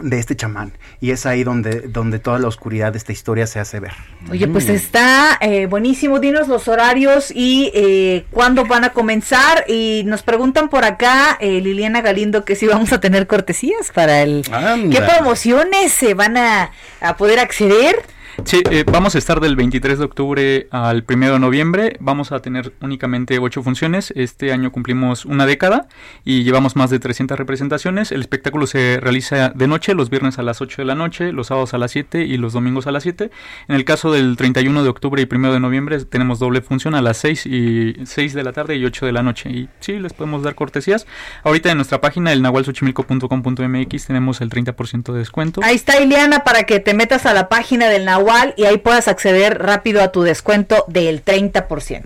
[0.01, 3.59] de este chamán y es ahí donde donde toda la oscuridad de esta historia se
[3.59, 3.93] hace ver
[4.31, 6.19] Oye, pues está eh, buenísimo.
[6.19, 9.65] Dinos los horarios y eh, cuándo van a comenzar.
[9.67, 14.23] Y nos preguntan por acá, eh, Liliana Galindo, que si vamos a tener cortesías para
[14.23, 14.43] el...
[14.91, 18.03] ¿Qué promociones se van a, a poder acceder?
[18.43, 21.97] Sí, eh, vamos a estar del 23 de octubre al 1 de noviembre.
[21.99, 24.11] Vamos a tener únicamente 8 funciones.
[24.15, 25.87] Este año cumplimos una década
[26.25, 28.11] y llevamos más de 300 representaciones.
[28.11, 31.47] El espectáculo se realiza de noche, los viernes a las 8 de la noche, los
[31.47, 33.31] sábados a las 7 y los domingos a las 7.
[33.69, 37.01] En el caso del 31 de octubre y 1 de noviembre tenemos doble función a
[37.01, 39.49] las 6 y 6 de la tarde y 8 de la noche.
[39.49, 41.07] Y sí, les podemos dar cortesías.
[41.43, 45.61] Ahorita en nuestra página, el nahualsochimilco.com.mx, tenemos el 30% de descuento.
[45.63, 48.24] Ahí está Ileana para que te metas a la página del Nahual
[48.57, 52.03] y ahí puedas acceder rápido a tu descuento del 30%.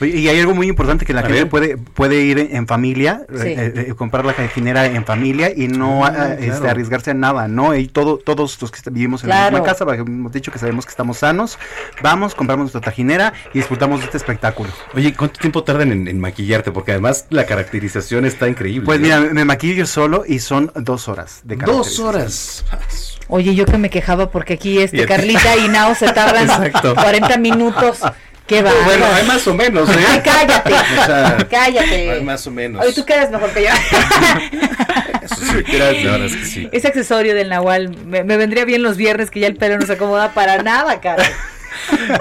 [0.00, 3.48] Oye, y hay algo muy importante que la gente puede puede ir en, familia, Sí.
[3.48, 7.48] eh, eh, comprar la cajinera en familia y no Ah, ah, este, arriesgarse a nada,
[7.48, 7.74] ¿no?
[7.74, 9.44] Y todo, todos los que vivimos en Claro.
[9.46, 11.58] la misma casa, porque hemos dicho que sabemos que estamos sanos,
[12.02, 14.70] vamos, compramos nuestra tajinera y disfrutamos de este espectáculo.
[14.94, 16.72] Oye, ¿cuánto tiempo tardan en, en maquillarte?
[16.72, 18.84] Porque además la caracterización está increíble.
[18.86, 19.04] Pues ¿no?
[19.04, 21.64] mira, me maquillo yo solo y son dos horas de Dos
[21.98, 22.08] caracterización.
[22.08, 23.17] horas.
[23.28, 26.94] Oye, yo que me quejaba porque aquí este Y Carlita y Nao se tardan Exacto.
[26.94, 27.98] 40 minutos.
[28.46, 28.70] Qué va.
[28.86, 30.04] Bueno, hay más o menos, ¿eh?
[30.10, 30.72] Ay, cállate.
[30.72, 32.10] O sea, cállate.
[32.12, 32.82] hay más o menos.
[32.82, 33.68] Oye, tú quedas mejor que yo.
[35.22, 36.68] Eso sí, gracias, que sí.
[36.72, 39.84] Ese accesorio del Nahual me, me vendría bien los viernes que ya el pelo no
[39.84, 41.24] se acomoda para nada, cara.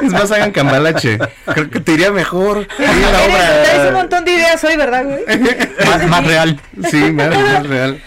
[0.02, 1.18] Es más, hagan cambalache.
[1.46, 2.68] Creo que te iría mejor.
[2.78, 3.92] Sí, la Eres- Traes un obra.
[3.98, 5.24] montón de ideas hoy, ¿verdad, güey?
[5.88, 6.60] Más, más real.
[6.92, 8.02] Sí, más, más real.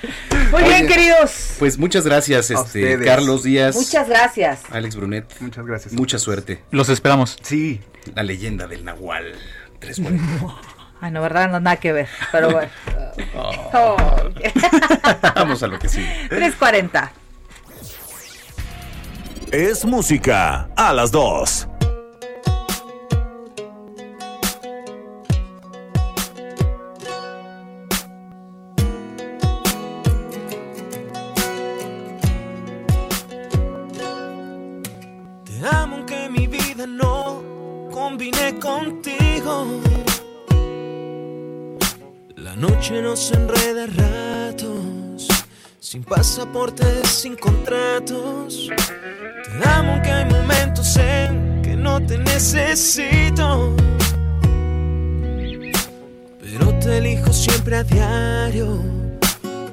[0.51, 1.55] Muy bien, queridos.
[1.59, 2.99] Pues muchas gracias, este.
[3.05, 3.75] Carlos Díaz.
[3.77, 4.61] Muchas gracias.
[4.71, 5.41] Alex Brunet.
[5.41, 5.93] Muchas gracias.
[5.95, 6.63] Mucha suerte.
[6.71, 7.37] Los esperamos.
[7.43, 7.81] Sí.
[8.15, 9.35] La leyenda del Nahual.
[9.79, 10.57] 340.
[11.01, 11.51] Ay, no, ¿verdad?
[11.51, 12.09] No, nada que ver.
[12.33, 12.69] Pero bueno.
[13.73, 13.97] Oh.
[15.35, 16.07] Vamos a lo que sigue.
[16.29, 17.13] 340.
[19.53, 21.69] Es música a las 2.
[43.03, 45.29] Nos enreda ratos,
[45.79, 48.69] sin pasaportes, sin contratos.
[49.45, 53.75] Te amo aunque hay momentos en que no te necesito.
[56.41, 58.83] Pero te elijo siempre a diario.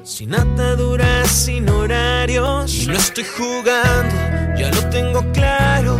[0.04, 2.72] Sin ataduras, sin horarios.
[2.74, 4.14] Y no estoy jugando,
[4.56, 5.98] ya lo tengo claro.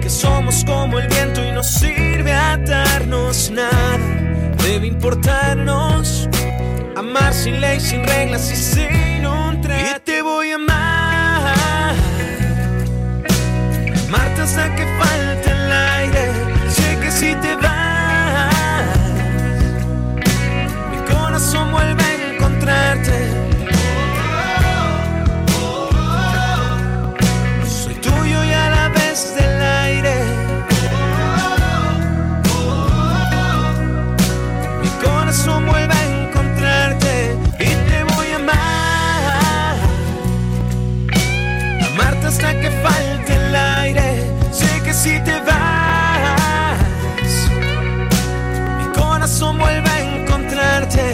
[0.00, 4.27] Que somos como el viento y no sirve atarnos nada.
[4.62, 6.28] Debe importarnos.
[6.96, 9.96] Amar sin ley, sin reglas y sin un trato.
[9.96, 11.94] Y te voy a amar.
[14.08, 15.47] Amarte hasta que falte
[45.08, 46.78] si te vas,
[48.78, 51.06] mi corazón vuelve a encontrarte.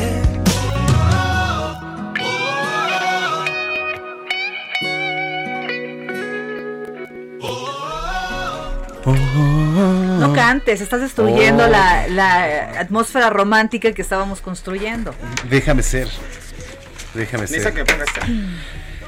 [9.06, 11.68] No cantes, estás destruyendo Oh.
[11.68, 15.14] la, la atmósfera romántica que estábamos construyendo.
[15.50, 16.08] Déjame ser.
[17.14, 17.74] Déjame ser.
[17.74, 17.84] que.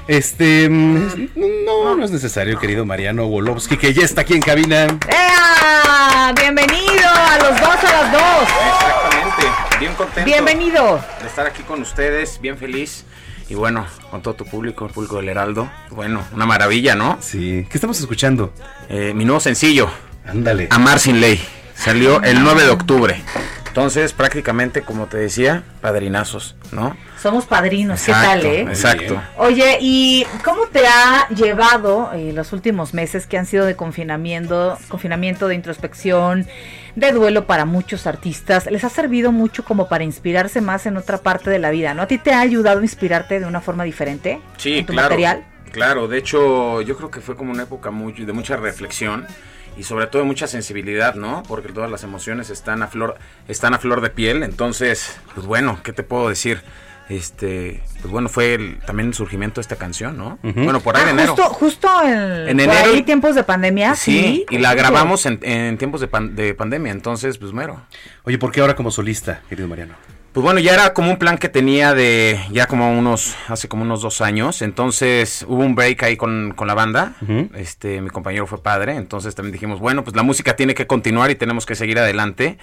[0.08, 0.68] Este.
[0.68, 1.30] mm,
[1.64, 4.86] No, no es necesario, querido Mariano Wolowski, que ya está aquí en cabina.
[5.08, 6.32] ¡Ea!
[6.40, 8.48] Bienvenido a los dos a las dos.
[8.72, 9.78] Exactamente.
[9.80, 10.24] Bien contento.
[10.24, 11.00] Bienvenido.
[11.20, 13.04] De estar aquí con ustedes, bien feliz.
[13.48, 15.70] Y bueno, con todo tu público, el público del Heraldo.
[15.90, 17.18] Bueno, una maravilla, ¿no?
[17.20, 17.66] Sí.
[17.70, 18.52] ¿Qué estamos escuchando?
[18.88, 19.88] Eh, mi nuevo sencillo.
[20.26, 20.66] Ándale.
[20.70, 21.40] Amar sin ley.
[21.76, 23.22] Salió el 9 de octubre.
[23.76, 26.96] Entonces, prácticamente, como te decía, padrinazos, ¿no?
[27.20, 28.62] Somos padrinos, ¿qué tal, eh?
[28.62, 29.22] Exacto.
[29.36, 34.78] Oye, ¿y cómo te ha llevado eh, los últimos meses que han sido de confinamiento,
[34.88, 36.46] confinamiento de introspección,
[36.94, 38.64] de duelo para muchos artistas?
[38.70, 42.00] ¿Les ha servido mucho como para inspirarse más en otra parte de la vida, no?
[42.00, 44.40] ¿A ti te ha ayudado a inspirarte de una forma diferente?
[44.56, 45.10] Sí, en tu claro.
[45.10, 45.44] material?
[45.70, 49.26] Claro, de hecho, yo creo que fue como una época muy, de mucha reflexión
[49.76, 51.42] y sobre todo de mucha sensibilidad, ¿no?
[51.46, 53.16] Porque todas las emociones están a flor,
[53.48, 54.42] están a flor de piel.
[54.42, 56.62] Entonces, pues bueno, ¿qué te puedo decir?
[57.08, 60.38] Este, pues bueno, fue el- también el surgimiento de esta canción, ¿no?
[60.42, 61.36] Bueno, por ahí Ah, de enero.
[61.36, 62.08] Justo, justo en,
[62.48, 64.20] En por enero- ahí tiempos de pandemia, sí.
[64.20, 67.80] Sí, y la grabamos en, en tiempos de, pan- de pandemia, entonces, pues mero.
[68.24, 69.94] Oye, ¿por qué ahora como solista, querido Mariano?
[70.36, 73.84] Pues bueno, ya era como un plan que tenía de ya como unos, hace como
[73.84, 77.14] unos dos años, entonces hubo un break ahí con, con la banda,
[77.54, 81.30] este, mi compañero fue padre, entonces también dijimos, bueno, pues la música tiene que continuar
[81.30, 82.58] y tenemos que seguir adelante.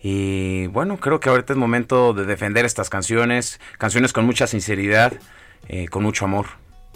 [0.00, 5.12] Y bueno, creo que ahorita es momento de defender estas canciones, canciones con mucha sinceridad,
[5.66, 6.46] eh, con mucho amor,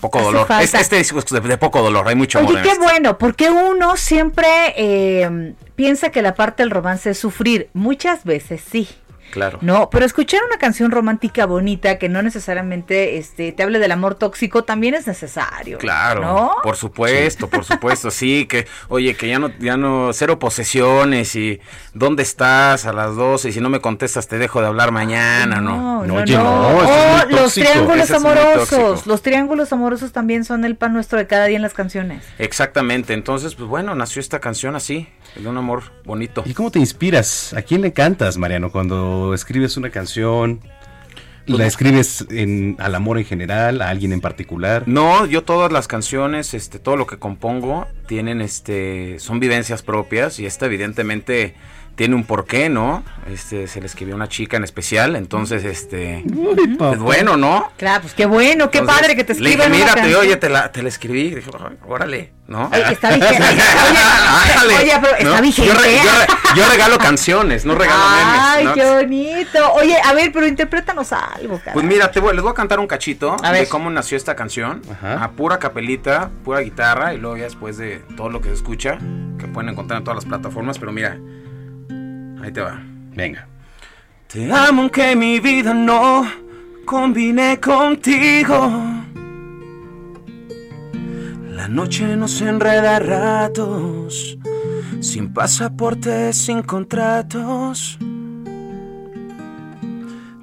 [0.00, 0.46] poco Hace dolor.
[0.46, 0.62] falta.
[0.62, 2.80] Este, este disco es de, de poco dolor, hay mucho amor Oye, qué este.
[2.80, 4.46] bueno, porque uno siempre
[4.76, 7.70] eh, piensa que la parte del romance es sufrir.
[7.72, 8.88] Muchas veces sí.
[9.32, 9.58] Claro.
[9.62, 14.14] No, pero escuchar una canción romántica bonita que no necesariamente este, te hable del amor
[14.14, 15.78] tóxico también es necesario.
[15.78, 16.52] Claro, ¿No?
[16.62, 21.60] por supuesto, por supuesto, sí, que, oye, que ya no, ya no, cero posesiones y
[21.94, 25.62] dónde estás a las 12 y si no me contestas te dejo de hablar mañana,
[25.62, 26.04] ¿no?
[26.04, 26.76] No, no.
[26.76, 29.06] O los triángulos Ese amorosos.
[29.06, 32.22] Los triángulos amorosos también son el pan nuestro de cada día en las canciones.
[32.38, 36.42] Exactamente, entonces, pues bueno, nació esta canción así, de un amor bonito.
[36.46, 37.54] ¿Y cómo te inspiras?
[37.54, 40.60] ¿A quién le cantas, Mariano, cuando escribes una canción?
[41.46, 44.84] Pues ¿La escribes en, al amor en general, a alguien en particular?
[44.86, 50.38] No, yo todas las canciones, este, todo lo que compongo, tienen, este, son vivencias propias
[50.38, 51.54] y esta evidentemente
[51.94, 53.04] tiene un porqué, ¿no?
[53.30, 56.24] Este, se le escribió a una chica en especial, entonces, este,
[56.78, 57.70] pues bueno, ¿no?
[57.76, 60.20] Claro, pues qué bueno, qué Entonces, padre que te Le dije, escriban mírate, canción.
[60.20, 61.34] oye, te la, te la escribí.
[61.34, 62.68] Dije, "Ay, órale, ¿no?
[62.72, 63.42] Oye, está vigente.
[64.80, 65.42] Oye, pero está ¿no?
[65.42, 65.72] vigente.
[65.72, 68.74] Yo, re- yo re- yo regalo canciones, no regalo Ay, memes.
[68.78, 68.94] qué ¿no?
[68.94, 69.72] bonito.
[69.74, 71.72] Oye, a ver, pero interprétanos algo, cara.
[71.74, 73.68] Pues mira, te voy, les voy a cantar un cachito A de ver.
[73.68, 74.82] cómo nació esta canción.
[75.02, 78.98] A pura capelita, pura guitarra y luego ya después de todo lo que se escucha,
[79.38, 81.18] que pueden encontrar en todas las plataformas, pero mira,
[82.42, 82.80] ahí te va.
[83.14, 83.46] Venga.
[84.26, 86.26] Te amo aunque mi vida no
[86.84, 88.92] combine contigo.
[91.50, 94.36] La noche nos enreda ratos,
[95.00, 97.98] sin pasaporte, sin contratos.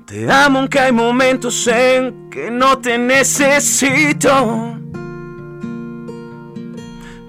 [0.05, 4.75] Te amo aunque hay momentos en que no te necesito.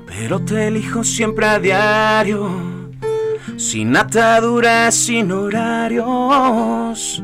[0.06, 2.48] Pero te elijo siempre a diario,
[3.60, 7.22] sin ataduras, sin horarios.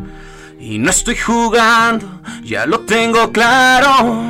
[0.61, 4.23] Y no estoy jugando, ya lo tengo claro.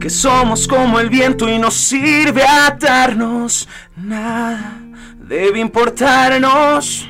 [0.00, 3.68] Que somos como el viento y nos sirve atarnos.
[3.96, 4.72] Nada
[5.18, 7.06] debe importarnos.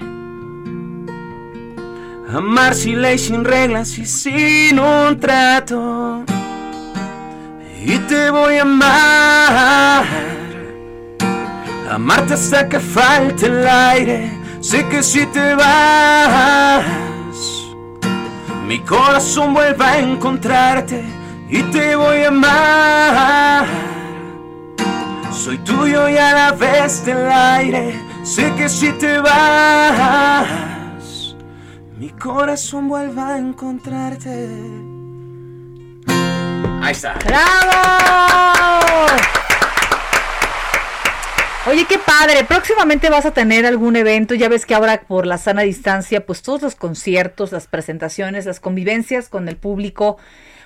[2.34, 6.24] Amar sin ley, sin reglas y sin un trato.
[7.84, 10.41] Y te voy a amar.
[11.92, 14.32] Amarte hasta que falte el aire.
[14.62, 16.86] Sé que si te vas,
[18.66, 21.04] mi corazón vuelve a encontrarte
[21.50, 23.66] y te voy a amar.
[25.30, 28.00] Soy tuyo y a la vez del aire.
[28.22, 30.46] Sé que si te vas,
[31.98, 34.48] mi corazón vuelve a encontrarte.
[36.80, 37.18] Ahí está.
[37.26, 38.22] ¡Bravo!
[41.64, 42.42] Oye, qué padre.
[42.42, 44.34] Próximamente vas a tener algún evento.
[44.34, 48.58] Ya ves que ahora por la sana distancia, pues todos los conciertos, las presentaciones, las
[48.58, 50.16] convivencias con el público,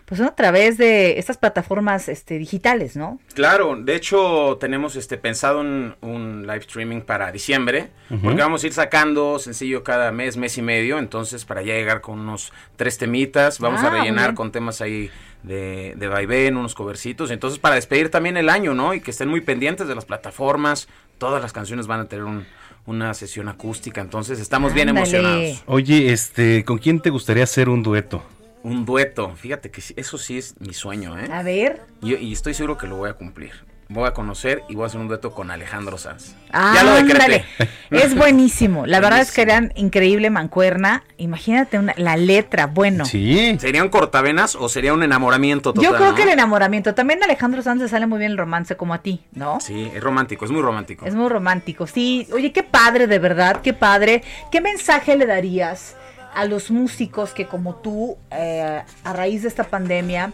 [0.06, 3.18] pues son a través de estas plataformas este, digitales, ¿no?
[3.34, 7.90] Claro, de hecho tenemos este pensado un, un live streaming para diciembre,
[8.22, 12.00] porque vamos a ir sacando sencillo cada mes, mes y medio, entonces para ya llegar
[12.00, 15.10] con unos tres temitas, vamos Ah, a muy rellenar con temas ahí
[15.42, 18.94] de, de vaivén, unos covercitos, entonces para despedir también el año, ¿no?
[18.94, 20.88] Y que estén muy pendientes de las plataformas,
[21.18, 22.46] todas las canciones van a tener un-
[22.86, 25.64] una sesión acústica, entonces estamos bien emocionados.
[25.66, 28.22] Oye, este, ¿con quién te gustaría hacer un dueto?
[28.66, 31.28] Un dueto, fíjate que eso sí es mi sueño, ¿eh?
[31.32, 31.82] A ver.
[32.02, 33.52] Y, y estoy seguro que lo voy a cumplir.
[33.88, 36.34] voy a conocer y voy a hacer un dueto con Alejandro Sanz.
[36.52, 37.44] ya lo decreté.
[37.92, 38.84] Es buenísimo.
[38.84, 41.04] La verdad es que eran increíble mancuerna.
[41.18, 43.04] Imagínate una- la letra, bueno.
[43.04, 43.56] Sí.
[43.60, 45.88] ¿Sería un cortavenas o sería un enamoramiento total?
[45.88, 46.14] Yo creo no?
[46.16, 46.96] que el enamoramiento.
[46.96, 49.60] También a Alejandro Sanz le sale muy bien el romance como a ti, ¿no?
[49.60, 51.06] Sí, es romántico, es muy romántico.
[51.06, 52.26] Es muy romántico, sí.
[52.32, 54.24] Oye, qué padre, de verdad, qué padre.
[54.50, 55.94] ¿Qué mensaje le darías
[56.36, 60.32] a los músicos que como tú, eh, a raíz de esta pandemia,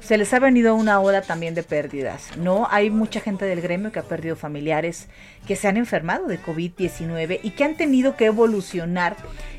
[0.00, 2.66] se les ha venido una ola también de pérdidas, ¿no?
[2.70, 5.08] Hay mucha gente del gremio que ha perdido familiares,
[5.46, 9.14] que se han enfermado de COVID-19 y que han tenido que evolucionar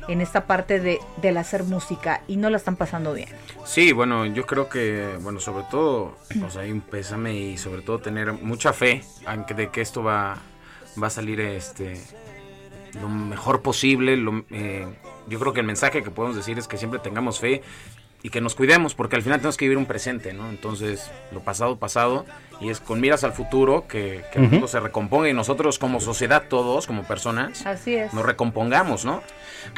[0.08, 3.28] en esta parte de, del hacer música y no la están pasando bien.
[3.64, 7.82] Sí, bueno, yo creo que, bueno, sobre todo, o sea, hay un pésame y sobre
[7.82, 10.38] todo tener mucha fe aunque de que esto va,
[11.00, 12.00] va a salir este
[13.00, 14.16] lo mejor posible.
[14.16, 14.86] lo- eh,
[15.28, 17.62] yo creo que el mensaje que podemos decir es que siempre tengamos fe
[18.24, 20.48] y que nos cuidemos, porque al final tenemos que vivir un presente, ¿no?
[20.48, 22.24] Entonces, lo pasado, pasado,
[22.60, 25.98] y es con miras al futuro que, que el mundo se recomponga y nosotros como
[26.00, 28.14] sociedad, todos, como personas, Así es.
[28.14, 29.22] nos recompongamos, ¿no?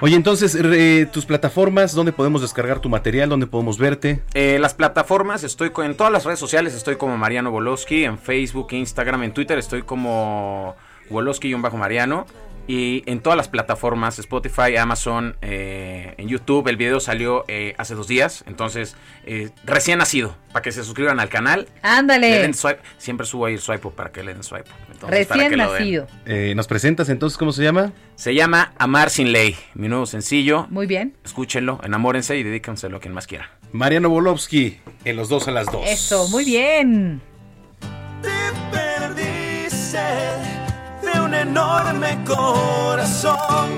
[0.02, 3.30] Oye, entonces, re- tus plataformas, ¿dónde podemos descargar tu material?
[3.30, 4.20] ¿Dónde podemos verte?
[4.34, 8.18] Eh, las plataformas, estoy co- en todas las redes sociales, estoy como Mariano Wolowski, en
[8.18, 10.76] Facebook, Instagram, en Twitter estoy como
[11.08, 12.26] Wolowski-Mariano.
[12.66, 17.94] Y en todas las plataformas, Spotify, Amazon, eh, en YouTube, el video salió eh, hace
[17.94, 18.96] dos días, entonces
[19.26, 21.68] eh, recién nacido, para que se suscriban al canal.
[21.82, 22.30] Ándale.
[22.30, 24.70] Le den swipe, siempre subo ahí el swipe para que le den swipe.
[24.92, 26.06] entonces, para Recién que nacido.
[26.24, 27.92] Eh, ¿Nos presentas entonces cómo se llama?
[28.16, 30.66] Se llama Amar sin ley, mi nuevo sencillo.
[30.70, 31.14] Muy bien.
[31.24, 33.50] Escúchenlo, enamórense y dedíquenselo a quien más quiera.
[33.72, 35.82] Mariano Bolovsky, en los dos a las dos.
[35.86, 37.20] Eso, muy bien.
[38.70, 40.53] perdiste de
[41.40, 43.68] enorme corazón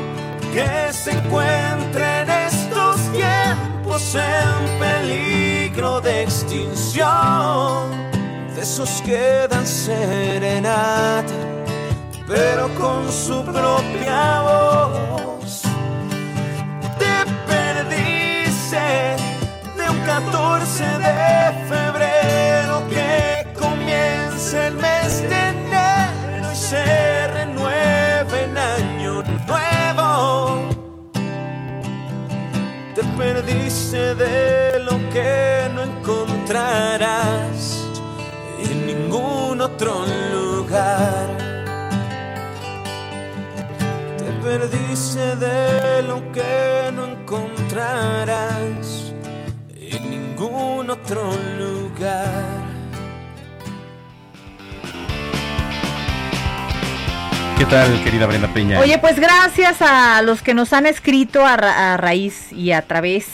[0.53, 7.91] que se encuentra en estos tiempos en peligro de extinción.
[8.55, 11.35] De esos que dan serenata,
[12.27, 15.63] pero con su propia voz.
[16.99, 17.17] Te
[17.47, 19.17] perdiste
[19.77, 21.17] de un 14 de
[21.69, 27.16] febrero que comienza el mes de enero y se
[33.37, 37.85] perdiste de lo que no encontrarás
[38.59, 41.29] en ningún otro lugar.
[44.17, 49.13] Te perdiste de lo que no encontrarás
[49.75, 52.56] en ningún otro lugar.
[57.57, 58.79] ¿Qué tal, querida Brenda Peña?
[58.81, 63.27] Oye, pues gracias a los que nos han escrito a, a raíz y a través.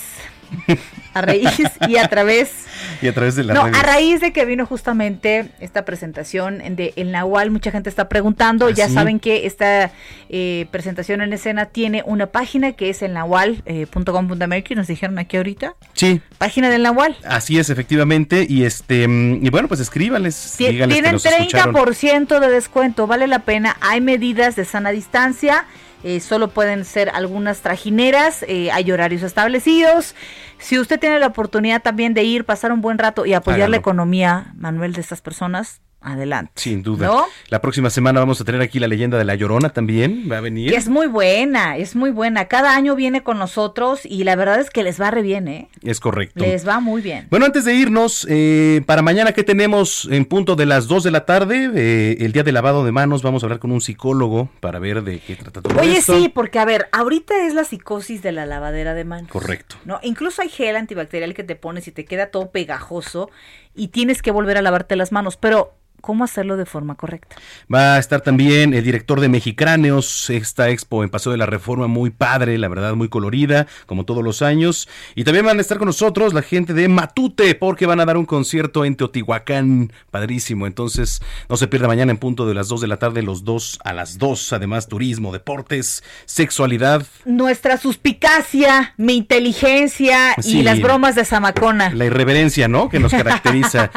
[1.13, 1.51] A raíz
[1.89, 2.62] y a través.
[3.03, 6.93] Y a través de la No, a raíz de que vino justamente esta presentación de
[6.97, 8.67] El Nahual, mucha gente está preguntando.
[8.67, 8.95] ¿Ah, ya sí?
[8.95, 9.91] saben que esta
[10.29, 15.75] eh, presentación en escena tiene una página que es el nahual.com.mx, nos dijeron aquí ahorita.
[15.95, 17.17] Sí, Página del Nahual.
[17.25, 18.47] así es, efectivamente.
[18.49, 20.55] Y este mm, y bueno, pues escríbanles.
[20.57, 21.75] Ti- díganles que Tienen nos escucharon.
[21.75, 23.77] 30% de descuento, vale la pena.
[23.81, 25.65] Hay medidas de sana distancia,
[26.05, 30.15] eh, solo pueden ser algunas trajineras, eh, hay horarios establecidos.
[30.59, 33.77] Si usted tiene la oportunidad también de ir, pasar un buen rato y apoyar la
[33.77, 36.53] economía, Manuel, de estas personas, adelante.
[36.57, 37.07] Sin duda.
[37.07, 37.25] ¿No?
[37.49, 40.29] La próxima semana vamos a tener aquí la leyenda de la Llorona también.
[40.31, 40.71] Va a venir.
[40.71, 42.47] Que es muy buena, es muy buena.
[42.47, 45.69] Cada año viene con nosotros y la verdad es que les va re bien, ¿eh?
[45.83, 46.45] Es correcto.
[46.45, 47.27] Les va muy bien.
[47.31, 51.11] Bueno, antes de irnos, eh, para mañana que tenemos en punto de las 2 de
[51.11, 54.49] la tarde, eh, el día de lavado de manos, vamos a hablar con un psicólogo
[54.61, 56.17] para ver de qué trata todo Oye, esto.
[56.19, 59.31] sí, porque a ver, ahorita es la psicosis de la lavadera de manos.
[59.31, 59.77] Correcto.
[59.85, 63.31] No, incluso hay gel antibacterial que te pones y te queda todo pegajoso
[63.75, 67.37] y tienes que volver a lavarte las manos, pero ¿cómo hacerlo de forma correcta?
[67.73, 71.87] Va a estar también el director de Mexicráneos, esta expo en Paseo de la Reforma,
[71.87, 74.89] muy padre, la verdad, muy colorida, como todos los años.
[75.15, 78.19] Y también van a estar con nosotros la gente de Matute, porque van a dar
[78.19, 80.67] un concierto en Teotihuacán, padrísimo.
[80.67, 83.79] Entonces, no se pierda mañana en punto de las 2 de la tarde, los dos
[83.85, 84.53] a las 2.
[84.53, 90.63] Además, turismo, deportes, sexualidad, Nuestra suspicacia, mi inteligencia y Sí.
[90.63, 91.91] las bromas de Zamacona.
[91.95, 92.89] la irreverencia, ¿no?
[92.89, 93.91] Que nos caracteriza.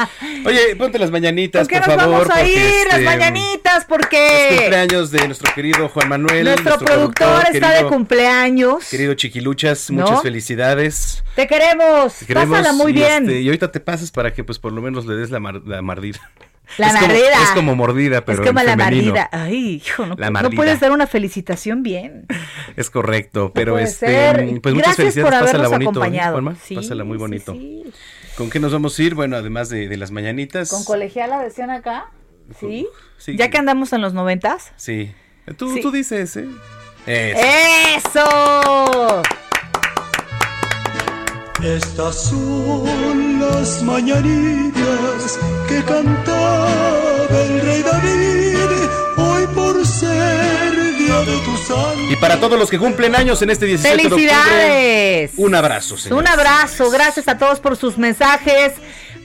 [0.44, 2.28] Oye, ponte las mañanitas, ¿Por nos favor.
[2.28, 2.86] vamos a ir?
[2.86, 6.44] Las este, mañanitas, Es porque cumpleaños de nuestro querido Juan Manuel.
[6.44, 8.88] nuestro, productor, está de cumpleaños.
[8.90, 10.02] Querido Chiquiluchas, ¿No?
[10.02, 11.22] muchas felicidades.
[11.34, 12.14] Te queremos.
[12.14, 13.24] Te queremos Pásala muy y, bien.
[13.24, 15.62] este, y ahorita te pasas para que pues por lo menos le des la, mar-
[15.66, 16.20] la mordida.
[16.78, 17.42] La es como, mordida.
[17.44, 19.12] es como mordida, pero es como en la femenino.
[19.14, 19.28] mardida.
[19.32, 20.50] Ay, hijo, no, mardida.
[20.56, 22.26] puedes dar una felicitación bien.
[22.76, 24.36] Es correcto, pero este, ser.
[24.60, 26.54] pues muchas Gracias felicidades, por pásala bonito, ¿eh, acompañado.
[26.64, 27.52] Sí, pásala muy sí, bonito.
[27.52, 27.84] sí.
[28.36, 29.14] ¿Con qué nos vamos a ir?
[29.14, 30.68] Bueno, además de, de las mañanitas.
[30.70, 32.10] Con colegiala decían acá.
[32.60, 32.86] ¿Sí?
[33.18, 33.36] Sí.
[33.36, 34.72] ¿Ya que andamos en los noventas?
[34.76, 35.12] Sí.
[35.56, 35.80] Tú, Sí.
[35.80, 36.46] tú dices, ¿eh?
[37.06, 38.20] Eso.
[38.20, 39.22] ¡Eso!
[41.64, 45.38] Estas son las mañanitas
[45.68, 46.68] que cantaba
[47.30, 48.56] el rey David
[49.16, 50.65] hoy por ser
[51.06, 52.00] día de tu santo.
[52.10, 55.32] Y para todos los que cumplen años en este 17 de octubre, ¡Felicidades!
[55.36, 56.18] un abrazo, señor.
[56.18, 58.72] Un abrazo, gracias a todos por sus mensajes,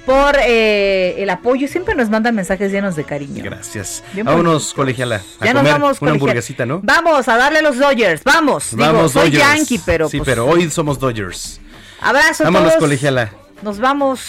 [0.05, 1.67] por eh, el apoyo.
[1.67, 3.43] Siempre nos mandan mensajes llenos de cariño.
[3.43, 4.03] Gracias.
[4.13, 5.21] Bien Vámonos, colegiala.
[5.39, 6.13] A Ya nos vamos, una colegial.
[6.15, 6.79] hamburguesita, ¿no?
[6.83, 8.71] Vamos a darle a los Dodgers, vamos.
[8.71, 9.43] Digo, Vamos, soy Dodgers.
[9.57, 11.59] Yankee, pero Sí, pues, pero hoy somos Dodgers.
[11.99, 12.79] abrazo Vámonos, todos.
[12.83, 13.31] colegiala.
[13.61, 14.21] Nos vamos.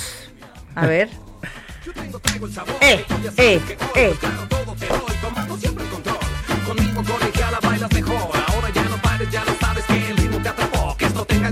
[0.74, 1.08] A ver.
[2.80, 3.04] eh,
[3.36, 3.60] eh,
[3.94, 4.14] eh.
[6.66, 7.02] Conmigo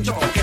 [0.02, 0.40] Que esto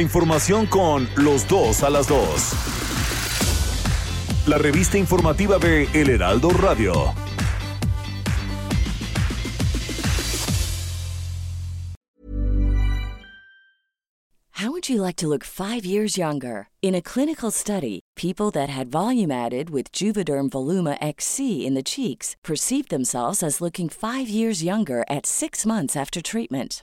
[0.00, 2.52] información con los dos a las dos.
[4.46, 7.14] La revista informativa de El Heraldo Radio.
[14.60, 16.68] How would you like to look five years younger?
[16.82, 21.82] In a clinical study, people that had volume added with Juvederm Voluma XC in the
[21.82, 26.82] cheeks perceived themselves as looking five years younger at six months after treatment.